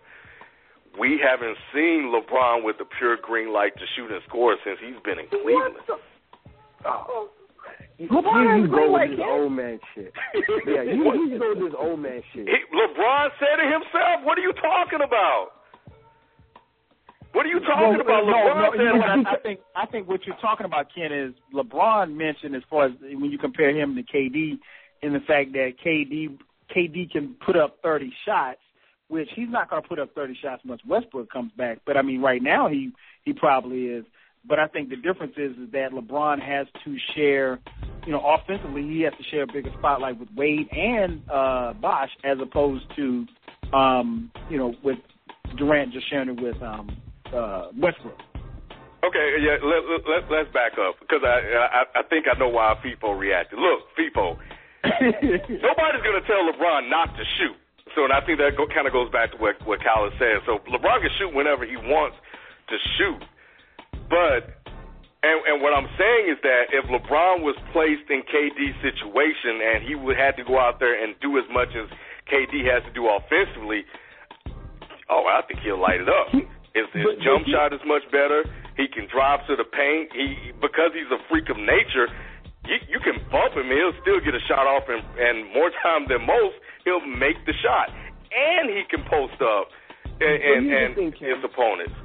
[0.99, 4.99] We haven't seen LeBron with the pure green light to shoot and score since he's
[5.03, 5.75] been in Cleveland.
[6.85, 7.29] Oh.
[7.97, 9.27] You, LeBron you, has you green go with this Ken.
[9.29, 10.13] old man shit.
[10.67, 12.45] yeah, you, you go with this old man shit.
[12.47, 14.21] He, LeBron said it himself.
[14.23, 15.49] What are you talking about?
[17.33, 18.25] What are you talking Well, about?
[18.25, 19.29] no, LeBron no, said you know.
[19.29, 22.85] I, I think I think what you're talking about, Ken, is LeBron mentioned as far
[22.85, 24.57] as when you compare him to KD,
[25.01, 26.37] in the fact that KD
[26.75, 28.59] KD can put up 30 shots,
[29.07, 31.79] which he's not going to put up 30 shots once Westbrook comes back.
[31.85, 32.91] But I mean, right now he
[33.23, 34.05] he probably is.
[34.47, 37.59] But I think the difference is is that LeBron has to share,
[38.05, 42.09] you know, offensively he has to share a bigger spotlight with Wade and uh Bosh
[42.23, 43.25] as opposed to,
[43.73, 44.97] um, you know, with
[45.57, 46.95] Durant just sharing it with um
[47.33, 48.19] uh Westbrook.
[49.05, 52.49] Okay, yeah, let, let, let, let's back up because I, I I think I know
[52.49, 53.59] why Feefo reacted.
[53.59, 54.35] Look, Feefo,
[54.83, 57.55] nobody's going to tell LeBron not to shoot.
[57.95, 60.41] So, and I think that go, kind of goes back to what what Kyle said.
[60.45, 62.17] So, LeBron can shoot whenever he wants
[62.69, 63.21] to shoot,
[64.09, 64.57] but
[65.23, 69.83] and and what I'm saying is that if LeBron was placed in KD's situation and
[69.83, 71.89] he would had to go out there and do as much as
[72.29, 73.83] KD has to do offensively,
[75.09, 76.31] oh, I think he'll light it up.
[76.75, 78.45] His, his jump shot is much better.
[78.77, 80.13] He can drive to the paint.
[80.13, 82.07] He because he's a freak of nature.
[82.69, 86.03] You, you can bump him, he'll still get a shot off, and, and more time
[86.11, 87.87] than most, he'll make the shot,
[88.27, 89.71] and he can post up
[90.19, 91.95] and, and, and his opponents.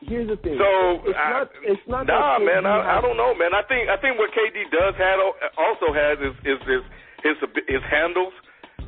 [0.00, 0.56] Here's the thing.
[0.56, 1.46] So it's I, not.
[1.60, 2.08] It's not.
[2.08, 2.64] Nah, man.
[2.64, 3.52] I, I don't know, man.
[3.52, 5.20] I think I think what KD does have
[5.60, 6.82] also has is is his
[7.20, 7.36] his
[7.68, 8.32] his handles,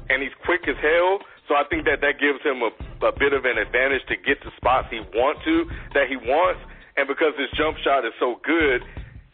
[0.09, 1.21] and he's quick as hell.
[1.49, 2.73] So I think that that gives him a,
[3.05, 6.65] a bit of an advantage to get to spots he want to that he wants,
[6.97, 8.81] and because his jump shot is so good,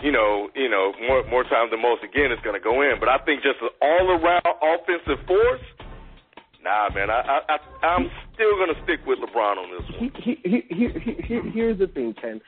[0.03, 2.99] you know, you know, more more times than most, again, it's going to go in.
[2.99, 5.63] But I think just an all around offensive force.
[6.69, 7.09] Nah, man.
[7.09, 10.11] I, I, I I'm still to stick with LeBron on this one.
[10.23, 12.43] he, he, he, he, he, here's the thing, Ken.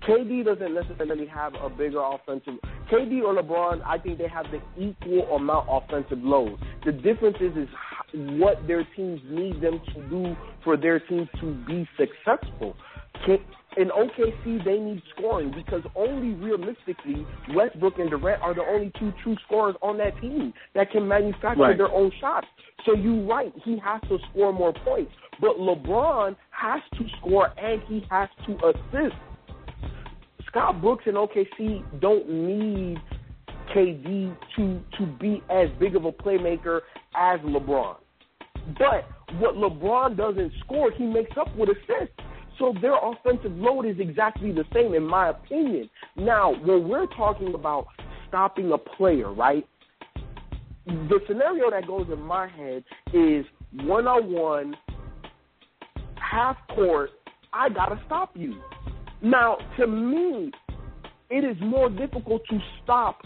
[0.00, 2.54] KD doesn't necessarily have a bigger offensive.
[2.90, 6.58] KD or LeBron, I think they have the equal amount offensive load.
[6.84, 7.68] The difference is is
[8.12, 12.76] what their teams need them to do for their teams to be successful.
[13.76, 19.12] In OKC, they need scoring because only realistically Westbrook and Durant are the only two
[19.22, 21.76] true scorers on that team that can manufacture Right.
[21.78, 22.46] their own shots.
[22.84, 25.12] So you're right, he has to score more points.
[25.40, 29.16] But LeBron has to score and he has to assist.
[30.48, 33.00] Scott Brooks and OKC don't need
[33.74, 36.82] KD to to be as big of a playmaker
[37.14, 37.96] as LeBron.
[38.78, 39.06] But
[39.38, 42.14] what LeBron doesn't score, he makes up with assists.
[42.58, 45.88] So their offensive load is exactly the same, in my opinion.
[46.16, 47.86] Now, when we're talking about
[48.28, 49.66] stopping a player, right?
[50.86, 53.44] The scenario that goes in my head is
[53.84, 54.76] one on one,
[56.16, 57.10] half court,
[57.52, 58.60] I gotta stop you.
[59.20, 60.50] Now, to me,
[61.30, 63.22] it is more difficult to stop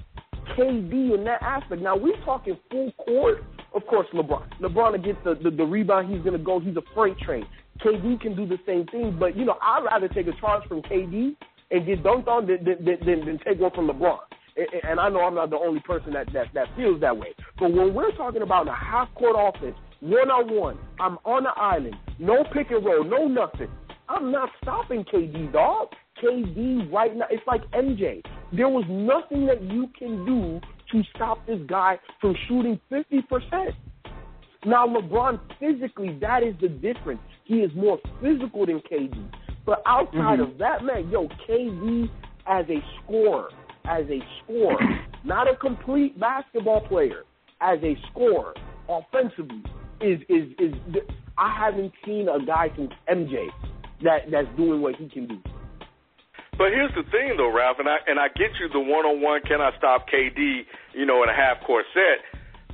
[0.57, 1.83] KD in that aspect.
[1.83, 3.43] Now, we're talking full court.
[3.77, 4.59] Of course, LeBron.
[4.59, 6.11] LeBron will get the, the, the rebound.
[6.11, 6.59] He's going to go.
[6.59, 7.47] He's a freight train.
[7.85, 9.15] KD can do the same thing.
[9.21, 11.37] But, you know, I'd rather take a charge from KD
[11.71, 14.19] and get dunked on than, than, than, than, take one from LeBron.
[14.57, 17.35] And, and I know I'm not the only person that, that, that feels that way.
[17.59, 21.51] But when we're talking about a half court offense, one on one, I'm on the
[21.51, 23.69] island, no pick and roll, no nothing.
[24.09, 25.89] I'm not stopping KD, dog.
[26.23, 28.23] KD right now, it's like MJ.
[28.55, 30.61] There was nothing that you can do
[30.93, 33.73] to stop this guy from shooting 50%.
[34.65, 37.21] Now, LeBron, physically, that is the difference.
[37.45, 39.31] He is more physical than KD.
[39.65, 40.59] But outside of mm-hmm.
[40.59, 42.09] that, man, yo, KD
[42.47, 43.49] as a scorer,
[43.85, 44.79] as a scorer,
[45.25, 47.25] not a complete basketball player,
[47.61, 48.55] as a scorer,
[48.89, 49.63] offensively,
[50.01, 50.75] is is is.
[51.39, 53.49] I haven't seen a guy since MJ
[54.03, 55.39] that that's doing what he can do.
[56.57, 59.21] But here's the thing, though, Ralph, and I and I get you the one on
[59.21, 59.43] one.
[59.43, 60.65] Can I stop KD?
[60.95, 62.25] You know, in a half court set.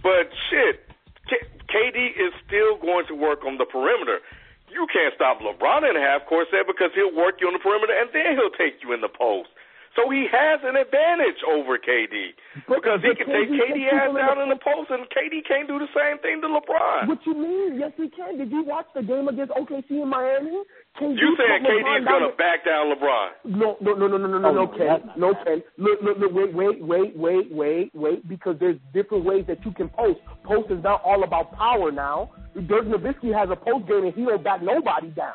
[0.02, 0.86] But shit,
[1.26, 4.22] K- KD is still going to work on the perimeter.
[4.70, 7.62] You can't stop LeBron in a half court set because he'll work you on the
[7.62, 9.50] perimeter and then he'll take you in the post.
[9.94, 12.32] So he has an advantage over KD
[12.66, 15.44] But- because he but can take KD KD ass down in the post, and KD
[15.46, 17.08] can't do the same thing to LeBron.
[17.08, 17.78] What you mean?
[17.78, 18.38] Yes, he can.
[18.38, 20.64] Did you watch the game against OKC in Miami?
[20.98, 23.28] KD You saying put KD is gonna the- back down LeBron?
[23.44, 25.10] No, no, no, no, no, no, no, Oh, no, no, Ken.
[25.16, 25.34] No.
[25.44, 25.62] Ken.
[25.76, 29.72] Look, look, look, wait, wait, wait, wait, wait, wait, because there's different ways that you
[29.72, 30.20] can post.
[30.44, 32.30] Post is not all about power now.
[32.66, 35.32] Dirk Nowitzki has a post game and he don't back nobody down.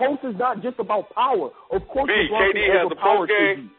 [0.00, 1.50] Post is not just about power.
[1.70, 3.70] Of course, B, KD has a overpower post game?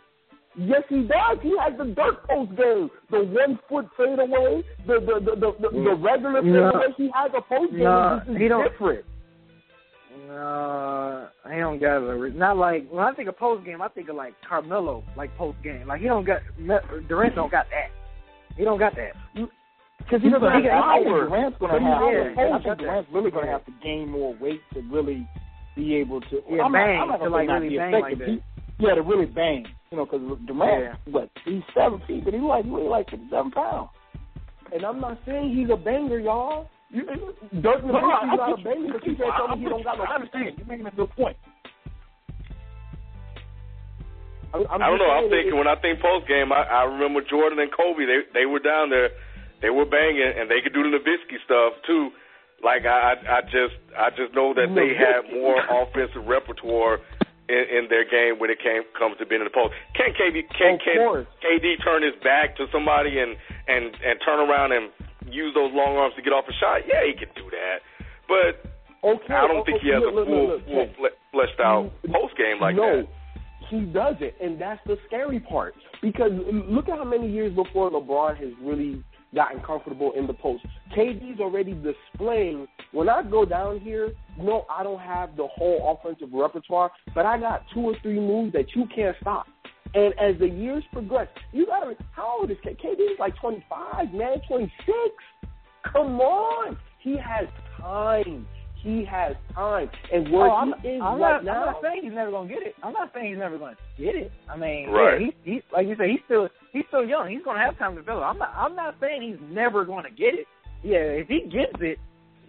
[0.58, 1.38] Yes, he does.
[1.42, 5.70] He has the Dirk post game, the one foot fadeaway, the the the the, the,
[5.84, 6.72] the regular No.
[6.72, 6.94] fadeaway.
[6.98, 7.84] He has a post game.
[7.84, 9.06] No, this is he don't- different.
[10.30, 14.08] Uh, he don't got a not like when I think of post game, I think
[14.10, 15.88] of like Carmelo, like post game.
[15.88, 16.42] Like he don't got
[17.08, 17.90] Durant don't got that.
[18.58, 19.14] He don't got that.
[20.00, 21.28] Because he doesn't I have think power.
[21.28, 22.36] Durant's gonna he have.
[22.36, 22.78] yeah, a I think.
[22.80, 25.28] Durant's really going to have to gain more weight to really
[25.76, 26.42] be able to.
[26.50, 28.20] Yeah, I'm bang, not, I'm not to, gonna like, not really be bang effective.
[28.20, 29.66] like He, yeah, to really bang.
[29.92, 33.28] You know, because Durant, what he's seven feet, but he like he weigh like fifty
[33.30, 33.90] seven pounds.
[34.74, 36.70] And I'm not saying he's a banger, y'all.
[36.90, 37.04] You,
[37.62, 39.98] Dirk No, Nowitzki's I not a banger, but you can't tell me he don't got
[39.98, 40.04] no.
[40.04, 40.56] I understand.
[40.58, 41.36] You're making a good point.
[44.54, 45.12] I'm, I'm I don't know.
[45.12, 48.04] I'm thinking when I think post game, I, I remember Jordan and Kobe.
[48.04, 49.12] They they were down there,
[49.62, 52.12] they were banging, and they could do the Nowitzki stuff too.
[52.64, 57.00] Like I, I just I just know that they had more offensive repertoire
[57.50, 59.74] in, in their game when it came comes to being in the post.
[59.98, 61.26] Can KD can, can.
[61.42, 63.36] KD turn his back to somebody and
[63.68, 64.92] and and turn around and
[65.32, 66.82] use those long arms to get off a shot?
[66.88, 67.82] Yeah, he can do that.
[68.30, 68.62] But
[69.04, 70.96] Okay, I don't okay, think he has look, a full look, full look.
[70.96, 73.08] fle- fleshed out post game like no, that.
[73.70, 75.74] he doesn't, and that's the scary part.
[76.04, 76.30] Because
[76.70, 79.04] look at how many years before LeBron has really
[79.34, 80.66] gotten comfortable in the post.
[80.96, 82.68] KD's already displaying.
[82.92, 87.40] When I go down here, no, I don't have the whole offensive repertoire, but I
[87.40, 89.48] got two or three moves that you can't stop.
[89.94, 91.96] And as the years progress, you gotta.
[92.12, 92.80] How old is KD?
[92.82, 94.72] KD is like 25, man, 26.
[95.92, 98.48] Come on, he has time.
[98.84, 101.82] He has time, and where oh, I'm, he is I'm right not, now, I'm not
[101.84, 102.74] saying he's never gonna get it.
[102.82, 104.32] I'm not saying he's never gonna get it.
[104.50, 105.22] I mean, Right.
[105.22, 107.30] yeah, he, he, like you said, he's still he's still young.
[107.30, 108.24] He's gonna have time to develop.
[108.26, 110.48] I'm not I'm not saying he's never gonna get it.
[110.84, 112.00] Yeah, if he gets it,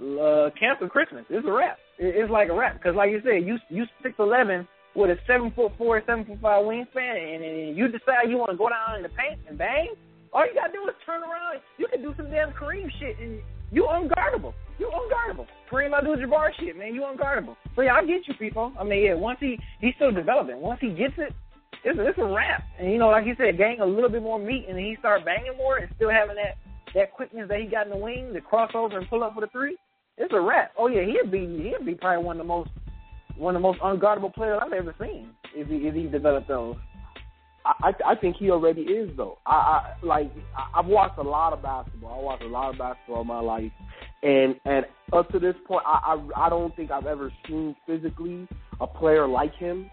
[0.01, 1.25] uh, cancel Christmas.
[1.29, 1.77] It's a wrap.
[1.99, 4.67] It, it's like a wrap because, like you said, you you six eleven
[4.97, 8.51] with a seven foot four, seven foot five wingspan, and, and you decide you want
[8.53, 9.93] to go down in the paint and bang.
[10.33, 11.61] All you gotta do is turn around.
[11.77, 13.41] You can do some damn Kareem shit, and
[13.73, 14.53] you unguardable.
[14.79, 15.47] You unguardable.
[15.71, 16.95] Kareem Abdul-Jabbar shit, man.
[16.95, 17.57] You unguardable.
[17.75, 18.73] So yeah, I get you, people.
[18.79, 19.15] I mean, yeah.
[19.15, 20.61] Once he he's still developing.
[20.61, 21.33] Once he gets it,
[21.83, 22.63] it's it's a wrap.
[22.79, 25.25] And you know, like you said, gain a little bit more meat, and he start
[25.25, 26.59] banging more, and still having that
[26.95, 29.47] that quickness that he got in the wing, the crossover and pull up for the
[29.49, 29.77] three.
[30.19, 30.73] It's a wrap.
[30.79, 32.71] Oh yeah, he'd be he'd be probably one of the most
[33.37, 36.77] one of the most unguardable players I've ever seen if he if he developed those.
[37.65, 39.39] I, I think he already is though.
[39.47, 40.31] I, I like
[40.75, 42.19] I've watched a lot of basketball.
[42.19, 43.73] I watched a lot of basketball in my life,
[44.23, 48.49] and and up to this point, I I, I don't think I've ever seen physically
[48.81, 49.91] a player like him,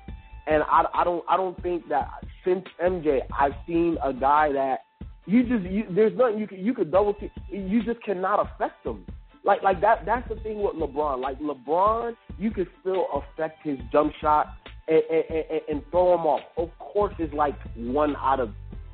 [0.47, 2.07] and I, I don't I don't think that
[2.43, 4.85] since MJ I've seen a guy that
[5.25, 8.85] you just you, there's nothing you could you could double team you just cannot affect
[8.85, 9.05] him.
[9.43, 11.21] Like like that that's the thing with LeBron.
[11.21, 14.47] Like LeBron, you could still affect his jump shot
[14.89, 16.41] and, and, and, throw him off.
[16.57, 18.51] Of course, it's like one out of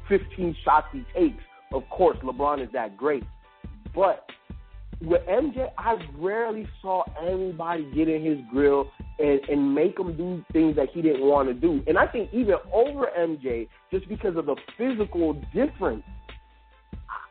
[0.09, 1.41] 15 shots he takes.
[1.73, 3.23] Of course, LeBron is that great.
[3.93, 4.25] But
[5.01, 8.89] with MJ, I rarely saw anybody get in his grill
[9.19, 11.81] and, and make him do things that he didn't want to do.
[11.87, 16.03] And I think even over MJ, just because of the physical difference,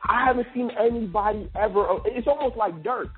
[0.05, 1.87] I haven't seen anybody ever.
[2.07, 3.09] It's almost like Dirk.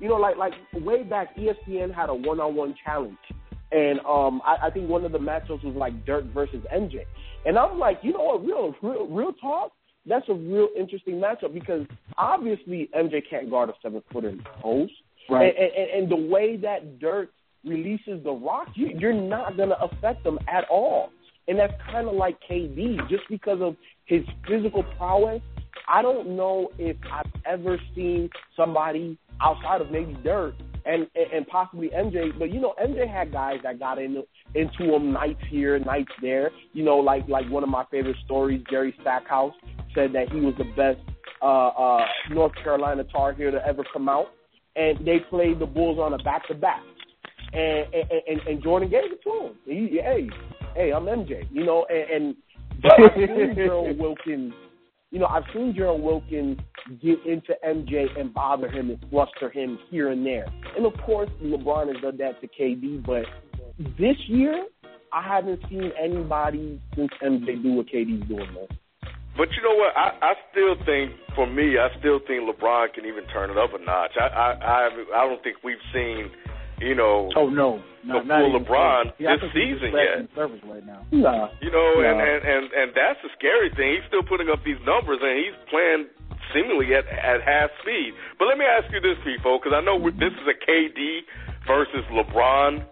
[0.00, 3.16] You know, like like way back, ESPN had a one-on-one challenge,
[3.74, 7.00] and um, I, I think one of the matchups was like Dirk versus MJ,
[7.44, 9.72] and I'm like, you know what, real real real talk.
[10.06, 11.86] That's a real interesting matchup because
[12.18, 14.92] obviously MJ can't guard a seven footer in the post,
[15.28, 15.54] Right.
[15.56, 17.30] And, and, and the way that Dirk
[17.64, 21.10] releases the rock, you, you're not going to affect them at all.
[21.48, 25.42] And that's kind of like KD, just because of his physical prowess.
[25.88, 30.54] I don't know if I've ever seen somebody outside of maybe Dirk
[30.86, 34.24] and and possibly MJ, but you know MJ had guys that got into
[34.54, 36.50] into him nights here, nights there.
[36.72, 39.54] You know, like like one of my favorite stories, Jerry Stackhouse
[39.94, 41.00] said that he was the best
[41.42, 44.26] uh, uh, North Carolina Tar Heel to ever come out,
[44.76, 46.82] and they played the Bulls on a back to back,
[47.52, 49.54] and and and Jordan gave it to him.
[49.64, 50.28] He, hey,
[50.74, 52.36] hey, I'm MJ, you know, and, and
[52.82, 53.14] but
[53.54, 54.52] Gerald Wilkins.
[55.14, 56.58] You know, I've seen Gerald Wilkins
[57.00, 60.44] get into MJ and bother him and fluster him here and there.
[60.76, 63.22] And of course, LeBron has done that to KD, but
[63.96, 64.66] this year,
[65.12, 68.66] I haven't seen anybody since MJ do what KD's doing, man.
[69.36, 69.96] But you know what?
[69.96, 73.70] I, I still think, for me, I still think LeBron can even turn it up
[73.72, 74.18] a notch.
[74.20, 76.26] I I I, I don't think we've seen,
[76.80, 79.12] you know, Oh no, the not, not full LeBron.
[79.18, 80.34] Yeah, this think he's season just yet.
[80.34, 81.06] the right now.
[81.10, 81.48] Nah.
[81.62, 83.98] You know, and, and and and that's the scary thing.
[83.98, 86.06] He's still putting up these numbers, and he's playing
[86.52, 88.12] seemingly at at half speed.
[88.38, 91.24] But let me ask you this, people, because I know we- this is a KD
[91.66, 92.84] versus LeBron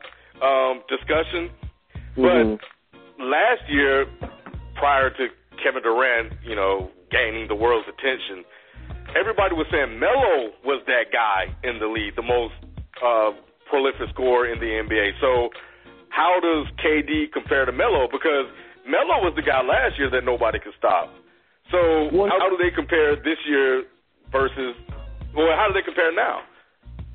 [0.42, 1.50] um, discussion.
[2.16, 2.58] Mhm.
[2.58, 4.06] But last year,
[4.76, 5.28] prior to
[5.62, 8.44] Kevin Durant, you know, gaining the world's attention,
[9.14, 12.54] everybody was saying Melo was that guy in the league, the most
[13.04, 13.32] uh,
[13.72, 15.16] prolific scorer in the NBA.
[15.16, 15.48] So,
[16.12, 18.04] how does KD compare to Melo?
[18.12, 18.52] Because
[18.84, 21.08] Melo was the guy last year that nobody could stop.
[21.72, 23.84] So, Well- how do they compare this year
[24.30, 24.76] versus?
[25.34, 26.42] Well, how do they compare now?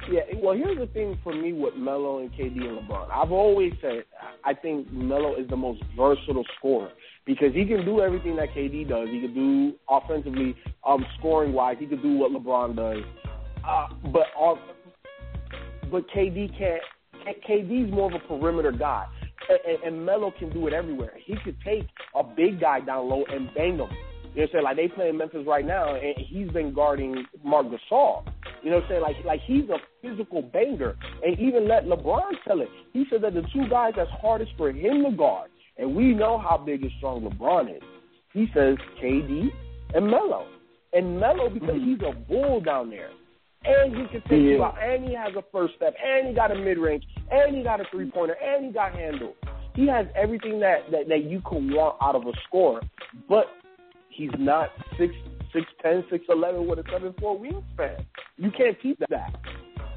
[0.09, 3.09] Yeah, well, here's the thing for me with Melo and KD and LeBron.
[3.11, 4.05] I've always said
[4.43, 6.91] I think Melo is the most versatile scorer
[7.25, 9.09] because he can do everything that KD does.
[9.09, 10.55] He can do offensively,
[10.85, 11.77] um, scoring wise.
[11.79, 13.03] He can do what LeBron does.
[13.67, 14.57] Uh, but all,
[15.91, 16.81] but KD can't.
[17.47, 19.05] KD's more of a perimeter guy,
[19.49, 21.13] and, and, and Melo can do it everywhere.
[21.25, 23.89] He could take a big guy down low and bang him.
[24.37, 24.63] You know what I'm saying?
[24.63, 28.23] Like they play in Memphis right now, and he's been guarding Marc Gasol.
[28.61, 29.01] You know what I'm saying?
[29.01, 32.69] Like like he's a physical banger, and even let LeBron tell it.
[32.93, 36.37] He said that the two guys that's hardest for him to guard, and we know
[36.37, 37.81] how big and strong LeBron is.
[38.33, 39.49] He says KD
[39.95, 40.45] and Melo,
[40.93, 41.89] and Melo because mm-hmm.
[41.91, 43.09] he's a bull down there,
[43.67, 44.65] and he can take you Yeah.
[44.65, 47.63] out, and he has a first step, and he got a mid range, and he
[47.63, 49.35] got a three pointer, and he got handle.
[49.75, 52.81] He has everything that, that that you could want out of a scorer,
[53.29, 53.47] but
[54.09, 55.13] he's not six
[55.53, 58.03] six ten, six eleven with a seven four wingspan.
[58.37, 59.35] You can't teach that.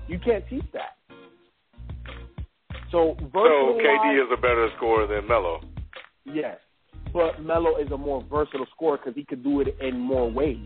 [0.09, 0.97] You can't teach that.
[2.91, 5.61] So, so KD is a better scorer than Melo.
[6.25, 6.59] Yes,
[7.13, 10.59] but Melo is a more versatile scorer because he could do it in more ways,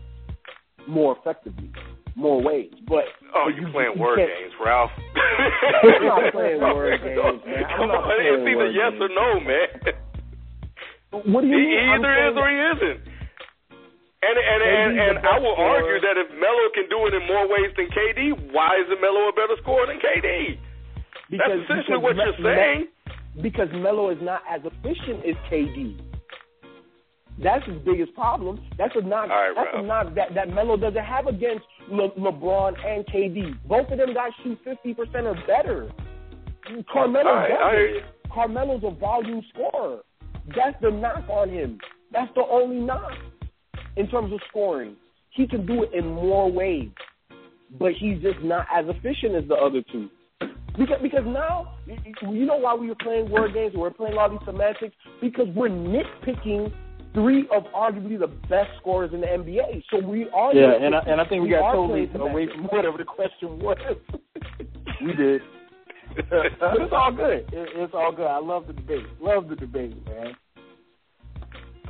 [0.87, 1.71] more effectively,
[2.15, 2.71] more ways.
[2.87, 3.05] But
[3.35, 4.91] oh, you playing you word games, Ralph?
[4.95, 7.63] I'm not playing word games, man.
[7.87, 9.03] Not playing it's either yes games.
[9.03, 9.67] or no, man.
[11.31, 11.69] What do you mean?
[11.69, 11.91] he mean?
[11.95, 12.99] either is or he isn't.
[14.25, 15.85] And and and, and I will scorer.
[15.85, 19.29] argue that if Melo can do it in more ways than KD, why is Melo
[19.29, 20.57] a better scorer than KD?
[21.29, 22.87] Because, That's essentially because what you're saying.
[23.41, 25.99] Because Melo is not as efficient as KD.
[27.41, 28.61] That's his biggest problem.
[28.77, 29.29] That's a knock.
[29.29, 33.57] Right, that's a knock that that Melo doesn't have against Le- LeBron and KD.
[33.67, 35.91] Both of them guys shoot fifty percent or better.
[36.91, 38.31] Carmelo right, I hear doesn't.
[38.33, 39.99] Carmelo's a volume scorer.
[40.55, 41.79] That's the knock on him.
[42.11, 43.11] That's the only knock
[43.97, 44.95] in terms of scoring.
[45.31, 46.89] He can do it in more ways,
[47.77, 50.09] but he's just not as efficient as the other two.
[50.77, 51.77] Because because now
[52.21, 55.47] you know why we were playing word games and we're playing all these semantics because
[55.55, 56.71] we're nitpicking
[57.15, 59.83] three of arguably the best scorers in the NBA.
[59.89, 62.97] So we are Yeah, and I, and I think we, got totally away from whatever
[62.97, 63.77] the question was.
[65.03, 65.41] We did.
[66.15, 67.45] but it's all good.
[67.51, 68.27] It, it's all good.
[68.27, 69.05] I love the debate.
[69.19, 70.35] Love the debate, man.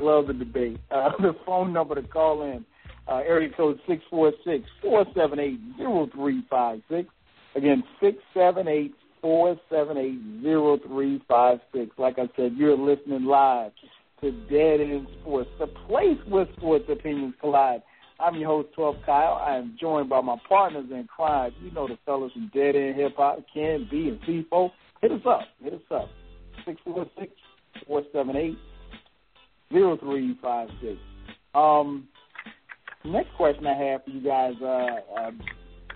[0.01, 0.79] Love the debate.
[0.89, 2.65] Uh, the phone number to call in,
[3.07, 7.07] uh, area code six four six four seven eight zero three five six.
[7.55, 11.91] Again, six seven eight four seven eight zero three five six.
[11.99, 13.71] Like I said, you're listening live
[14.21, 17.81] to Dead End Sports, the place where sports opinions collide.
[18.19, 19.41] I'm your host, 12 Kyle.
[19.45, 21.51] I am joined by my partners in crime.
[21.61, 24.71] You know the fellas from Dead End Hip Hop, Ken, B, and C4.
[25.01, 25.41] Hit us up.
[25.61, 26.09] Hit us up.
[26.65, 27.31] 646
[27.87, 28.57] 478
[29.71, 30.97] 0356.
[31.53, 32.07] Um,
[33.03, 34.53] next question I have for you guys.
[34.61, 35.31] Uh, uh,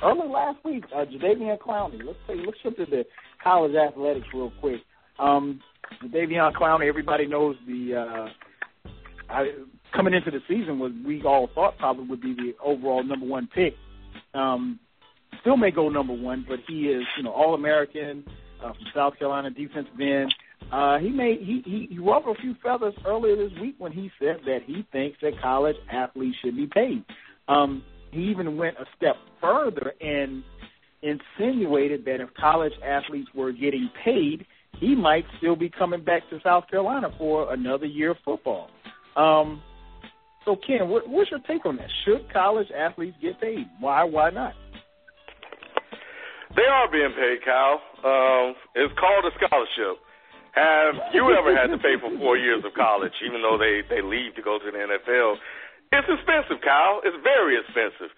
[0.03, 2.01] early last week, uh, Jadeveon Clowney.
[2.05, 3.05] Let's say, let's jump to the
[3.41, 4.81] college athletics real quick.
[5.19, 5.61] Um,
[6.03, 7.95] Jadeveon Clowney, everybody knows the.
[7.95, 8.27] Uh,
[9.29, 9.51] I,
[9.93, 13.47] coming into the season was we all thought probably would be the overall number one
[13.53, 13.75] pick.
[14.33, 14.79] Um,
[15.41, 18.23] still may go number one, but he is you know all American
[18.63, 20.33] uh, from South Carolina, defensive end.
[20.71, 24.11] Uh, he made he, he he ruffled a few feathers earlier this week when he
[24.19, 27.03] said that he thinks that college athletes should be paid.
[27.47, 30.43] Um, he even went a step further and
[31.01, 34.45] insinuated that if college athletes were getting paid,
[34.79, 38.69] he might still be coming back to South Carolina for another year of football.
[39.15, 39.61] Um,
[40.45, 41.89] so, Ken, what, what's your take on that?
[42.05, 43.67] Should college athletes get paid?
[43.79, 44.03] Why?
[44.03, 44.53] Why not?
[46.55, 47.81] They are being paid, Kyle.
[48.01, 50.01] Um, it's called a scholarship.
[50.57, 54.01] Have you ever had to pay for four years of college, even though they they
[54.01, 55.37] leave to go to the NFL?
[55.93, 57.01] It's expensive, Kyle.
[57.05, 58.09] It's very expensive,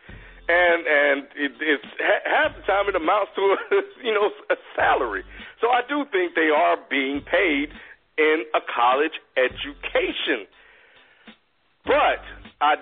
[0.51, 1.87] and and it, it's
[2.27, 3.57] half the time it amounts to a,
[4.05, 5.23] you know a salary.
[5.63, 7.71] So I do think they are being paid
[8.17, 10.47] in a college education.
[11.87, 12.19] But
[12.59, 12.75] I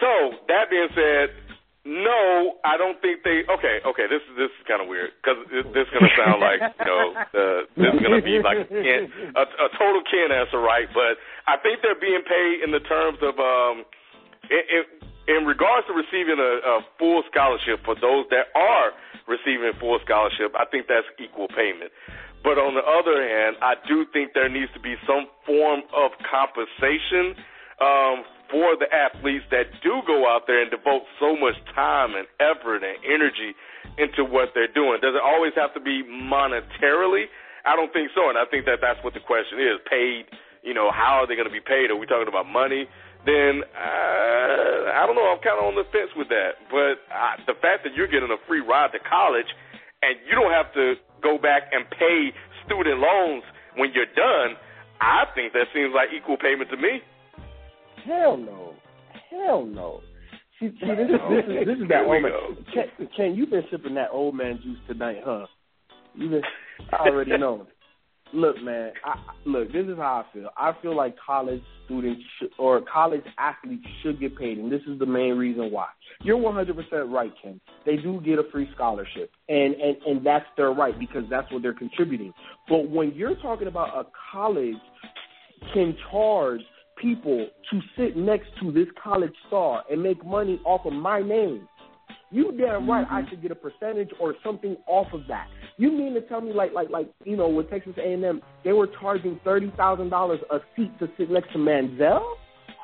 [0.00, 1.36] so that being said,
[1.84, 3.44] no, I don't think they.
[3.44, 6.60] Okay, okay, this is this is kind of weird because this, is gonna sound like
[6.60, 7.04] you know
[7.40, 8.96] uh, this is gonna be like a,
[9.36, 10.88] a, a total Ken answer, right?
[10.92, 13.84] But I think they're being paid in the terms of um,
[14.48, 14.82] in, in,
[15.30, 18.90] in regards to receiving a, a full scholarship for those that are
[19.30, 20.50] receiving full scholarship.
[20.58, 21.94] I think that's equal payment.
[22.42, 26.10] But on the other hand, I do think there needs to be some form of
[26.26, 27.38] compensation
[27.78, 32.26] um, for the athletes that do go out there and devote so much time and
[32.42, 33.54] effort and energy
[34.00, 34.98] into what they're doing.
[34.98, 37.30] Does it always have to be monetarily?
[37.62, 39.78] I don't think so, and I think that that's what the question is.
[39.84, 40.26] Paid,
[40.64, 41.92] you know, how are they going to be paid?
[41.92, 42.88] Are we talking about money?
[43.26, 45.28] Then uh, I don't know.
[45.28, 46.60] I'm kind of on the fence with that.
[46.72, 49.48] But uh, the fact that you're getting a free ride to college
[50.02, 52.32] and you don't have to go back and pay
[52.64, 53.44] student loans
[53.76, 54.56] when you're done,
[55.00, 57.00] I think that seems like equal payment to me.
[58.04, 58.74] Hell no.
[59.30, 60.00] Hell no.
[60.58, 62.64] See, see this, is, this is this is that Here we old man.
[62.74, 65.46] Ken, Ken, you've been sipping that old man juice tonight, huh?
[66.14, 66.42] You been.
[66.92, 67.66] I already know.
[68.32, 68.92] Look, man.
[69.04, 70.50] I, look, this is how I feel.
[70.56, 74.98] I feel like college students should, or college athletes should get paid, and this is
[74.98, 75.88] the main reason why.
[76.22, 77.60] You're 100% right, Ken.
[77.84, 81.62] They do get a free scholarship, and and and that's their right because that's what
[81.62, 82.32] they're contributing.
[82.68, 84.76] But when you're talking about a college
[85.72, 86.60] can charge
[87.00, 91.66] people to sit next to this college star and make money off of my name.
[92.32, 93.30] You damn right I mm-hmm.
[93.30, 95.48] should get a percentage or something off of that.
[95.76, 98.40] You mean to tell me like like like you know with Texas A and M
[98.64, 102.20] they were charging thirty thousand dollars a seat to sit next to Manziel?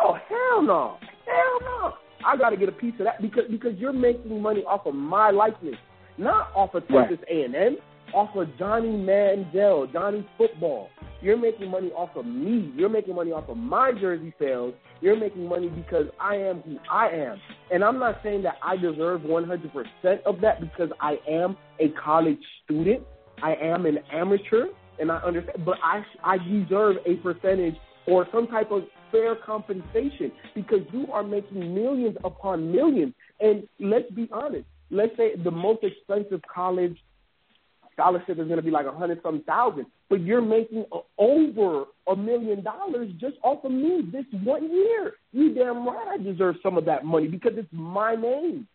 [0.02, 0.96] Oh hell no,
[1.26, 1.94] hell no!
[2.26, 4.94] I got to get a piece of that because because you're making money off of
[4.94, 5.76] my likeness,
[6.18, 7.76] not off of Texas A and M,
[8.12, 10.88] off of Johnny Manziel, Johnny Football.
[11.22, 12.72] You're making money off of me.
[12.76, 14.74] You're making money off of my jersey sales.
[15.00, 17.40] You're making money because I am who I am.
[17.70, 22.38] And I'm not saying that I deserve 100% of that because I am a college
[22.64, 23.02] student.
[23.42, 24.68] I am an amateur,
[24.98, 27.76] and I understand, but I I deserve a percentage
[28.06, 33.12] or some type of fair compensation because you are making millions upon millions.
[33.40, 34.64] And let's be honest.
[34.90, 36.96] Let's say the most expensive college
[37.96, 41.84] scholarship is going to be like a hundred some thousand, but you're making a, over
[42.06, 45.14] a million dollars just off of me this one year.
[45.32, 48.68] You damn right I deserve some of that money because it's my name.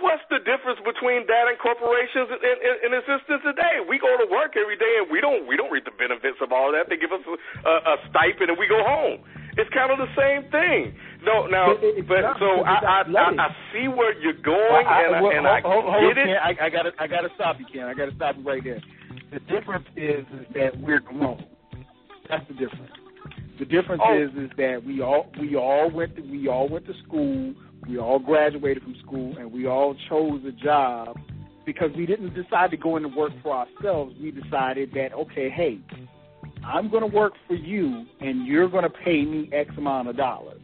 [0.00, 3.82] What's the difference between that and corporations in, in, in existence today?
[3.84, 6.52] We go to work every day and we don't we don't reap the benefits of
[6.52, 6.88] all that.
[6.88, 7.34] They give us a,
[7.68, 9.24] a stipend and we go home.
[9.56, 10.96] It's kind of the same thing.
[11.24, 13.02] No, now, But it- but not so I, I,
[13.38, 16.26] I see where you're going, I, and I, well, and I hold, hold, get it.
[16.26, 17.84] Ken, I, I gotta, I gotta stop you, Ken.
[17.84, 18.80] I gotta stop you right there.
[19.32, 21.44] The difference is, is that we're grown.
[22.28, 22.90] That's the difference.
[23.58, 24.16] The difference Oh.
[24.22, 27.54] is, is that we all, we all went to, we all went to school.
[27.88, 31.18] We all graduated from school, and we all chose a job
[31.66, 34.14] because we didn't decide to go into work for ourselves.
[34.20, 35.80] We decided that, okay, hey,
[36.64, 40.16] I'm going to work for you, and you're going to pay me X amount of
[40.16, 40.62] dollars.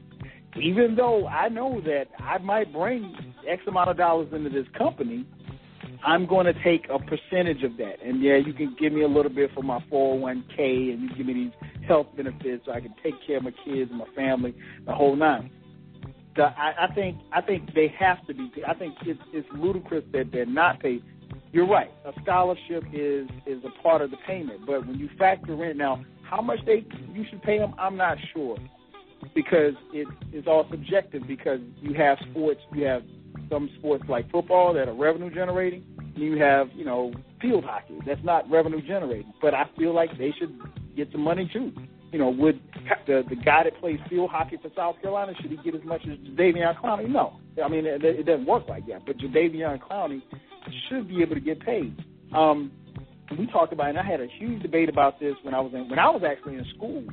[0.56, 3.14] Even though I know that I might bring
[3.48, 5.24] X amount of dollars into this company,
[6.04, 8.02] I'm going to take a percentage of that.
[8.04, 11.26] And yeah, you can give me a little bit for my 401k, and you give
[11.26, 14.54] me these health benefits so I can take care of my kids and my family,
[14.86, 15.50] the whole nine.
[16.36, 18.50] The, I, I think I think they have to be.
[18.66, 21.02] I think it's, it's ludicrous that they're not paid.
[21.52, 21.90] You're right.
[22.04, 26.04] A scholarship is is a part of the payment, but when you factor in now
[26.22, 28.56] how much they you should pay them, I'm not sure
[29.34, 31.26] because it is all subjective.
[31.26, 33.02] Because you have sports, you have
[33.50, 37.98] some sports like football that are revenue generating, and you have you know field hockey
[38.06, 39.32] that's not revenue generating.
[39.40, 40.58] But I feel like they should
[40.96, 41.72] get some money too.
[42.12, 42.60] You know, would
[43.06, 46.02] the the guy that plays field hockey for South Carolina should he get as much
[46.02, 47.08] as Jadeveon Clowney?
[47.08, 49.06] No, I mean it, it doesn't work like that.
[49.06, 50.22] But Jadeveon Clowney
[50.88, 51.96] should be able to get paid.
[52.34, 52.72] Um,
[53.38, 55.88] we talked about, and I had a huge debate about this when I was in
[55.88, 57.04] when I was actually in school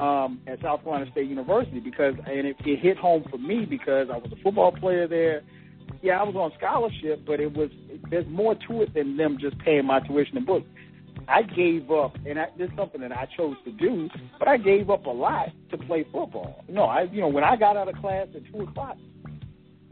[0.00, 4.08] um, at South Carolina State University because, and it, it hit home for me because
[4.12, 5.42] I was a football player there.
[6.02, 7.70] Yeah, I was on scholarship, but it was
[8.10, 10.66] there's more to it than them just paying my tuition and books.
[11.26, 14.08] I gave up, and I, this is something that I chose to do,
[14.38, 16.64] but I gave up a lot to play football.
[16.68, 18.96] No, I, you know, when I got out of class at two o'clock,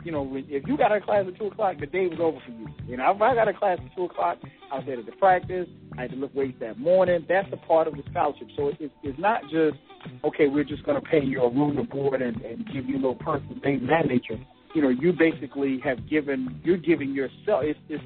[0.06, 2.52] you know, if you got of class at two o'clock, the day was over for
[2.52, 2.68] you.
[2.86, 4.38] You know, if I got of class at two o'clock,
[4.70, 5.66] I was headed to practice.
[5.98, 7.26] I had to lift weights that morning.
[7.28, 8.46] That's a part of the scholarship.
[8.56, 9.76] So it, it's not just
[10.22, 10.46] okay.
[10.46, 13.02] We're just going to pay you a room and board and, and give you a
[13.02, 14.38] little perks and things of that nature.
[14.76, 16.60] You know, you basically have given.
[16.62, 17.64] You're giving yourself.
[17.64, 18.04] It's, it's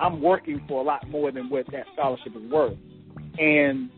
[0.00, 2.76] I'm working for a lot more than what that scholarship is worth.
[3.38, 3.88] And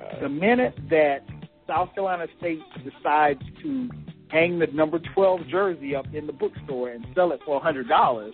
[0.00, 1.26] uh, the minute that
[1.66, 3.90] South Carolina State decides to
[4.34, 8.32] hang the number 12 jersey up in the bookstore and sell it for a $100,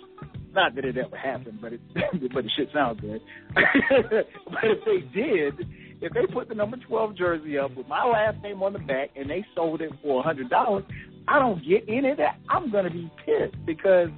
[0.55, 1.81] not that it ever happened, but it
[2.33, 3.21] but it shit sounds good.
[3.55, 5.69] but if they did,
[6.01, 9.11] if they put the number 12 jersey up with my last name on the back
[9.15, 10.85] and they sold it for a $100,
[11.29, 12.41] I don't get any of that.
[12.49, 14.09] I'm going to be pissed because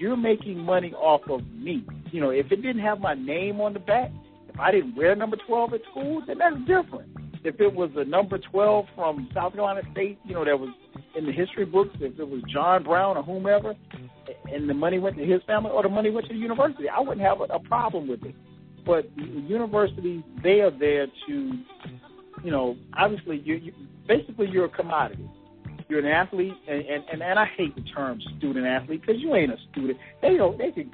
[0.00, 1.86] you're making money off of me.
[2.10, 4.10] You know, if it didn't have my name on the back,
[4.52, 7.08] if I didn't wear number 12 at school, then that's different.
[7.44, 10.70] If it was a number 12 from South Carolina State, you know, that was
[11.16, 13.74] in the history books, if it was John Brown or whomever,
[14.52, 17.00] and the money went to his family or the money went to the university, I
[17.00, 18.34] wouldn't have a, a problem with it.
[18.84, 21.32] But universities, they are there to,
[22.42, 23.72] you know, obviously, you, you
[24.08, 25.28] basically you're a commodity.
[25.88, 29.34] You're an athlete, and and, and, and I hate the term student athlete because you
[29.34, 29.98] ain't a student.
[30.20, 30.58] They don't.
[30.58, 30.90] They can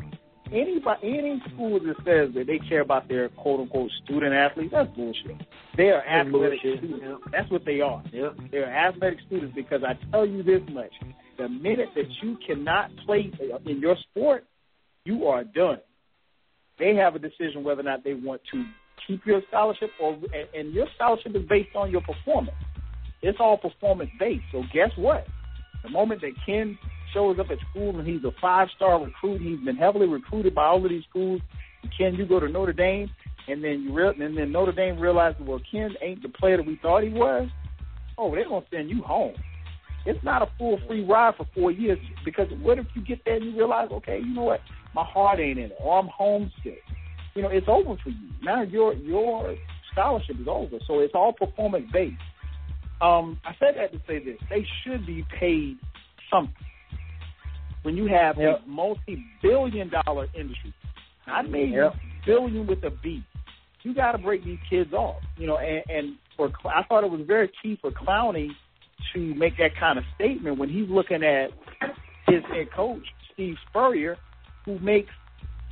[0.52, 4.72] anybody any school that says that they care about their quote unquote student athletes.
[4.72, 5.36] That's bullshit.
[5.76, 6.78] They are That's athletic bullshit.
[6.78, 7.04] students.
[7.06, 7.18] Yep.
[7.32, 8.02] That's what they are.
[8.12, 8.36] Yep.
[8.50, 10.92] They're athletic students because I tell you this much:
[11.38, 13.32] the minute that you cannot play
[13.66, 14.44] in your sport,
[15.04, 15.78] you are done.
[16.78, 18.64] They have a decision whether or not they want to
[19.06, 22.56] keep your scholarship, or and, and your scholarship is based on your performance.
[23.22, 24.44] It's all performance based.
[24.52, 25.26] So guess what?
[25.82, 26.78] The moment that Ken
[27.12, 30.64] shows up at school and he's a five star recruit, he's been heavily recruited by
[30.64, 31.40] all of these schools.
[31.96, 33.10] Ken, you go to Notre Dame,
[33.46, 36.66] and then you real, and then Notre Dame realizes, well, Ken ain't the player that
[36.66, 37.48] we thought he was.
[38.16, 39.34] Oh, they're gonna send you home.
[40.06, 43.36] It's not a full free ride for four years because what if you get there
[43.36, 44.60] and you realize, okay, you know what,
[44.94, 46.82] my heart ain't in it, or I'm homesick.
[47.34, 48.30] You know, it's over for you.
[48.42, 49.56] Now your your
[49.92, 52.16] scholarship is over, so it's all performance based.
[53.00, 55.78] Um, I said that to say this: they should be paid
[56.32, 56.54] something.
[57.88, 58.64] When you have Yep.
[58.66, 60.74] a multi-billion dollar industry.
[61.26, 61.50] I mm-hmm.
[61.50, 61.96] made Yep.
[62.26, 63.24] billion with a B.
[63.82, 65.56] You got to break these kids off, you know.
[65.56, 68.50] And, and for I thought it was very key for Clowney
[69.14, 71.50] to make that kind of statement when he's looking at
[72.26, 74.18] his head coach Steve Spurrier,
[74.66, 75.10] who makes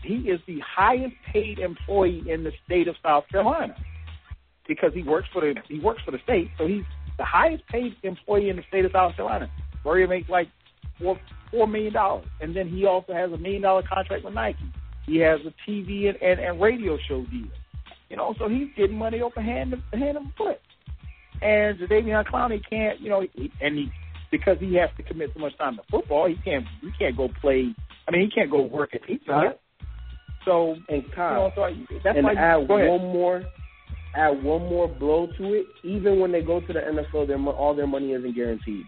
[0.02, 3.76] he is the highest paid employee in the state of South Carolina
[4.66, 6.84] because he works for the he works for the state, so he's
[7.18, 9.51] the highest paid employee in the state of South Carolina.
[9.80, 10.48] Spurrier makes like
[11.01, 11.18] four
[11.51, 14.59] four million dollars, and then he also has a million dollar contract with Nike.
[15.06, 17.47] He has a TV and, and, and radio show deal.
[18.10, 20.60] You know, so he's getting money open hand hand and foot.
[21.43, 23.90] And Jadeveon Clowney can't, you know, he- and he
[24.31, 27.28] because he has to commit so much time to football, he can't he can't go
[27.40, 27.74] play.
[28.09, 29.60] I mean, he can't go work at Pizza Hut.
[30.44, 31.74] So And you Kyle, know, so
[32.05, 32.35] that's and why.
[32.35, 32.89] add go ahead.
[32.90, 33.43] one more,
[34.14, 35.66] add one more blow to it.
[35.82, 38.86] Even when they go to the NFL, their all their money isn't guaranteed.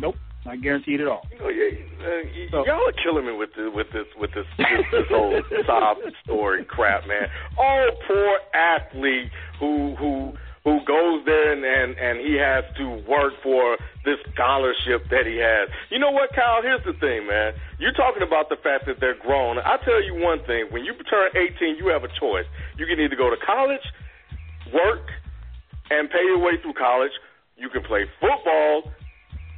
[0.00, 1.26] Nope, not guaranteed at all.
[1.32, 1.70] You know, yeah,
[2.04, 5.40] uh, So- y'all are killing me with this, with this, with this, this, this whole
[5.66, 7.28] sob story crap, man.
[7.58, 10.32] Oh, poor athlete who who
[10.64, 15.36] who goes there and, and and he has to work for this scholarship that he
[15.36, 15.68] has.
[15.90, 16.62] You know what, Kyle?
[16.62, 17.52] Here's the thing, man.
[17.78, 19.58] You're talking about the fact that they're grown.
[19.58, 22.46] I tell you one thing: when you turn 18, you have a choice.
[22.76, 23.84] You can either go to college,
[24.72, 25.08] work,
[25.90, 27.12] and pay your way through college.
[27.56, 28.90] You can play football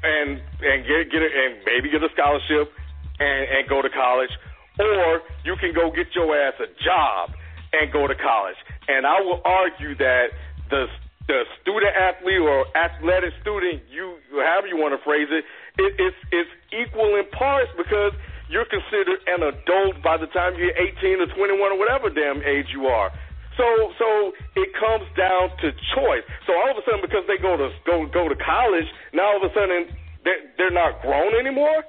[0.06, 2.70] and and get get a, and maybe get a scholarship
[3.18, 4.30] and and go to college,
[4.78, 7.34] or you can go get your ass a job
[7.72, 8.56] and go to college.
[8.88, 10.30] And I will argue that
[10.70, 10.86] the
[11.26, 15.44] the student athlete or athletic student, you however you want to phrase it,
[15.78, 18.14] it it's it's equal in parts because
[18.48, 22.70] you're considered an adult by the time you're 18 or 21 or whatever damn age
[22.70, 23.10] you are.
[23.56, 23.64] So
[23.98, 24.08] so
[24.56, 26.24] it comes down to choice.
[26.46, 29.40] So all of a sudden, because they go to go go to college, now all
[29.40, 29.88] of a sudden
[30.24, 31.84] they're, they're not grown anymore.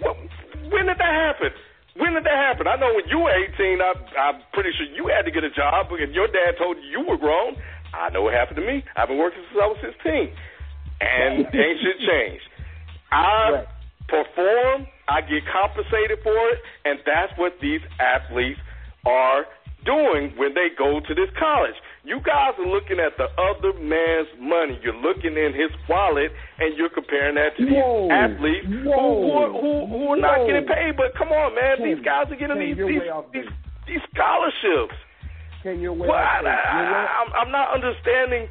[0.00, 0.16] What,
[0.68, 1.50] when did that happen?
[1.96, 2.68] When did that happen?
[2.68, 5.50] I know when you were 18, I, I'm pretty sure you had to get a
[5.54, 7.56] job because your dad told you you were grown.
[7.96, 8.84] I know what happened to me.
[8.96, 10.28] I've been working since I was 16,
[11.00, 12.44] and ain't shit changed.
[13.08, 13.68] I Right.
[14.12, 18.60] perform, I get compensated for it, and that's what these athletes
[19.06, 19.46] are
[19.86, 21.78] doing when they go to this college.
[22.02, 24.78] You guys are looking at the other man's money.
[24.82, 28.10] You're looking in his wallet, and you're comparing that to these Whoa.
[28.10, 30.46] athletes who, who, are, who, who are not Whoa.
[30.46, 30.94] getting paid.
[30.94, 33.02] But come on, man, Ken, these guys are getting Ken, these these,
[33.34, 33.50] these,
[33.90, 34.94] these scholarships.
[35.62, 38.46] Can you way Well, I, I, I'm, I'm not understanding.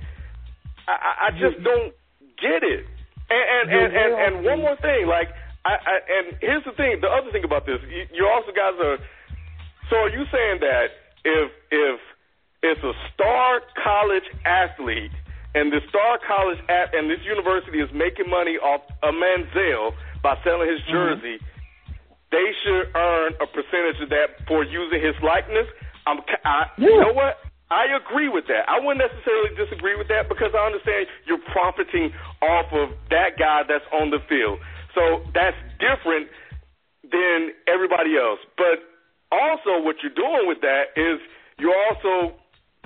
[0.88, 1.96] I, I, I just don't
[2.42, 2.84] get it.
[3.32, 5.32] And and and, and, and one more thing, like
[5.64, 7.00] I, I and here's the thing.
[7.02, 9.00] The other thing about this, you, you also guys are.
[9.90, 12.00] So are you saying that if if
[12.64, 15.12] it's a star college athlete
[15.54, 20.38] and the star college at and this university is making money off a Manziel by
[20.44, 20.94] selling his mm-hmm.
[20.94, 21.38] jersey,
[22.32, 25.68] they should earn a percentage of that for using his likeness.
[26.08, 27.38] I'm, I, You know what?
[27.72, 28.70] I agree with that.
[28.70, 33.66] I wouldn't necessarily disagree with that because I understand you're profiting off of that guy
[33.66, 34.62] that's on the field.
[34.94, 36.30] So that's different
[37.02, 38.38] than everybody else.
[38.54, 38.86] But
[39.36, 41.20] also, what you're doing with that is
[41.60, 42.36] you're also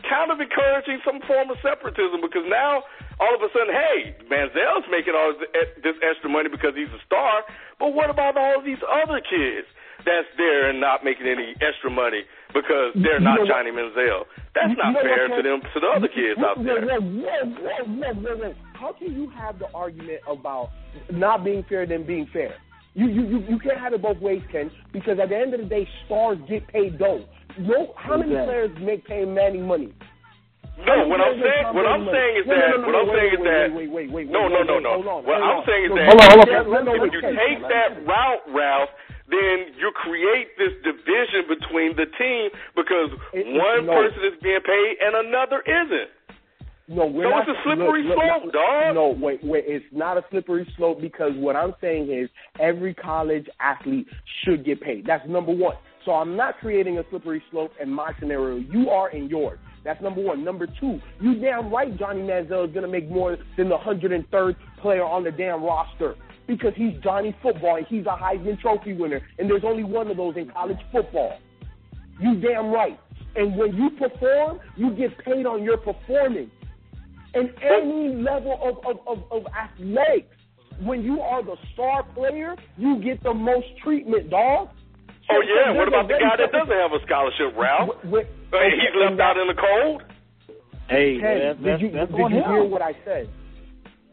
[0.07, 2.83] kind of encouraging some form of separatism because now
[3.19, 5.35] all of a sudden, hey, Manziel's making all
[5.83, 7.43] this extra money because he's a star,
[7.79, 9.67] but what about all these other kids
[10.07, 12.23] that's there and not making any extra money
[12.55, 14.23] because they're You not what- Johnny Manziel?
[14.55, 16.79] That's You not fair to them to the other kids out there.
[18.73, 20.69] How can you have the argument about
[21.11, 22.55] not being fair than being fair?
[22.99, 24.67] You, you you you can't have it both ways, Ken.
[24.91, 27.23] Because at the end of the day, stars get paid dough.
[27.57, 28.45] No, how many Exactly.
[28.45, 29.95] players make pay Manny money?
[30.83, 33.91] No, what I'm saying, what I'm saying is that, what I'm saying is that, wait,
[33.91, 34.99] wait, wait, wait, no, no, no, no.
[34.99, 36.47] What I'm saying is that Hold on, hold on.
[36.47, 38.91] if Let- let- if let- you take that route, Ralph,
[39.27, 45.15] then you create this division between the team because one person is being paid and
[45.27, 46.09] another isn't.
[46.89, 47.47] No, we're So not.
[47.47, 48.95] it's a slippery look, look, slope, dog.
[48.95, 49.63] No, wait, wait.
[49.67, 52.29] It's not a slippery slope because what I'm saying is
[52.59, 54.07] every college athlete
[54.43, 55.05] should get paid.
[55.05, 55.75] That's number one.
[56.05, 58.57] So I'm not creating a slippery slope in my scenario.
[58.57, 59.59] You are in yours.
[59.83, 60.43] That's number one.
[60.43, 64.55] Number two, you damn right Johnny Manziel is going to make more than the 103rd
[64.81, 66.15] player on the damn roster
[66.47, 70.17] because he's Johnny Football and he's a Heisman Trophy winner, and there's only one of
[70.17, 71.37] those in college football.
[72.19, 72.99] You damn right.
[73.35, 76.49] And when you perform, you get paid on your performance.
[77.33, 80.35] And any level of, of, of, of athletics,
[80.81, 84.69] when you are the star player, you get the most treatment, dog.
[85.31, 87.89] Oh yeah, so what about the guy that doesn't have a scholarship, Ralph?
[88.01, 90.03] Wh- wh- Uh, He's left out in the cold.
[90.89, 93.29] Hey, Ken, that's, did that's, you, that's did on you hear what I said?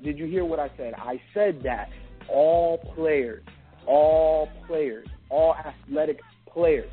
[0.05, 0.93] Did you hear what I said?
[0.99, 1.89] I said that
[2.29, 3.43] all players
[3.87, 6.21] all players, all athletic
[6.53, 6.91] players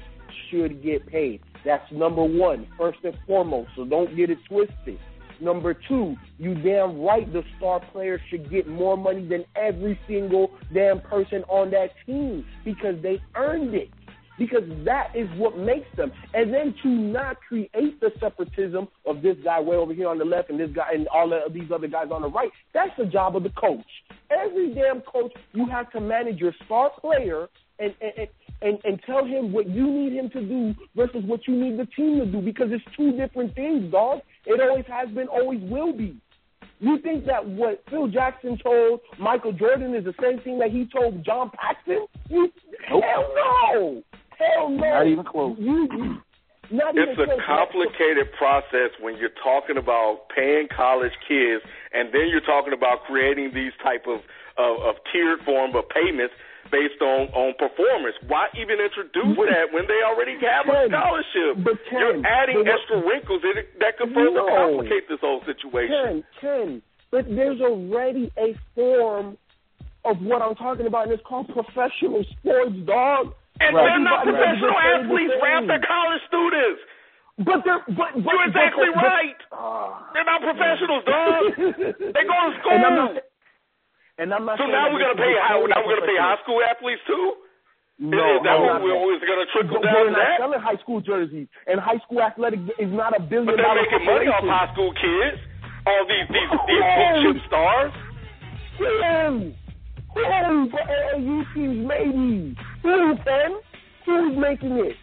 [0.49, 1.41] should get paid.
[1.65, 3.69] That's number one, first and foremost.
[3.75, 4.99] So don't get it twisted.
[5.39, 10.51] Number two, you damn right the star players should get more money than every single
[10.73, 13.89] damn person on that team because they earned it.
[14.39, 16.11] Because that is what makes them.
[16.33, 20.25] And then to not create the separatism of this guy way over here on the
[20.25, 23.05] left and this guy and all of these other guys on the right, that's the
[23.05, 23.85] job of the coach.
[24.31, 27.47] Every damn coach, you have to manage your star player
[27.77, 28.27] and, and,
[28.61, 31.85] and, and tell him what you need him to do versus what you need the
[31.85, 34.21] team to do because it's two different things, dog.
[34.45, 36.17] It always has been, always will be.
[36.79, 40.85] You think that what Phil Jackson told Michael Jordan is the same thing that he
[40.93, 42.07] told John Paxson?
[42.29, 42.51] You,
[42.89, 43.03] nope.
[43.03, 44.03] Hell no.
[44.37, 44.77] Hell no.
[44.77, 45.55] Not even close.
[45.59, 46.17] You, you,
[46.71, 47.39] not it's even a close.
[47.47, 51.63] complicated process when you're talking about paying college kids,
[51.93, 54.19] and then you're talking about creating these type of
[54.57, 56.33] of, of tiered form of payments
[56.71, 58.15] based on on performance.
[58.27, 61.63] Why even introduce But- that when they already have a scholarship?
[61.63, 64.47] but Ken, you're adding but extra wrinkles that that could further No.
[64.47, 65.93] complicate this whole situation.
[65.93, 66.81] Ken, Ken,
[67.11, 69.37] but there's already a form
[70.05, 73.33] of what I'm talking about, and it's called professional sports, dog.
[73.61, 73.85] And Right.
[73.85, 75.33] they're not Everybody professional same athletes.
[75.41, 75.63] Rap.
[75.67, 76.81] They're college students.
[77.37, 79.37] But they're but, but You're exactly but, right.
[79.51, 80.09] Ah.
[80.13, 81.43] They're not professionals, dog.
[81.57, 83.19] They go to school.
[84.17, 85.57] And I'm not, and I'm not so now we're gonna pay high.
[85.57, 87.33] Now we're gonna pay high school athletes too.
[87.99, 90.37] No, is that what we're, always gonna trickle But down we're not that?
[90.41, 93.85] selling high school jerseys, and high school athletic is not a billion But they're dollar
[93.85, 95.37] making money off high school kids.
[95.85, 97.93] All these these these blue chip stars.
[98.77, 99.53] Who?
[100.13, 100.69] Who?
[100.69, 102.57] But AAU teams, maybe.
[102.81, 103.17] Who?
[104.05, 104.97] Who's making it?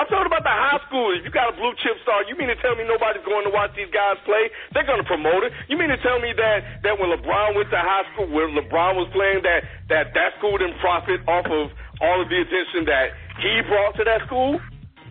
[0.00, 1.12] I'm talking about the high school.
[1.12, 3.52] If you got a blue chip star, you mean to tell me nobody's going to
[3.52, 4.48] watch these guys play?
[4.72, 5.52] They're going to promote it.
[5.68, 8.96] You mean to tell me that that when LeBron went to high school, when LeBron
[8.96, 11.68] was playing, that that that school didn't profit off of
[12.00, 13.12] all of the attention that
[13.44, 14.56] he brought to that school?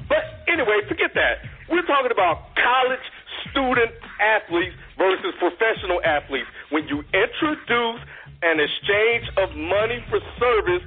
[0.10, 1.46] But anyway, forget that.
[1.70, 3.06] We're talking about college
[3.54, 6.50] student athletes versus professional athletes.
[6.74, 8.02] When you introduce
[8.42, 10.82] an exchange of money for service,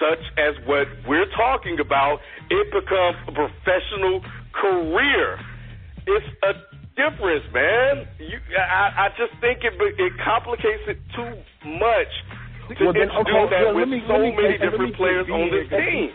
[0.00, 2.18] such as what we're talking about,
[2.50, 4.20] it becomes a professional
[4.52, 5.38] career.
[6.06, 6.52] It's a
[6.94, 8.06] difference, man.
[8.18, 11.32] You, I, I just think it it complicates it too
[11.78, 12.12] much
[12.78, 14.90] to Well, then, introduce okay, that well, with me- so me- many and- and different
[14.92, 15.80] me players be on this here.
[15.80, 16.10] team.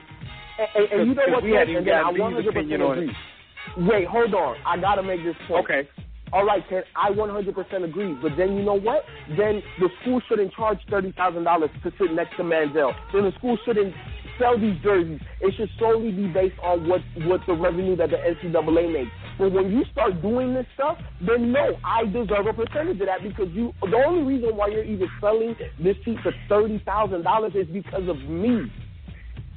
[0.59, 1.43] And, and, and you know Because what?
[1.43, 3.01] we hadn't And then I got Lee's 100% opinion on it.
[3.09, 3.87] agree.
[3.87, 4.55] Wait, hold on.
[4.65, 5.63] I gotta make this point.
[5.65, 5.87] Okay.
[6.33, 6.83] All right, Ken.
[6.95, 8.13] I 100% agree.
[8.21, 9.03] But then you know what?
[9.37, 12.93] Then the school shouldn't charge thirty thousand dollars to sit next to Mandel.
[13.13, 13.93] Then the school shouldn't
[14.39, 15.19] sell these jerseys.
[15.41, 19.11] It should solely be based on what what the revenue that the NCAA makes.
[19.37, 23.23] But when you start doing this stuff, then no, I deserve a percentage of that
[23.23, 23.73] because you.
[23.81, 28.07] The only reason why you're even selling this seat for thirty thousand dollars is because
[28.07, 28.71] of me.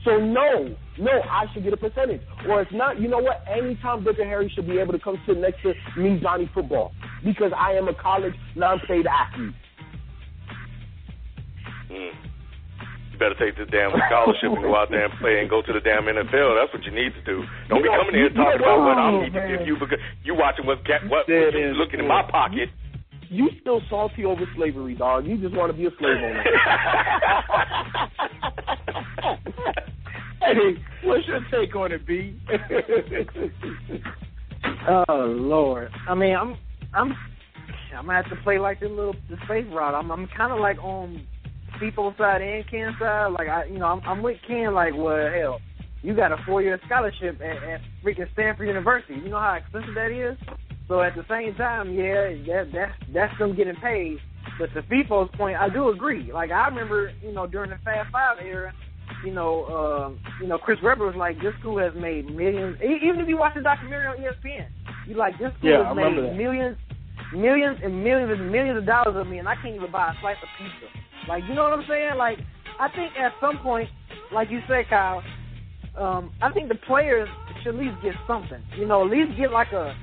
[0.04, 2.20] So no, no, I should get a percentage.
[2.48, 3.42] Or if not, you know what?
[3.48, 6.92] Anytime Dick and Harry should be able to come sit next to me, Johnny Football,
[7.24, 9.54] because I am a college non-paid athlete.
[11.90, 12.10] Mm.
[13.12, 15.72] You better take this damn scholarship and go out there and play and go to
[15.72, 16.60] the damn NFL.
[16.60, 17.44] That's what you need to do.
[17.68, 18.98] Don't You be know, coming here you talking about what what?
[18.98, 19.58] I Oh, need to man.
[19.58, 22.68] give you because you watching what's get what, what you looking in my pocket.
[23.30, 25.26] You still salty over slavery, dog.
[25.26, 26.44] You just want to be a slave owner.
[30.44, 32.40] Hey, what's your take on it, B?
[34.86, 35.90] Oh Lord.
[36.08, 36.56] I mean, I'm
[36.94, 37.14] I'm
[37.96, 39.94] I'm gonna have to play like the little the space route.
[39.94, 41.26] I'm I'm kind of like on
[41.80, 43.28] people's side and Ken's side.
[43.28, 44.74] Like I, you know, I'm, I'm with Ken.
[44.74, 45.60] Like, well, hell,
[46.02, 49.14] you got a four year scholarship at, at freaking Stanford University.
[49.14, 50.36] You know how expensive that is.
[50.88, 54.18] So at the same time, yeah, that that's that's them getting paid.
[54.58, 56.30] But to Feefo's point, I do agree.
[56.32, 58.72] Like I remember, you know, during the Fab Five era,
[59.24, 62.76] you know, um, you know, Chris Webber was like, this school has made millions.
[62.82, 64.68] Even if you watch the documentary on ESPN,
[65.06, 66.76] you like this school Yeah, has remember made millions,
[67.34, 70.20] millions and millions and millions of dollars of me, and I can't even buy a
[70.20, 70.92] slice of pizza.
[71.28, 72.16] Like, you know what I'm saying?
[72.16, 72.38] Like,
[72.78, 73.88] I think at some point,
[74.32, 75.22] like you said, Kyle,
[75.96, 77.28] um, I think the players
[77.62, 78.62] should at least get something.
[78.76, 79.94] You know, at least get like a,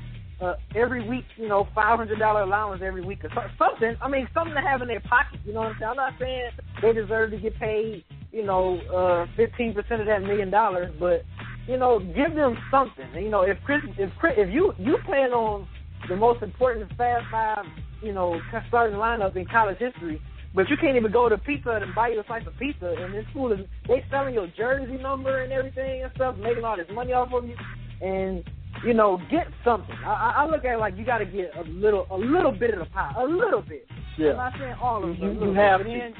[0.41, 3.95] a every week, you know, five hundred dollar allowance every week or so, something.
[4.01, 5.39] I mean, something to have in their pocket.
[5.45, 5.89] You know what I'm saying?
[5.91, 6.49] I'm not saying
[6.81, 11.23] they deserve to get paid, you know, uh, fifteen percent of that million dollars, but
[11.67, 13.05] you know, give them something.
[13.15, 15.67] You know, if Chris, if Chris, if you you plan on
[16.09, 17.65] the most important Fab Five,
[18.01, 20.21] you know, starting lineup in college history,
[20.55, 23.13] but you can't even go to pizza and buy you a slice of pizza, and
[23.13, 26.87] this school is they selling your jersey number and everything and stuff, making all this
[26.93, 27.55] money off of you,
[28.01, 28.43] and
[28.85, 29.95] you know, get something.
[30.03, 32.73] I, I look at it like you got to get a little, a little bit
[32.73, 33.85] of the pie, a little bit.
[34.17, 34.31] Yeah.
[34.31, 36.13] I'm not saying all of it, You- you have to.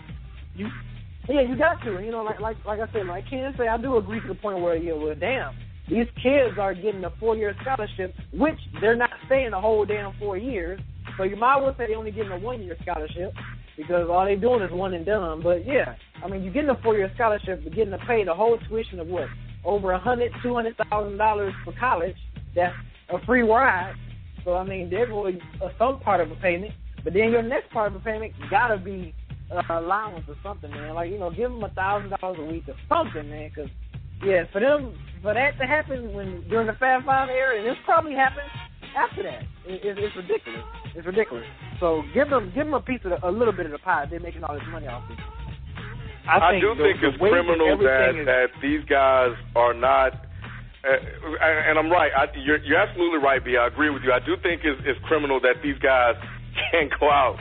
[0.53, 0.67] You
[1.29, 2.03] Yeah, you got to.
[2.03, 4.35] You know, like like like I said, like Ken say, I do agree to the
[4.35, 5.53] point where you know, well, damn,
[5.87, 10.13] these kids are getting a four year scholarship, which they're not staying the whole damn
[10.17, 10.79] four years.
[11.17, 13.33] So you might as well say they're only getting a one year scholarship
[13.77, 15.41] because all they're doing is one and done.
[15.41, 18.33] But yeah, I mean, you're getting a four year scholarship, but getting to pay the
[18.33, 19.27] whole tuition of what
[19.63, 22.15] over a hundred, two hundred thousand dollars for college.
[22.55, 22.75] That's
[23.09, 23.93] a free ride.
[24.43, 26.73] So I mean, there's a, some part of a payment,
[27.03, 29.13] but then your next part of a payment gotta be
[29.51, 30.95] uh, allowance or something, man.
[30.95, 33.51] Like you know, give them a thousand dollars a week or something, man.
[33.53, 33.69] Because
[34.23, 37.77] yeah, for them, for that to happen when during the Fab Five era, and this
[37.85, 38.47] probably happened
[38.95, 40.63] after that, it, it, it's ridiculous.
[40.95, 41.45] It's ridiculous.
[41.79, 44.05] So give them give them a piece of the, a little bit of the pie.
[44.09, 45.17] They're making all this money off it.
[46.27, 50.13] I, I do the, think the it's criminal that is, that these guys are not.
[50.81, 50.97] Uh,
[51.69, 52.11] and I'm right.
[52.15, 53.57] I, you're, you're absolutely right, B.
[53.57, 54.11] I agree with you.
[54.11, 56.15] I do think it's, it's criminal that these guys
[56.71, 57.37] can't go out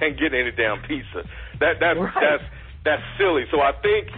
[0.00, 1.26] and get any damn pizza.
[1.60, 2.14] That that's right.
[2.14, 2.44] that's
[2.84, 3.44] that's silly.
[3.50, 4.08] So I think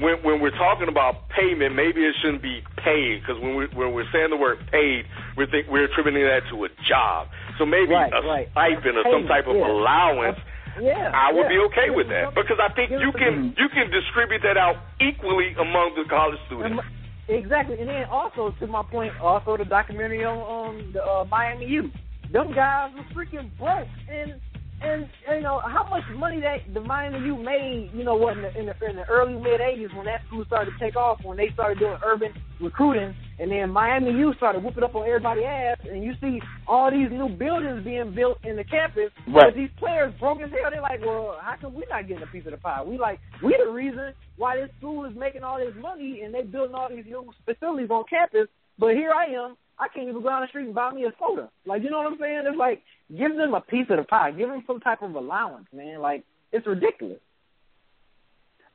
[0.00, 3.92] when when we're talking about payment, maybe it shouldn't be paid because when we when
[3.92, 5.04] we're saying the word paid,
[5.36, 7.28] we think we're attributing that to a job.
[7.58, 8.48] So maybe right, a right.
[8.52, 9.66] stipend or some type of yeah.
[9.66, 10.38] allowance.
[10.80, 11.58] Yeah, I would yeah.
[11.58, 15.54] be okay with that because I think you can you can distribute that out equally
[15.58, 16.82] among the college students.
[17.28, 21.66] Exactly, and then also to my point, also the documentary on, on the uh, Miami
[21.66, 21.90] U.
[22.32, 24.40] Them guys were freaking broke, and
[24.80, 28.42] and you know how much money that the Miami U made, you know what, in
[28.42, 31.18] the, in the, in the early mid '80s when that school started to take off,
[31.22, 35.44] when they started doing urban recruiting, and then Miami U started whooping up on everybody's
[35.44, 39.10] ass, and you see all these new buildings being built in the campus.
[39.26, 39.50] Right.
[39.50, 40.70] But these players broke as hell.
[40.70, 42.82] They're like, well, how come we're not getting a piece of the pie?
[42.82, 46.42] We like we the reason why this school is making all this money and they
[46.42, 48.48] building all these new facilities on campus.
[48.78, 51.12] But here I am I can't even go down the street and buy me a
[51.18, 51.50] soda.
[51.64, 52.42] Like, you know what I'm saying?
[52.46, 52.82] It's like
[53.16, 54.30] give them a piece of the pie.
[54.32, 56.00] Give them some type of allowance, man.
[56.00, 57.20] Like it's ridiculous.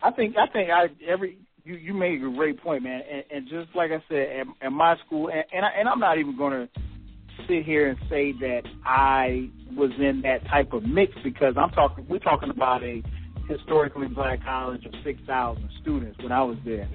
[0.01, 3.01] I think I think I every you you made a great point, man.
[3.09, 5.99] And, and just like I said, at, at my school, and and, I, and I'm
[5.99, 6.81] not even going to
[7.47, 12.05] sit here and say that I was in that type of mix because I'm talking.
[12.09, 13.01] We're talking about a
[13.49, 16.89] historically black college of six thousand students when I was there.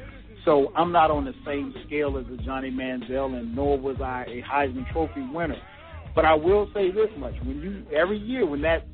[0.44, 4.24] So I'm not on the same scale as a Johnny Manziel, and nor was I
[4.28, 5.60] a Heisman Trophy winner.
[6.19, 8.85] But I will say this much: when you every year when that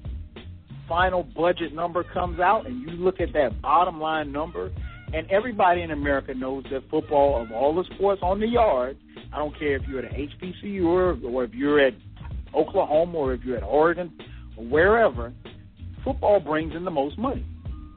[0.87, 4.71] final budget number comes out, and you look at that bottom line number,
[5.15, 8.99] and everybody in America knows that football of all the sports on the yard,
[9.33, 11.95] I don't care if you're at HBCU or, or if you're at
[12.55, 14.13] Oklahoma or if you're at Oregon
[14.59, 15.33] or wherever,
[16.05, 17.47] football brings in the most money.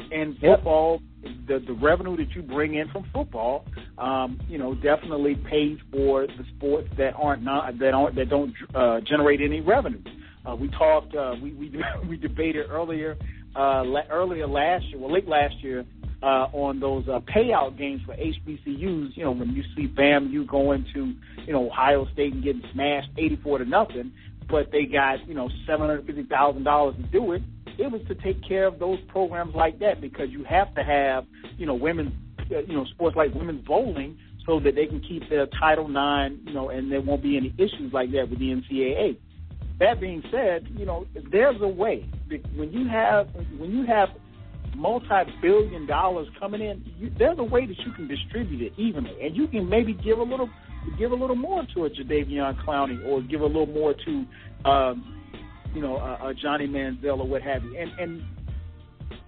[0.10, 3.65] And football the the revenue that you bring in from football,
[3.98, 8.53] um, you know, definitely pays for the sports that aren't not that aren't that don't
[8.76, 10.02] uh, generate any revenue.
[10.45, 11.72] Uh, we talked, uh, we we
[12.07, 13.18] we debated earlier
[13.56, 15.85] uh, la- earlier last year, well late last year,
[16.22, 19.18] uh, on those uh, payout games for HBCUs.
[19.18, 21.14] You know, when you see FAMU going to
[21.45, 24.11] you know Ohio State and getting smashed eighty four to nothing,
[24.49, 27.41] but they got you know seven hundred fifty thousand dollars to do it
[27.78, 31.26] it was to take care of those programs like that because you have to have,
[31.58, 32.14] you know, women's,
[32.52, 36.36] uh, you know, sports like women's bowling so that they can keep their Title IX,
[36.45, 39.18] you know, and there won't be any issues like that with the NCAA.
[39.80, 42.10] That being said, you know, there's a way
[42.56, 43.28] when you have
[43.58, 44.10] when you have
[44.76, 49.36] multi-billion dollars coming in, you, there's a way that you can distribute it evenly, and
[49.36, 50.49] you can maybe give a little
[50.98, 54.26] give a little more to a Jadeveon Clowney or give a little more to
[54.66, 55.16] um,
[55.73, 57.77] you know, a, a Johnny Manziel or what have you.
[57.77, 58.23] And and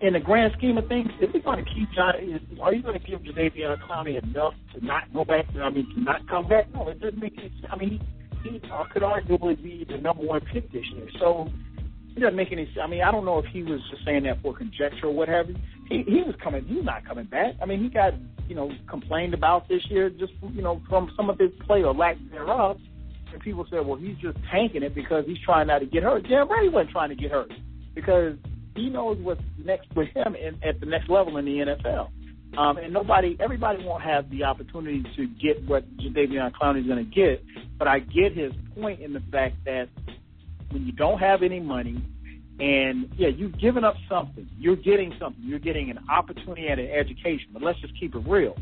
[0.02, 3.00] in the grand scheme of things, if we're going to keep Johnny, are you going
[3.00, 5.46] to give Jadeveon Clowney enough to not go back?
[5.62, 6.74] I mean, to not come back?
[6.74, 7.72] No, it doesn't make any sense.
[7.72, 8.02] I mean,
[8.44, 11.08] he, he uh, could arguably be the number one pick this year.
[11.20, 11.50] So
[12.16, 12.80] it doesn't make any sense.
[12.82, 15.28] I mean, I don't know if he was just saying that for conjecture or what
[15.28, 15.56] have you.
[15.90, 16.64] He, he was coming.
[16.66, 17.56] He's not coming back.
[17.62, 18.14] I mean, he got
[18.48, 21.94] you know complained about this year just you know from some of his play or
[21.94, 22.80] lack thereof.
[23.34, 26.26] And people say, well, he's just tanking it because he's trying not to get hurt.
[26.26, 27.52] Jim Ray wasn't trying to get hurt
[27.96, 28.36] because
[28.76, 32.10] he knows what's next with him in, at the next level in the NFL.
[32.58, 37.06] Um, and nobody, everybody won't have the opportunity to get what Jadeveon Clowney is going
[37.06, 37.44] to get.
[37.78, 39.88] But I get his point in the fact that
[40.72, 42.04] when you don't have any money,
[42.60, 44.48] and yeah, you've given up something.
[44.58, 45.42] You're getting something.
[45.46, 47.48] You're getting an opportunity and an education.
[47.54, 48.58] But let's just keep it real.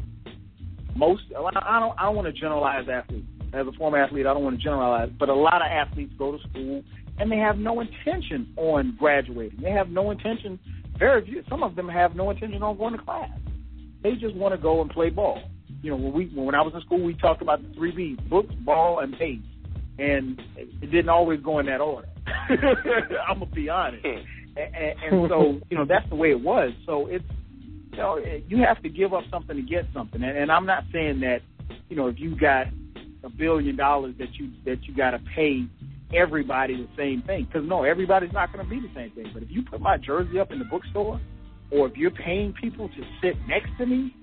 [0.96, 3.26] Most, I don't, I don't want to generalize athletes
[3.58, 6.32] as a former athlete, I don't want to generalize, but a lot of athletes go
[6.32, 6.84] to school
[7.20, 9.60] and they have no intention on graduating.
[9.62, 10.60] They have no intention.
[11.00, 11.44] Very few.
[11.50, 13.30] Some of them have no intention on going to class.
[14.04, 15.42] They just want to go and play ball.
[15.82, 18.20] You know, when we when I was in school, we talked about the three B's:
[18.30, 19.40] books, ball, and pace.
[20.00, 22.08] And it didn't always go in that order.
[22.28, 24.06] I'm gonna be honest.
[24.06, 24.20] Hmm.
[24.58, 26.72] And, and, and so, you know, that's the way it was.
[26.86, 27.26] So it's
[27.92, 30.22] you know, you have to give up something to get something.
[30.22, 31.40] And, and I'm not saying that,
[31.90, 32.68] you know, if you got
[33.24, 35.66] a billion dollars that you that you got to pay
[36.14, 39.30] everybody the same thing, because no, everybody's not going to be the same thing.
[39.34, 41.20] But if you put my jersey up in the bookstore,
[41.72, 44.16] or if you're paying people to sit next to me,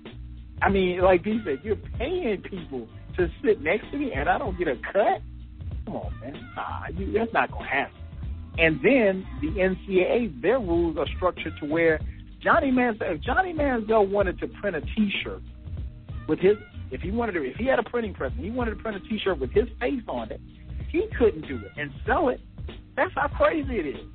[0.61, 4.37] I mean, like he said, you're paying people to sit next to me, and I
[4.37, 5.21] don't get a cut.
[5.85, 7.95] Come on, man, nah, you, that's not going to happen.
[8.57, 11.99] And then the NCAA, their rules are structured to where
[12.41, 15.41] Johnny Manziel, if Johnny Manziel wanted to print a T-shirt
[16.27, 16.55] with his,
[16.95, 18.97] if he wanted to, if he had a printing press and he wanted to print
[18.97, 20.39] a T-shirt with his face on it,
[20.89, 22.39] he couldn't do it and sell it.
[22.95, 24.07] That's how crazy it is.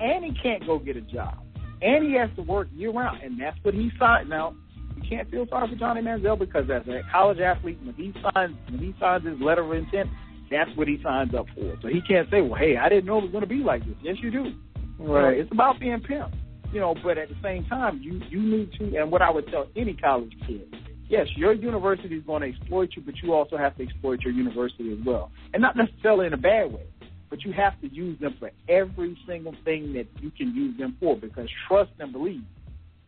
[0.00, 1.38] And he can't go get a job.
[1.80, 3.22] And he has to work year round.
[3.22, 4.28] And that's what he signed.
[4.28, 4.54] Now,
[4.94, 8.54] you can't feel sorry for Johnny Manziel because as a college athlete, when he signs
[8.68, 10.10] when he signs his letter of intent,
[10.50, 11.76] that's what he signs up for.
[11.80, 13.96] So he can't say, Well, hey, I didn't know it was gonna be like this.
[14.02, 14.54] Yes you do.
[14.98, 15.30] Right.
[15.30, 16.34] You know, it's about being pimp
[16.72, 18.96] you know, but at the same time, you you need to.
[18.98, 20.74] And what I would tell any college kid,
[21.08, 24.32] yes, your university is going to exploit you, but you also have to exploit your
[24.32, 26.86] university as well, and not necessarily in a bad way.
[27.28, 30.96] But you have to use them for every single thing that you can use them
[31.00, 32.44] for, because trust and believe,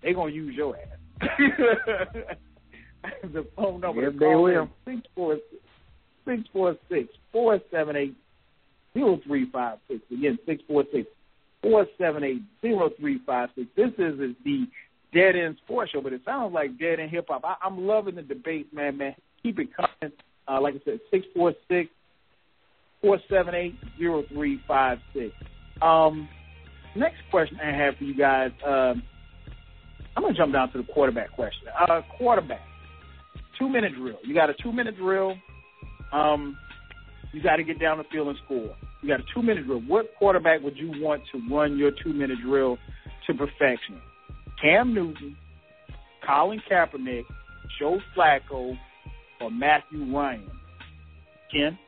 [0.02, 0.98] they're gonna use your ass.
[3.32, 4.68] the phone number yes, they will.
[4.84, 5.38] Six four
[6.26, 8.16] six four six four seven eight
[8.94, 10.00] zero three five six.
[10.10, 11.08] Again, six four six
[11.62, 13.68] four seven eight zero three five six.
[13.76, 14.66] This is, is the
[15.12, 17.42] Dead End Sports Show, but it sounds like Dead End Hip Hop.
[17.62, 18.98] I'm loving the debate, man.
[18.98, 20.14] Man, keep it coming.
[20.46, 21.90] Uh, like I said, six four six
[23.00, 25.32] four seven eight zero three five six.
[25.82, 26.28] Um,
[26.96, 28.50] next question I have for you guys.
[28.66, 29.02] Um,
[30.16, 31.68] I'm gonna jump down to the quarterback question.
[31.88, 32.62] Uh, quarterback,
[33.58, 34.18] two minute drill.
[34.24, 35.34] You got a two minute drill.
[36.12, 36.56] Um,
[37.32, 38.74] you got to get down the field and score.
[39.02, 39.80] You got a two minute drill.
[39.80, 42.78] What quarterback would you want to run your two minute drill
[43.26, 44.00] to perfection?
[44.60, 45.36] Cam Newton,
[46.26, 47.24] Colin Kaepernick,
[47.78, 48.76] Joe Flacco,
[49.40, 50.50] or Matthew Ryan?
[51.52, 51.78] Ken?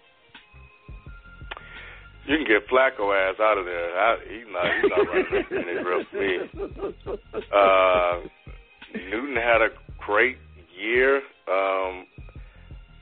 [2.26, 3.98] You can get Flacco ass out of there.
[3.98, 4.66] I, he's not.
[4.80, 5.06] He's not
[5.50, 6.38] running drill for me.
[7.52, 8.20] Uh,
[9.10, 9.68] Newton had a
[9.98, 10.36] great
[10.78, 11.16] year.
[11.48, 12.06] Um,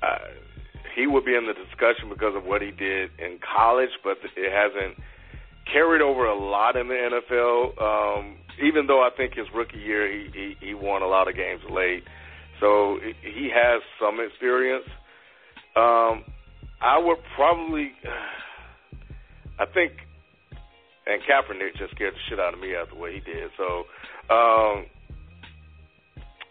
[0.02, 0.18] I,
[0.96, 4.52] he would be in the discussion because of what he did in college, but it
[4.52, 4.96] hasn't
[5.72, 7.80] carried over a lot in the NFL.
[7.80, 11.36] Um, even though I think his rookie year he, he he won a lot of
[11.36, 12.02] games late,
[12.60, 14.84] so he has some experience.
[15.76, 16.24] Um,
[16.80, 17.92] I would probably,
[19.58, 19.92] I think,
[21.06, 23.50] and Kaepernick just scared the shit out of me after what he did.
[23.56, 23.86] So,
[24.28, 24.86] um,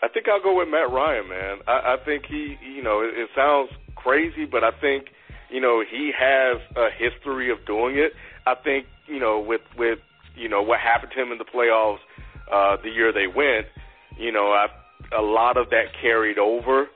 [0.02, 1.57] I think I'll go with Matt Ryan, man.
[1.68, 5.07] I, I think he, you know, it, it sounds crazy, but I think
[5.49, 8.14] you know he has a history of doing it.
[8.45, 10.00] I think you know with with
[10.36, 12.00] you know what happened to him in the playoffs
[12.52, 13.68] uh, the year they went.
[14.18, 14.68] You know, I,
[15.16, 16.88] a lot of that carried over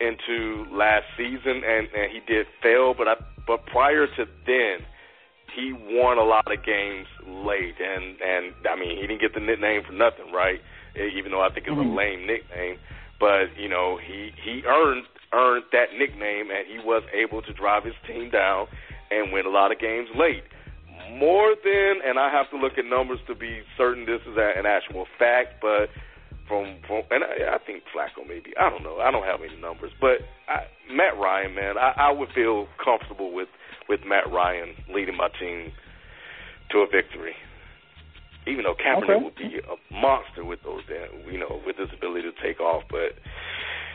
[0.00, 2.94] into last season, and and he did fail.
[2.96, 3.14] But I
[3.46, 4.86] but prior to then,
[5.54, 9.40] he won a lot of games late, and and I mean he didn't get the
[9.40, 10.60] nickname for nothing, right?
[10.96, 11.90] Even though I think it's mm-hmm.
[11.90, 12.78] a lame nickname,
[13.18, 17.84] but you know he he earned earned that nickname, and he was able to drive
[17.84, 18.66] his team down
[19.10, 20.44] and win a lot of games late.
[21.18, 24.66] More than, and I have to look at numbers to be certain this is an
[24.66, 25.88] actual fact, but
[26.48, 29.60] from, from and I, I think Flacco maybe I don't know I don't have any
[29.60, 33.48] numbers, but I, Matt Ryan, man, I, I would feel comfortable with
[33.88, 35.72] with Matt Ryan leading my team
[36.70, 37.34] to a victory.
[38.46, 39.22] Even though Kaepernick okay.
[39.22, 40.82] would be a monster with those,
[41.30, 43.14] you know, with his ability to take off, but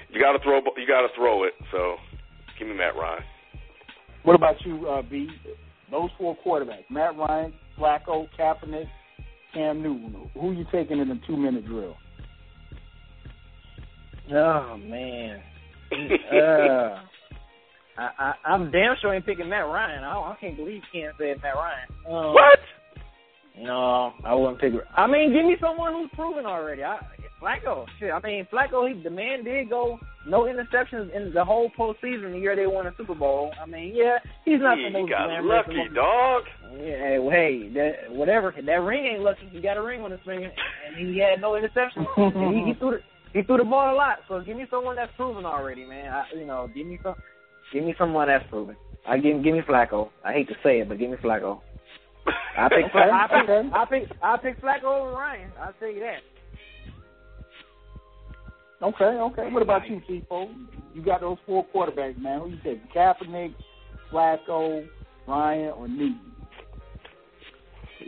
[0.09, 0.61] you got to throw.
[0.77, 1.53] You got to throw it.
[1.71, 1.95] So,
[2.57, 3.23] give me Matt Ryan.
[4.23, 5.27] What about you, uh, B?
[5.91, 8.87] Those four quarterbacks: Matt Ryan, Flacco, Kaepernick,
[9.53, 10.29] Cam Newton.
[10.33, 11.95] Who are you taking in the two-minute drill?
[14.33, 15.41] Oh man.
[16.33, 16.99] uh,
[17.97, 20.03] I, I, I'm damn sure I ain't picking Matt Ryan.
[20.03, 21.87] I, I can't believe Ken said Matt Ryan.
[22.07, 22.59] Um, what?
[23.59, 24.73] No, I wouldn't pick.
[24.95, 26.83] I mean, give me someone who's proven already.
[26.83, 26.99] I,
[27.41, 28.11] Flacco, shit.
[28.11, 32.39] I mean, Flacco, he, the man did go no interceptions in the whole postseason the
[32.39, 33.51] year they won a Super Bowl.
[33.61, 36.43] I mean, yeah, he's not yeah, the most got lucky, dog.
[36.81, 38.53] Yeah, well, hey, that whatever.
[38.65, 39.49] That ring ain't lucky.
[39.51, 40.51] He got a ring on his finger,
[40.87, 42.07] and he had no interceptions.
[42.17, 42.97] and he, he threw the
[43.33, 44.19] he threw the ball a lot.
[44.27, 46.11] So give me someone that's proven already, man.
[46.11, 47.15] I, you know, give me some,
[47.71, 48.75] give me someone that's proven.
[49.07, 50.09] I give give me Flacco.
[50.25, 51.61] I hate to say it, but give me Flacco.
[52.57, 55.51] I pick, I pick, I pick, I pick Flacco over Ryan.
[55.61, 56.19] I'll tell you that.
[58.81, 59.49] Okay, okay.
[59.51, 60.49] What about you, Chico?
[60.93, 62.39] You got those four quarterbacks, man.
[62.41, 62.93] Who you take?
[62.93, 63.55] Kaepernick,
[64.11, 64.87] Flacco,
[65.27, 66.19] Ryan, or Newton?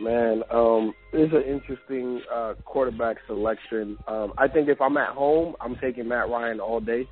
[0.00, 3.98] Man, um, it's an interesting uh, quarterback selection.
[4.06, 7.08] Um, I think if I'm at home, I'm taking Matt Ryan all day.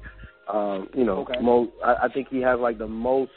[0.52, 1.40] Um, you know, Okay.
[1.40, 3.32] mo- I, I think he has like the most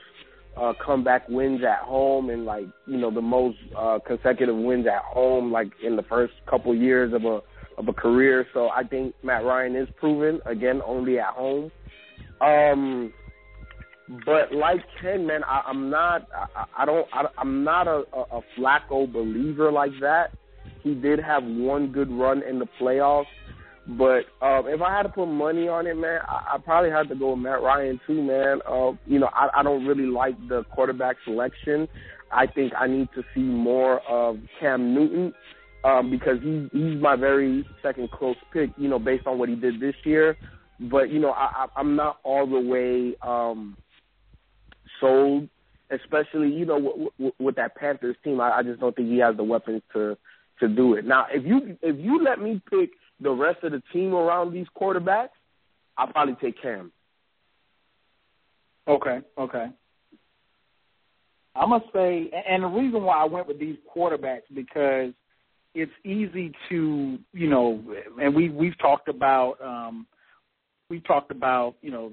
[0.55, 5.01] uh, comeback wins at home, and like you know the most uh, consecutive wins at
[5.01, 7.41] home, like in the first couple years of a
[7.81, 8.45] of a career.
[8.53, 11.71] So I think Matt Ryan is proven again only at home.
[12.39, 13.13] Um,
[14.25, 16.27] but like Ken, man, I, I'm not.
[16.33, 17.07] I, I don't.
[17.13, 20.31] I, I'm not a, a, a Flacco believer like that.
[20.83, 23.25] He did have one good run in the playoffs,
[23.87, 27.07] but um, if I had to put money on it, man, I, I probably had
[27.09, 28.61] to go with Matt Ryan too, man.
[28.67, 31.87] Uh, you know, I, I don't really like the quarterback selection.
[32.31, 35.33] I think I need to see more of Cam Newton
[35.83, 38.71] um, because he, he's my very second close pick.
[38.77, 40.37] You know, based on what he did this year.
[40.79, 43.15] But you know, I, I'm not all the way.
[43.21, 43.77] Um,
[44.99, 45.49] sold,
[45.89, 48.39] especially you know w- w- with that Panthers team.
[48.39, 50.17] I, I just don't think he has the weapons to
[50.59, 51.05] to do it.
[51.05, 54.67] Now, if you if you let me pick the rest of the team around these
[54.79, 55.29] quarterbacks,
[55.97, 56.91] I'll probably take Cam.
[58.87, 59.67] Okay, okay.
[61.53, 65.13] I must say, and the reason why I went with these quarterbacks because
[65.73, 67.81] it's easy to, you know,
[68.21, 70.05] and we we've talked about, um,
[70.89, 72.11] we've talked about, you know,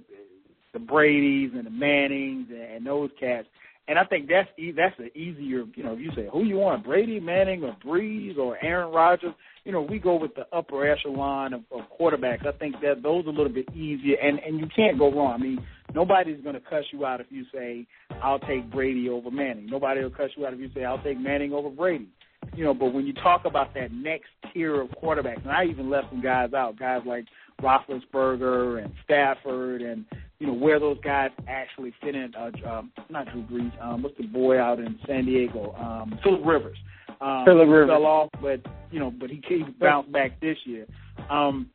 [0.72, 3.48] the Brady's and the Mannings and, those cats,
[3.88, 6.56] and I think that's e- that's the easier, you know, if you say who you
[6.56, 9.32] want, Brady, Manning, or Brees, or Aaron Rodgers,
[9.64, 12.46] you know, we go with the upper echelon of, of quarterbacks.
[12.46, 15.32] I think that those are a little bit easier, and and you can't go wrong.
[15.32, 17.86] I mean, nobody's going to cuss you out if you say
[18.22, 19.66] I'll take Brady over Manning.
[19.66, 22.08] Nobody will cuss you out if you say I'll take Manning over Brady.
[22.54, 25.90] You know, but when you talk about that next tier of quarterbacks, and I even
[25.90, 27.24] left some guys out, guys like
[27.62, 30.04] Roethlisberger and Stafford, and
[30.38, 32.32] you know where those guys actually fit in.
[32.34, 33.82] Uh, um, not Drew Brees.
[33.82, 35.74] Um, what's the boy out in San Diego?
[35.74, 36.78] Um, Philip Rivers.
[37.20, 37.88] Um, Phillip Rivers.
[37.88, 38.60] fell off, but
[38.90, 40.86] you know, but he he bounced back this year.
[41.30, 41.70] Um,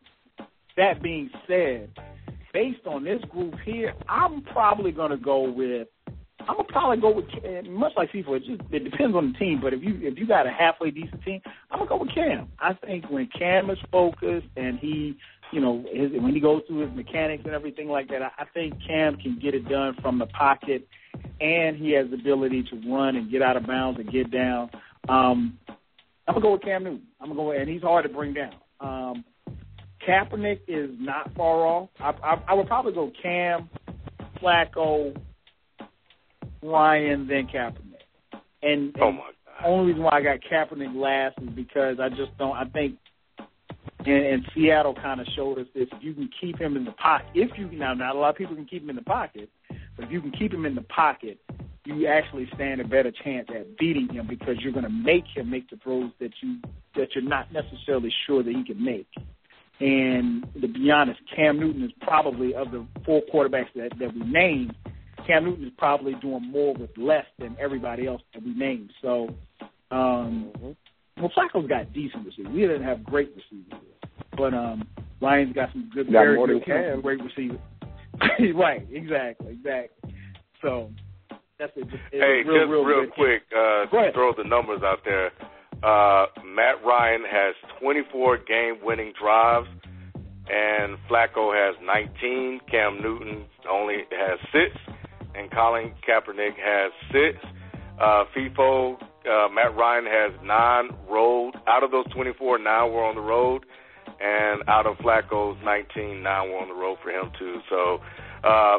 [0.77, 1.89] that being said,
[2.53, 5.87] based on this group here, I'm probably going to go with.
[6.47, 7.25] I'm gonna probably go with
[7.67, 8.37] much like Feefo.
[8.37, 10.91] It just it depends on the team, but if you if you got a halfway
[10.91, 11.41] decent team,
[11.71, 12.49] I'm gonna go with Cam.
[12.59, 15.17] I think when Cam is focused and he,
[15.51, 18.45] you know, his, when he goes through his mechanics and everything like that, I, I
[18.53, 20.87] think Cam can get it done from the pocket,
[21.39, 24.69] and he has the ability to run and get out of bounds and get down.
[25.09, 25.57] Um,
[26.27, 27.07] I'm gonna go with Cam Newton.
[27.19, 28.53] I'm gonna go, and he's hard to bring down.
[28.79, 29.23] Um,
[30.07, 31.89] Kaepernick is not far off.
[31.99, 33.69] I, I, I would probably go Cam,
[34.41, 35.15] Flacco,
[36.63, 38.03] Ryan, then Kaepernick.
[38.61, 39.29] And, and Oh my
[39.63, 42.55] the only reason why I got Kaepernick last is because I just don't.
[42.55, 42.97] I think,
[43.99, 45.87] and, and Seattle kind of showed us this.
[45.91, 48.35] If you can keep him in the pocket, if you now, not a lot of
[48.35, 49.49] people can keep him in the pocket,
[49.95, 51.39] but if you can keep him in the pocket,
[51.85, 55.49] you actually stand a better chance at beating him because you're going to make him
[55.49, 56.57] make the throws that you
[56.95, 59.07] that you're not necessarily sure that he can make.
[59.79, 64.21] And to be honest, Cam Newton is probably of the four quarterbacks that, that we
[64.21, 64.75] named,
[65.27, 68.91] Cam Newton is probably doing more with less than everybody else that we named.
[69.01, 69.29] So,
[69.91, 70.51] um,
[71.17, 72.51] well, Flacco's got decent receivers.
[72.53, 73.81] We didn't have great receivers,
[74.37, 74.87] but um,
[75.21, 77.01] Ryan's got some good, Got very more good, than Cam.
[77.01, 77.59] great receivers.
[78.55, 80.13] right, exactly, exactly.
[80.61, 80.89] So
[81.59, 81.83] that's it.
[81.89, 84.13] Just, it's Hey, real, just real, real quick, uh, Go ahead.
[84.13, 85.31] throw the numbers out there.
[85.83, 89.67] Uh, Matt Ryan has 24 game-winning drives,
[90.49, 92.61] and Flacco has 19.
[92.71, 94.75] Cam Newton only has six,
[95.35, 97.37] and Colin Kaepernick has six.
[97.99, 101.53] Uh, Feefo, uh, Matt Ryan has nine road.
[101.67, 103.65] Out of those 24, nine were on the road,
[104.19, 107.59] and out of Flacco's 19, nine were on the road for him too.
[107.69, 107.99] So.
[108.43, 108.77] Uh,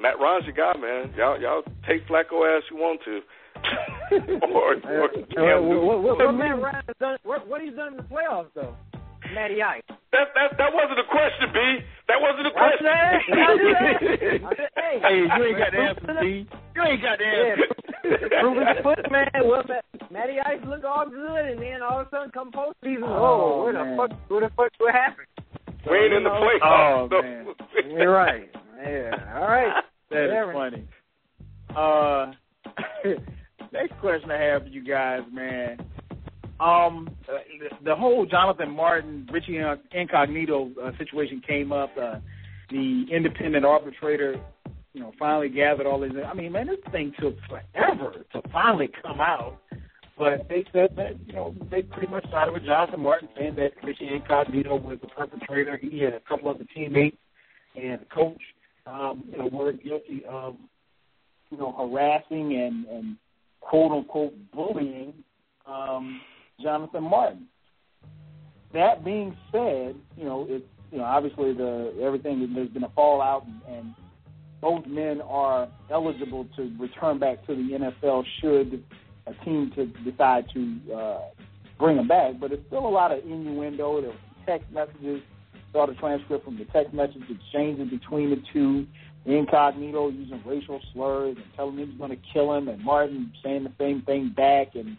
[0.00, 1.12] Matt Ryan's your guy, man.
[1.16, 3.20] Y'all, y'all take Flacco as you want to,
[4.46, 5.86] or, or Uh, Cam Newton.
[5.86, 7.18] what, what, what Matt Ryan done?
[7.24, 8.76] What, what he's done in the playoffs though?
[9.34, 9.82] Matty Ice.
[10.12, 11.58] That that that wasn't a question, B.
[12.08, 12.86] That wasn't a question.
[12.88, 16.26] said, I said, I said, hey, Hey, you ain't got the answer, D.
[16.74, 17.68] You ain't got the answer.
[18.04, 19.28] Yeah, prove his foot, man.
[19.44, 23.02] Well, Matt, Matty Ice look all good, and then all of a sudden come postseason,
[23.04, 23.96] oh, Oh, where man.
[23.96, 25.26] the fuck, where the fuck, what happened?
[25.90, 26.62] we ain't in the you know, playoffs.
[26.62, 27.46] oh, so- man.
[27.90, 28.48] You're right.
[28.80, 29.34] Yeah.
[29.36, 29.82] All right.
[30.10, 30.52] That is Whatever.
[30.54, 30.88] funny.
[31.76, 32.32] Uh,
[33.72, 35.78] next question I have for you guys, man.
[36.60, 37.38] Um, uh,
[37.84, 39.60] the, whole Jonathan Martin, Richie
[39.92, 41.90] Incognito uh, situation came up.
[42.00, 42.16] Uh,
[42.70, 44.40] the independent arbitrator,
[44.92, 46.12] you know, finally gathered all these.
[46.26, 49.58] I mean, man, this thing took forever to finally come out.
[50.18, 53.70] But they said that, you know, they pretty much sided with Jonathan Martin, saying that
[53.84, 55.78] Richie Incognito was the perpetrator.
[55.80, 57.16] He had a couple other teammates
[57.76, 58.40] and the coach,
[58.86, 60.56] um, you know, were guilty of,
[61.50, 63.16] you know, harassing and, and
[63.60, 65.12] quote unquote bullying
[65.66, 66.20] um,
[66.60, 67.46] Jonathan Martin.
[68.72, 73.46] That being said, you know, it's you know obviously the everything there's been a fallout,
[73.46, 73.94] and, and
[74.60, 78.84] both men are eligible to return back to the NFL should
[79.26, 81.20] a team to decide to uh,
[81.78, 82.34] bring them back.
[82.40, 84.00] But it's still a lot of innuendo.
[84.00, 84.16] There were
[84.46, 85.22] text messages.
[85.72, 88.86] Saw the transcript from the text message exchanges between the two.
[89.26, 93.64] Incognito using racial slurs and telling him he's going to kill him, and Martin saying
[93.64, 94.96] the same thing back, and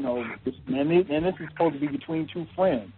[0.00, 2.90] you know, this, and, this, and this is supposed to be between two friends.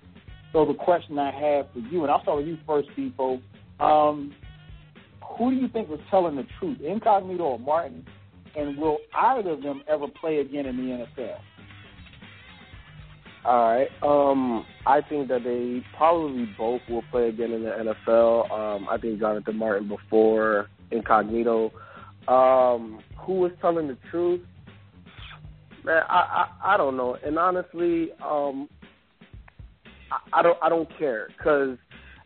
[0.53, 3.43] So the question I have for you, and I'll start with you first, Feefo.
[3.81, 4.33] Um,
[5.37, 8.07] who do you think was telling the truth, Incognito or Martin?
[8.55, 10.83] And will either of them ever play again in the
[11.23, 11.39] NFL?
[13.45, 13.89] All right.
[14.03, 18.51] Um, I think that they probably both will play again in the NFL.
[18.53, 21.73] Um, I think Jonathan Martin before Incognito.
[22.29, 24.43] Um, who was telling the truth?
[25.85, 27.17] Man, I, I I don't know.
[27.25, 28.69] And honestly, um,
[30.11, 31.77] I, I don't I don't care because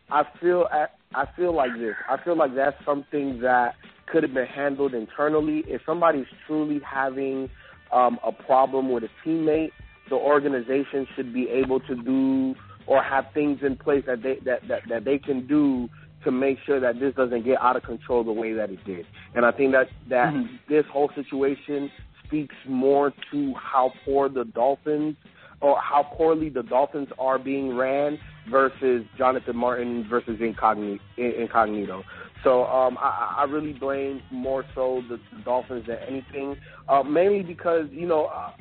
[0.09, 1.95] I feel at, I feel like this.
[2.09, 3.75] I feel like that's something that
[4.11, 5.63] could have been handled internally.
[5.67, 7.49] If somebody's truly having
[7.91, 9.71] um, a problem with a teammate
[10.09, 12.55] the organization should be able to do
[12.85, 15.89] or have things in place that they that, that, that they can do
[16.23, 19.05] to make sure that this doesn't get out of control the way that it did.
[19.35, 20.55] And I think that that mm-hmm.
[20.69, 21.91] this whole situation
[22.27, 25.15] speaks more to how poor the Dolphins
[25.61, 31.01] or how poorly the Dolphins are being ran versus Jonathan Martin versus Incognito.
[31.17, 32.03] Incognito.
[32.43, 36.55] So um, I, I really blame more so the, the Dolphins than anything,
[36.87, 38.51] uh, mainly because you know uh,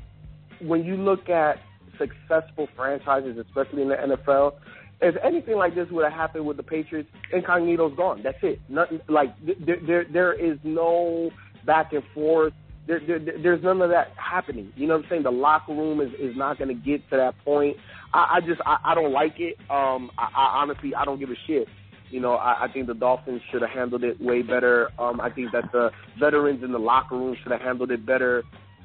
[0.62, 1.59] when you look at
[1.98, 4.55] successful franchises, especially in the NFL,
[5.02, 8.22] if anything like this would have happened with the Patriots, Incognito's gone.
[8.22, 8.60] That's it.
[8.68, 9.34] Nothing like
[9.66, 11.30] there there, there is no
[11.66, 12.55] back and forth.
[12.86, 14.72] There, there, there's none of that happening.
[14.76, 15.22] You know what I'm saying?
[15.24, 17.76] The locker room is is not going to get to that point.
[18.14, 19.56] I, I just I, I don't like it.
[19.70, 21.66] Um, I, I honestly I don't give a shit.
[22.10, 24.90] You know, I, I think the Dolphins should have handled it way better.
[25.00, 25.90] Um, I think that the
[26.20, 28.44] veterans in the locker room should have handled it better.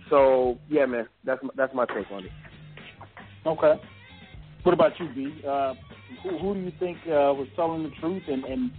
[0.10, 2.32] So yeah, man, that's that's my take on it.
[3.46, 3.82] Okay.
[4.64, 5.44] What about you, B?
[5.48, 5.74] Uh,
[6.24, 8.72] who, who do you think uh, was telling the truth, and and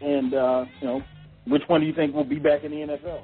[0.00, 1.02] and uh, you know,
[1.46, 3.22] which one do you think will be back in the NFL?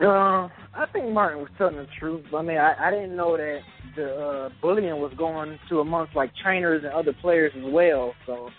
[0.00, 2.24] Uh, I think Martin was telling the truth.
[2.34, 3.60] I mean, I, I didn't know that
[3.96, 8.12] the uh, bullying was going to amongst like trainers and other players as well.
[8.26, 8.50] So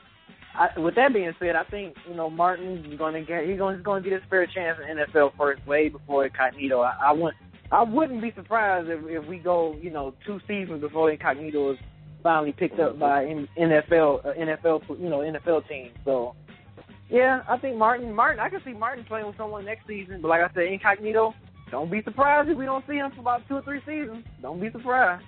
[0.57, 3.57] I, with that being said, I think you know Martin is going to get he's
[3.57, 6.79] going he's going to get his fair chance in NFL first, way before Incognito.
[6.79, 7.35] I, I wouldn't
[7.71, 11.79] I wouldn't be surprised if, if we go you know two seasons before Incognito is
[12.23, 15.91] finally picked up by NFL uh, NFL you know NFL team.
[16.05, 16.35] So
[17.09, 20.21] yeah, I think Martin Martin I can see Martin playing with someone next season.
[20.21, 21.33] But like I said, Incognito,
[21.71, 24.25] don't be surprised if we don't see him for about two or three seasons.
[24.41, 25.25] Don't be surprised.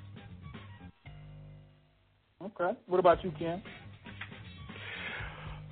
[2.43, 2.77] Okay.
[2.87, 3.61] What about you, Ken?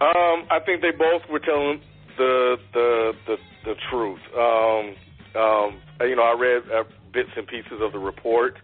[0.02, 1.82] Um, I think they both were telling
[2.18, 4.20] the the the, the truth.
[4.38, 4.96] Um,
[5.42, 6.84] um, you know, I read uh,
[7.14, 8.56] bits and pieces of the report,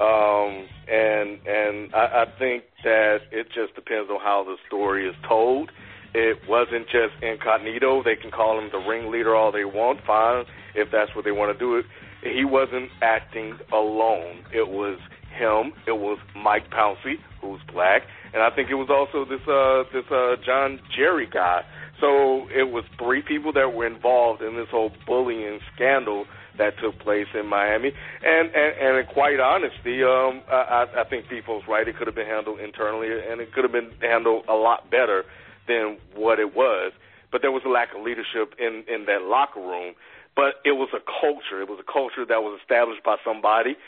[0.00, 5.14] um, and and I, I think that it just depends on how the story is
[5.28, 5.70] told.
[6.14, 8.02] It wasn't just incognito.
[8.02, 10.00] They can call him the ringleader all they want.
[10.06, 11.82] Fine, if that's what they want to do.
[12.22, 14.44] He wasn't acting alone.
[14.52, 14.98] It was
[15.32, 15.72] him.
[15.86, 18.02] It was Mike Pouncey, who's black,
[18.34, 21.62] and I think it was also this uh, this uh, John Jerry guy.
[22.00, 26.24] So it was three people that were involved in this whole bullying scandal
[26.58, 27.92] that took place in Miami.
[28.22, 31.86] And and, and quite honesty, um, I, I think Feefo's right.
[31.86, 35.24] It could have been handled internally, and it could have been handled a lot better
[35.70, 36.90] than what it was.
[37.30, 39.94] But there was a lack of leadership in in that locker room.
[40.34, 41.62] But it was a culture.
[41.62, 43.78] It was a culture that was established by somebody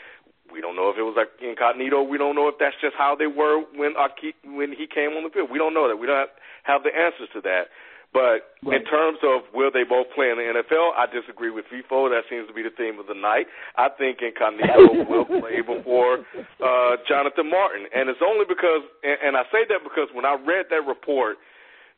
[0.53, 2.05] we don't know if it was like incognito.
[2.05, 5.25] We don't know if that's just how they were when Aki, when he came on
[5.25, 5.49] the field.
[5.49, 5.97] We don't know that.
[5.97, 6.29] We don't
[6.63, 7.73] have the answers to that.
[8.13, 8.77] But right.
[8.77, 12.13] in terms of will they both play in the NFL, I disagree with Feefo.
[12.13, 13.49] That seems to be the theme of the night.
[13.73, 16.21] I think Incognito will play before
[16.61, 20.37] uh, Jonathan Martin, and it's only because, and, and I say that because when I
[20.37, 21.41] read that report,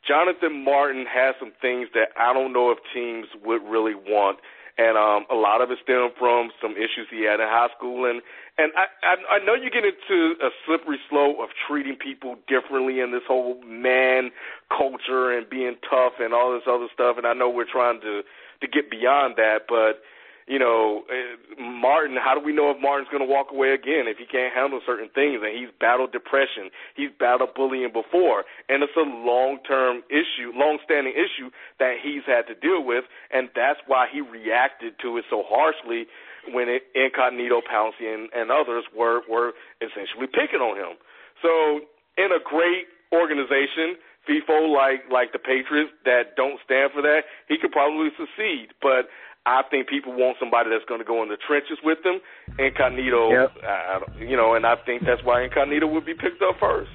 [0.07, 4.40] Jonathan Martin has some things that I don't know if teams would really want
[4.77, 8.10] and um, a lot of it stemmed from some issues he had in high school.
[8.10, 8.22] And
[8.57, 12.99] and I, I I know you get into a slippery slope of treating people differently
[12.99, 14.32] in this whole man
[14.68, 17.15] culture and being tough and all this other stuff.
[17.18, 18.22] And I know we're trying to
[18.61, 20.03] to get beyond that, but
[20.48, 24.06] you know, eh, Martin, how do we know if Martin's going to walk away again
[24.06, 25.42] if he can't handle certain things?
[25.42, 31.50] And he's battled depression, he's battled bullying before, and it's a long-term issue, long-standing issue
[31.80, 36.06] that he's had to deal with, and that's why he reacted to it so harshly
[36.54, 40.98] when it, Incognito, Pouncey, and, and others were were essentially picking on him.
[41.42, 41.90] So
[42.22, 43.98] in a great organization,
[44.30, 48.74] Feefo like like the Patriots that don't stand for that, he could probably succeed.
[48.82, 49.10] But
[49.46, 52.20] I think people want somebody that's going to go in the trenches with them.
[52.58, 53.52] Incognito, yep.
[53.64, 56.90] I, you know, and I think that's why Incognito would be picked up first.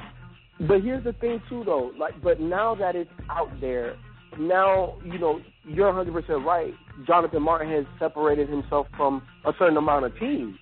[0.67, 1.93] But here's the thing too, though.
[1.99, 3.97] Like, but now that it's out there,
[4.39, 6.75] now you know you're 100 percent right.
[7.07, 10.57] Jonathan Martin has separated himself from a certain amount of teams.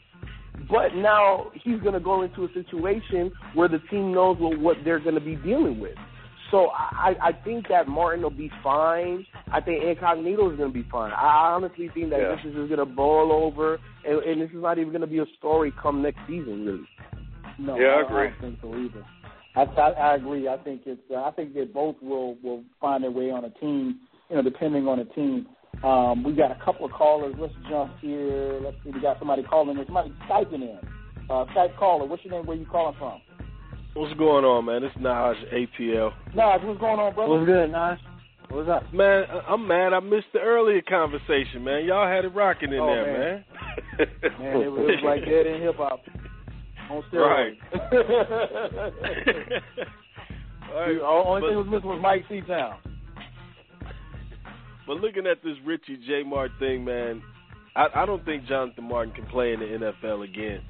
[0.70, 4.76] But now he's going to go into a situation where the team knows what, what
[4.84, 5.94] they're going to be dealing with.
[6.50, 9.26] So I, I think that Martin will be fine.
[9.52, 11.12] I think Incognito is going to be fine.
[11.12, 12.28] I honestly think that yeah.
[12.30, 15.06] this is just going to boil over, and, and this is not even going to
[15.06, 16.88] be a story come next season, really.
[17.58, 18.26] No, yeah, I, I agree.
[18.28, 19.04] I don't think so either.
[19.56, 20.48] I, I, I agree.
[20.48, 21.00] I think it's.
[21.10, 24.00] Uh, I think that both will will find their way on a team.
[24.30, 25.46] You know, depending on the team.
[25.82, 27.34] Um, we got a couple of callers.
[27.38, 28.58] Let's jump here.
[28.62, 28.90] Let's see.
[28.90, 29.76] We got somebody calling.
[29.76, 30.78] There's somebody typing in.
[31.30, 32.06] Uh, Skype caller.
[32.06, 32.46] What's your name?
[32.46, 33.20] Where are you calling from?
[33.98, 34.84] What's going on, man?
[34.84, 36.12] It's Naj ATL.
[36.32, 37.32] Naj, what's going on, brother?
[37.32, 37.98] What's good, Naj?
[38.48, 38.94] What's up?
[38.94, 39.92] Man, I'm mad.
[39.92, 41.84] I missed the earlier conversation, man.
[41.84, 43.44] Y'all had it rocking in oh, there, man.
[43.98, 44.08] Man,
[44.38, 46.04] man it, was, it was like Dead End Hip Hop
[46.88, 47.56] on steroids.
[47.72, 47.90] Right.
[50.72, 50.94] right.
[50.94, 52.76] The only but, thing was missing was Mike Seatown.
[54.86, 57.20] But looking at this Richie J Mart thing, man,
[57.74, 60.60] I, I don't think Jonathan Martin can play in the NFL again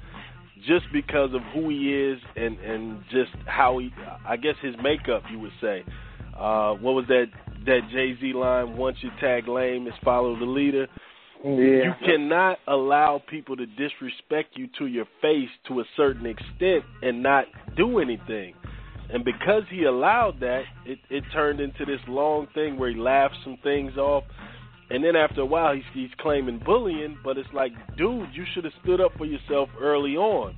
[0.67, 3.91] just because of who he is and and just how he
[4.27, 5.83] I guess his makeup you would say.
[6.37, 7.25] Uh what was that
[7.65, 10.87] that Jay-Z line once you tag lame is follow the leader.
[11.43, 11.51] Yeah.
[11.51, 17.23] You cannot allow people to disrespect you to your face to a certain extent and
[17.23, 17.45] not
[17.77, 18.53] do anything.
[19.11, 23.37] And because he allowed that, it, it turned into this long thing where he laughed
[23.43, 24.23] some things off.
[24.89, 28.63] And then after a while, he's, he's claiming bullying, but it's like, dude, you should
[28.63, 30.55] have stood up for yourself early on.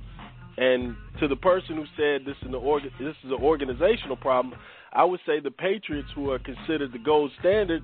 [0.56, 4.54] And to the person who said this is an org- this is an organizational problem,
[4.92, 7.82] I would say the Patriots, who are considered the gold standard,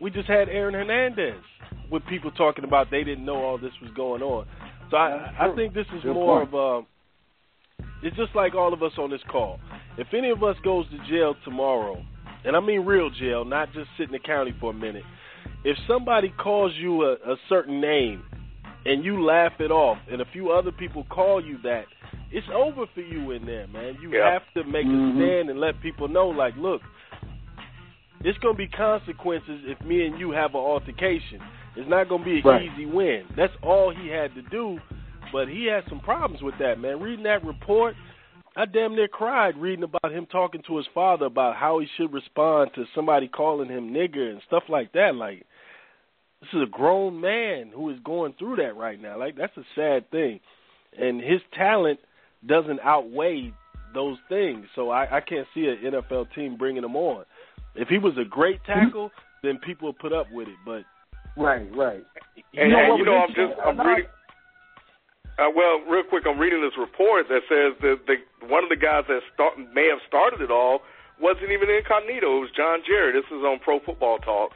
[0.00, 1.42] we just had Aaron Hernandez
[1.90, 4.46] with people talking about they didn't know all this was going on.
[4.90, 6.54] So I, I think this is Good more point.
[6.54, 8.06] of a.
[8.06, 9.58] It's just like all of us on this call.
[9.96, 12.02] If any of us goes to jail tomorrow,
[12.44, 15.02] and I mean real jail, not just sit in the county for a minute,
[15.68, 18.22] if somebody calls you a, a certain name
[18.86, 21.84] and you laugh it off, and a few other people call you that,
[22.32, 23.98] it's over for you in there, man.
[24.00, 24.30] You Yeah.
[24.30, 25.10] have to make Mhm.
[25.10, 26.80] a stand and let people know, like, look,
[28.24, 31.42] it's going to be consequences if me and you have an altercation.
[31.76, 32.62] It's not going to be an Right.
[32.72, 33.26] easy win.
[33.36, 34.80] That's all he had to do,
[35.32, 36.98] but he had some problems with that, man.
[36.98, 37.94] Reading that report,
[38.56, 42.12] I damn near cried reading about him talking to his father about how he should
[42.12, 45.14] respond to somebody calling him nigger and stuff like that.
[45.14, 45.44] Like,
[46.40, 49.18] this is a grown man who is going through that right now.
[49.18, 50.40] Like, that's a sad thing.
[50.98, 52.00] And his talent
[52.46, 53.52] doesn't outweigh
[53.94, 54.66] those things.
[54.74, 57.24] So I, I can't see an NFL team bringing him on.
[57.74, 59.10] If he was a great tackle,
[59.42, 60.56] then people would put up with it.
[60.64, 60.82] But
[61.38, 62.02] Right, right.
[62.54, 64.10] And, know and you know, I'm just I'm Uh, reading.
[65.38, 68.18] Uh, well, real quick, I'm reading this report that says that the
[68.50, 70.82] one of the guys that start, may have started it all
[71.22, 72.38] wasn't even incognito.
[72.38, 73.14] It was John Jarrett.
[73.14, 74.50] This is on Pro Football Talk,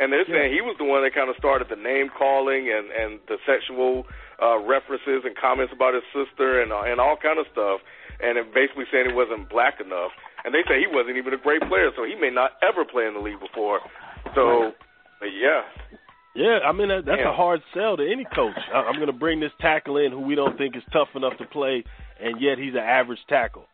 [0.00, 2.90] and they're saying he was the one that kind of started the name calling and
[2.90, 4.06] and the sexual
[4.42, 7.80] uh, references and comments about his sister and uh, and all kind of stuff,
[8.22, 10.10] and it basically saying he wasn't black enough.
[10.44, 13.06] And they say he wasn't even a great player, so he may not ever play
[13.06, 13.80] in the league before.
[14.34, 14.72] So,
[15.18, 15.62] but yeah,
[16.34, 17.30] Yeah, I mean that, that's Yeah.
[17.30, 18.58] a hard sell to any coach.
[18.74, 21.38] I, I'm going to bring this tackle in who we don't think is tough enough
[21.38, 21.82] to play,
[22.20, 23.64] and yet he's an average tackle.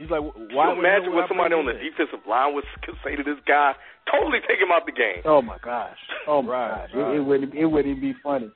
[0.00, 0.32] He's like, why?
[0.32, 2.64] Can you would- imagine why what somebody on the him defensive line would
[3.04, 3.76] say to this guy?
[4.10, 5.20] Totally take him out the game.
[5.28, 5.98] Oh my gosh.
[6.26, 6.90] Oh my Right, gosh.
[6.96, 7.12] right.
[7.12, 8.50] It, it wouldn't it wouldn't be funny.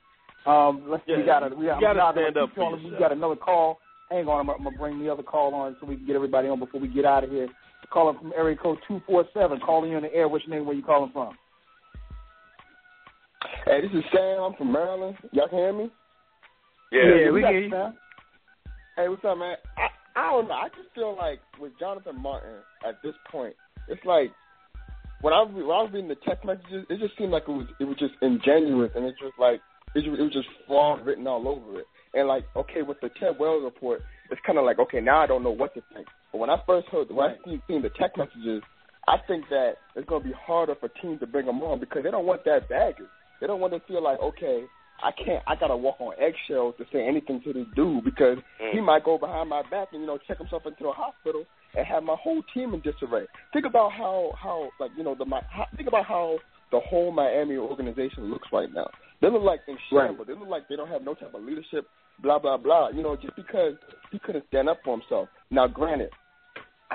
[0.49, 2.83] Um let's we Yeah, gotta we got gotta we gotta stand up for calling.
[2.83, 3.77] We got another call.
[4.09, 6.47] Hang on, I'm, I'm gonna bring the other call on so we can get everybody
[6.49, 7.47] on before we get out of here.
[7.93, 10.27] Calling from area code two four seven, calling you on the air.
[10.27, 10.65] What's your name?
[10.65, 11.37] Where you calling from?
[13.65, 14.41] Hey, this is Sam.
[14.41, 15.15] I'm from Maryland.
[15.31, 15.91] Y'all can hear me?
[16.91, 17.71] Yeah, we got hear you, you.
[17.71, 17.93] Sam.
[18.95, 19.55] Hey, what's up, man?
[19.77, 20.53] I, I don't know.
[20.53, 22.55] I just feel like with Jonathan Martin
[22.87, 23.55] at this point,
[23.89, 24.31] it's like
[25.21, 27.67] when I when I was reading the text messages, it just seemed like it was
[27.79, 29.59] it was just ingenuous, and it's just like
[29.95, 31.87] it was, it was just fraud written all over it.
[32.13, 34.01] And like, okay, with the Ted Wells report,
[34.31, 36.07] it's kind of like, okay, now I don't know what to think.
[36.31, 38.61] But when I first heard, when I seen, seen the text messages,
[39.07, 42.03] I think that it's going to be harder for teams to bring him on because
[42.03, 43.05] they don't want that baggage.
[43.39, 44.63] They don't want to feel like, okay,
[45.03, 48.37] I can't, I got to walk on eggshells to say anything to this dude because
[48.61, 48.71] mm.
[48.71, 51.45] he might go behind my back and you know check himself into a hospital
[51.75, 53.25] and have my whole team in disarray.
[53.53, 56.37] Think about how how like you know the my how, think about how
[56.71, 58.89] the whole Miami organization looks right now.
[59.21, 60.19] They look like in shambles.
[60.19, 60.27] Right.
[60.27, 61.87] They look like they don't have no type of leadership.
[62.21, 62.89] Blah blah blah.
[62.89, 63.73] You know, just because
[64.11, 65.29] he couldn't stand up for himself.
[65.51, 66.09] Now, granted,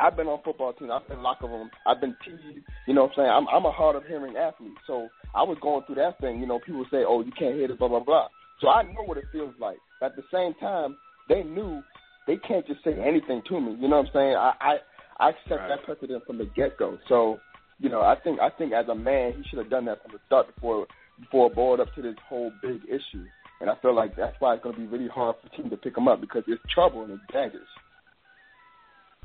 [0.01, 0.91] I've been on football teams.
[0.93, 1.71] I've been in locker room.
[1.87, 2.65] I've been teased.
[2.87, 3.31] You know what I'm saying?
[3.31, 4.73] I'm, I'm a hard of hearing athlete.
[4.87, 6.41] So I was going through that thing.
[6.41, 8.29] You know, people say, oh, you can't hit it, blah, blah, blah.
[8.61, 9.79] So I know what it feels like.
[10.03, 10.97] At the same time,
[11.29, 11.83] they knew
[12.27, 13.77] they can't just say anything to me.
[13.81, 14.37] You know what I'm saying?
[14.37, 14.77] I, I,
[15.19, 15.69] I set right.
[15.69, 16.99] that precedent from the get go.
[17.09, 17.39] So,
[17.79, 20.13] you know, I think I think as a man, he should have done that from
[20.13, 20.87] the start before
[21.19, 23.25] before it boiled up to this whole big issue.
[23.61, 25.77] And I feel like that's why it's going to be really hard for team to
[25.77, 27.69] pick him up because it's trouble and it's daggers.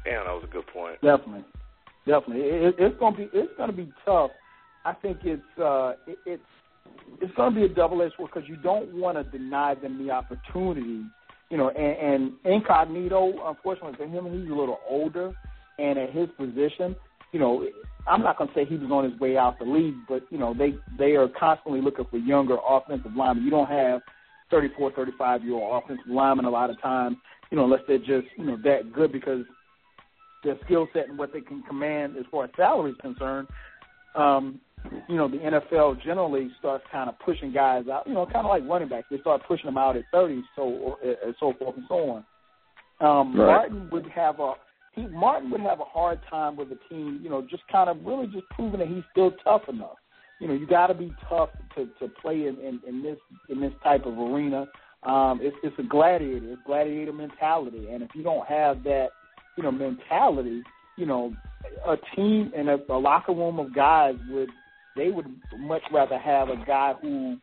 [0.06, 1.02] Damn, that was a good point.
[1.02, 1.44] Definitely,
[2.08, 2.46] definitely.
[2.46, 4.32] It, it's to be it's to be tough.
[4.86, 6.44] I think it's uh, it, it's
[7.22, 10.06] it's going to be a double edged sword because you don't want to deny them
[10.06, 11.04] the opportunity.
[11.50, 12.14] You know, and,
[12.46, 15.32] and incognito, unfortunately for him, he's a little older,
[15.78, 16.96] and at his position,
[17.32, 17.68] you know,
[18.08, 20.38] I'm not going to say he was on his way out the league, but you
[20.38, 23.44] know, they they are constantly looking for younger offensive linemen.
[23.44, 24.02] You don't have
[24.52, 27.18] 34, 35 year old offensive linemen a lot of times,
[27.52, 29.46] you know, unless they're just you know that good because
[30.46, 33.48] their skill set and what they can command as far as salary is concerned,
[34.16, 34.62] um,
[35.10, 38.50] you know, the NFL generally starts kind of pushing guys out, you know, kind of
[38.50, 39.08] like running backs.
[39.10, 42.26] They start pushing them out at 30, so and so forth and so on.
[43.02, 43.70] Um, right.
[43.72, 44.54] Martin would have a
[44.94, 47.98] he Martin would have a hard time with a team, you know, just kind of
[48.06, 49.98] really just proving that he's still tough enough.
[50.40, 53.18] You know, you got to be tough to to play in, in in this
[53.50, 54.66] in this type of arena.
[55.04, 59.10] Um, it's it's a gladiator, it's gladiator mentality, and if you don't have that
[59.58, 60.64] you know, mentality,
[60.98, 61.34] you know,
[61.88, 64.50] a team and a, a locker room of guys would
[64.96, 65.28] they would
[65.58, 67.38] much rather have a guy who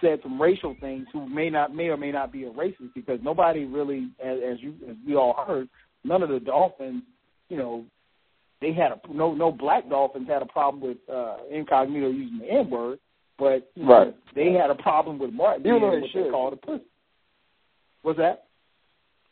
[0.00, 3.18] said some racial things who may not may or may not be a racist because
[3.22, 5.68] nobody really as, as you as we all heard
[6.04, 7.02] none of the dolphins
[7.48, 7.84] you know
[8.60, 12.50] they had a no no black dolphins had a problem with uh incognito using the
[12.50, 12.98] n word
[13.38, 14.16] but you know, right.
[14.34, 16.84] they had a problem with martin being what they called a pussy.
[18.02, 18.46] What's that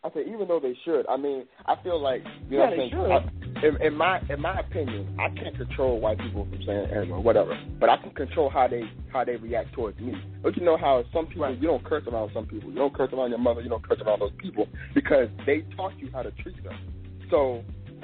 [0.03, 3.13] I say even though they should, I mean, I feel like you know yeah, what
[3.13, 3.55] I'm saying.
[3.63, 7.11] I, in, in my in my opinion, I can't control white people from saying N
[7.11, 8.83] or whatever, but I can control how they
[9.13, 10.15] how they react towards me.
[10.43, 11.61] But you know how some people right.
[11.61, 14.01] you don't curse around some people, you don't curse around your mother, you don't curse
[14.01, 16.79] around those people because they taught you how to treat them.
[17.31, 17.63] So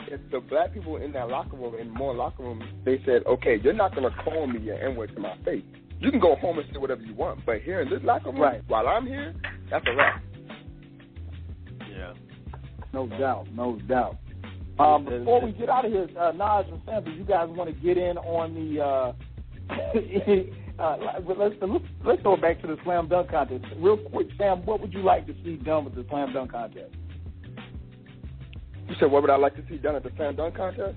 [0.09, 3.57] if the black people in that locker room in more locker rooms, they said, okay,
[3.63, 5.65] you're not gonna call me your N word to my face.
[5.99, 8.41] You can go home and say whatever you want, but here in this locker room,
[8.41, 8.63] right.
[8.69, 9.35] while I'm here,
[9.71, 10.23] that's a wrap.
[12.97, 14.17] No doubt, no doubt.
[14.79, 17.69] Um, before we get out of here, uh, Naj and Sam, do you guys want
[17.69, 18.83] to get in on the?
[18.83, 19.13] Uh,
[20.83, 20.97] uh,
[21.37, 24.29] let's, let's let's go back to the slam dunk contest real quick.
[24.39, 26.95] Sam, what would you like to see done with the slam dunk contest?
[28.89, 30.97] You said what would I like to see done at the slam dunk contest?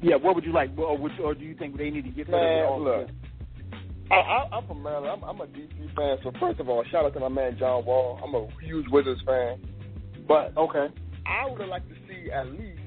[0.00, 2.28] Yeah, what would you like, or, would, or do you think they need to get
[2.28, 3.08] Man, look,
[4.10, 5.22] I, I, I'm from Maryland.
[5.22, 6.18] I'm, I'm a DC fan.
[6.24, 8.18] So first of all, shout out to my man John Wall.
[8.24, 9.60] I'm a huge Wizards fan.
[10.26, 10.86] But okay,
[11.26, 12.80] I would have liked to see at least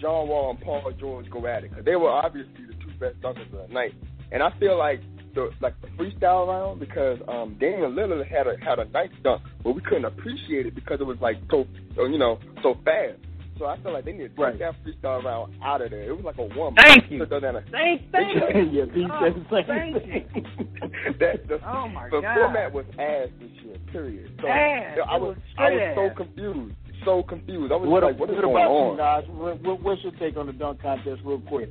[0.00, 3.20] John Wall and Paul George go at it because they were obviously the two best
[3.20, 3.94] dunkers of the night.
[4.32, 5.00] And I feel like
[5.34, 9.42] the like the freestyle round because um Damian Lillard had a had a nice dunk,
[9.62, 11.66] but we couldn't appreciate it because it was like so
[11.96, 13.18] you know so fast.
[13.58, 14.52] So I feel like they need to right.
[14.52, 16.02] take that freestyle round out of there.
[16.02, 16.74] It was like a one.
[16.76, 17.24] Thank you.
[17.26, 18.82] Thank, thank, thank you.
[18.82, 20.26] yeah, oh, the same thank thing.
[20.34, 21.12] you.
[21.20, 22.34] that, the, oh my the God.
[22.34, 23.76] format was ass this year.
[23.92, 24.40] Period.
[24.40, 24.98] So ass.
[25.08, 27.72] I was, was I was so confused so confused.
[27.72, 28.92] I was what, like, what is what going about on?
[28.92, 29.24] you guys?
[29.28, 31.70] What, what, what's your take on the dunk contest, real quick?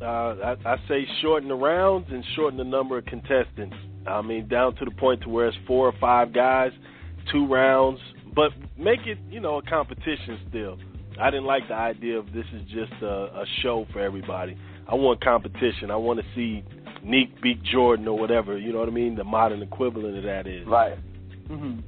[0.00, 3.76] Uh, I, I say shorten the rounds and shorten the number of contestants.
[4.06, 6.72] I mean, down to the point to where it's four or five guys,
[7.30, 8.00] two rounds,
[8.34, 10.78] but make it, you know, a competition still.
[11.20, 14.56] I didn't like the idea of this is just a, a show for everybody.
[14.88, 15.90] I want competition.
[15.90, 16.64] I want to see
[17.04, 18.58] Nique beat Jordan or whatever.
[18.58, 19.14] You know what I mean?
[19.14, 20.98] The modern equivalent of that is right.
[21.48, 21.80] Mm-hmm.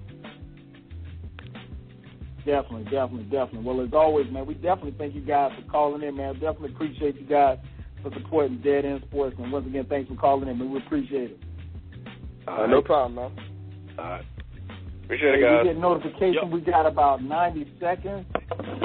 [2.46, 3.62] Definitely, definitely, definitely.
[3.62, 6.34] Well, as always, man, we definitely thank you guys for calling in, man.
[6.34, 7.58] Definitely appreciate you guys
[8.02, 9.36] for supporting Dead End Sports.
[9.38, 10.70] And once again, thanks for calling in, man.
[10.70, 11.40] We appreciate it.
[12.46, 13.46] Uh, no problem, man.
[13.98, 14.24] All right.
[15.04, 15.64] Appreciate it, guys.
[15.64, 16.34] We get notification.
[16.44, 16.52] Yep.
[16.52, 18.26] We got about 90 seconds.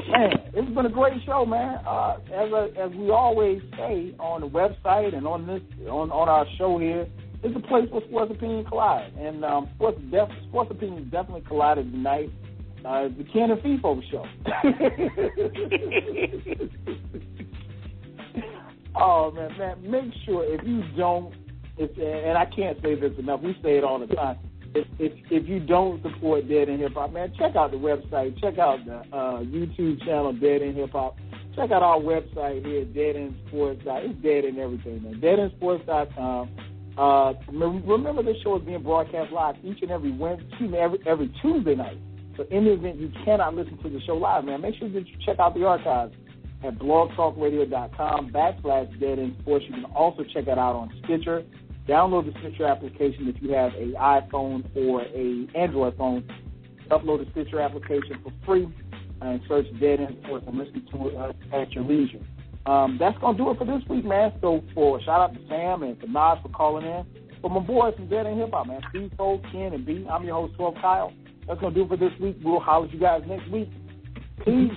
[0.10, 1.80] Man, it's been a great show, man.
[1.86, 6.27] Uh, as a, as we always say on the website and on this on, on
[6.27, 7.07] our show here,
[7.41, 9.14] it's a place where sports opinion collide.
[9.18, 12.30] And um, sports def, sports opinion definitely collided tonight.
[12.85, 14.26] Uh, the Ken and Feefo show.
[18.95, 21.34] oh man, man, make sure if you don't,
[21.77, 23.41] if, and I can't say this enough.
[23.41, 24.38] We say it all the time.
[24.76, 28.39] If if, if you don't support Dead End Hip Hop, man, check out the website.
[28.39, 31.18] Check out the uh, YouTube channel Dead End Hip Hop.
[31.56, 33.81] Check out our website here, Dead End Sports.
[33.85, 35.19] It's dead in everything, man.
[35.19, 36.49] DeadEndSports.com.
[36.97, 41.76] Uh, remember, this show is being broadcast live each and every Wednesday, every, every Tuesday
[41.76, 41.97] night.
[42.40, 45.06] So in the event you cannot listen to the show live, man, make sure that
[45.06, 46.16] you check out the archives
[46.64, 49.66] at blogtalkradio.com backslash dead end sports.
[49.68, 51.44] You can also check that out on Stitcher.
[51.86, 56.24] Download the Stitcher application if you have a iPhone or a Android phone.
[56.90, 58.70] Upload the Stitcher application for free
[59.22, 62.22] and search Dead End Sports and listen to it uh, at your leisure.
[62.66, 64.32] Um, that's gonna do it for this week, man.
[64.40, 67.06] So for shout out to Sam and to Naj for calling in.
[67.41, 70.07] For my boys from Dead End Hip Hop, man, Steve Fold, Ken, and B.
[70.10, 71.14] I'm your host, 12 Kyle.
[71.50, 72.38] That's gonna do it for this week.
[72.44, 73.70] We'll holler at you guys next week.
[74.46, 74.72] Peace.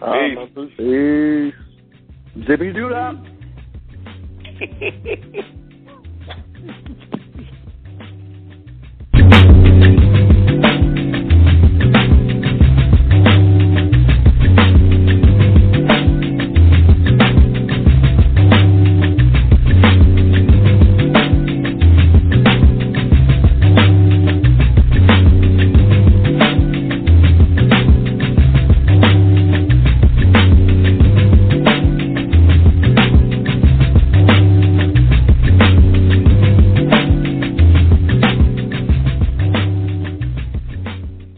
[0.00, 0.38] Peace.
[0.78, 1.54] Peace.
[2.46, 3.14] Zippy do that.
[9.12, 10.69] Thank you.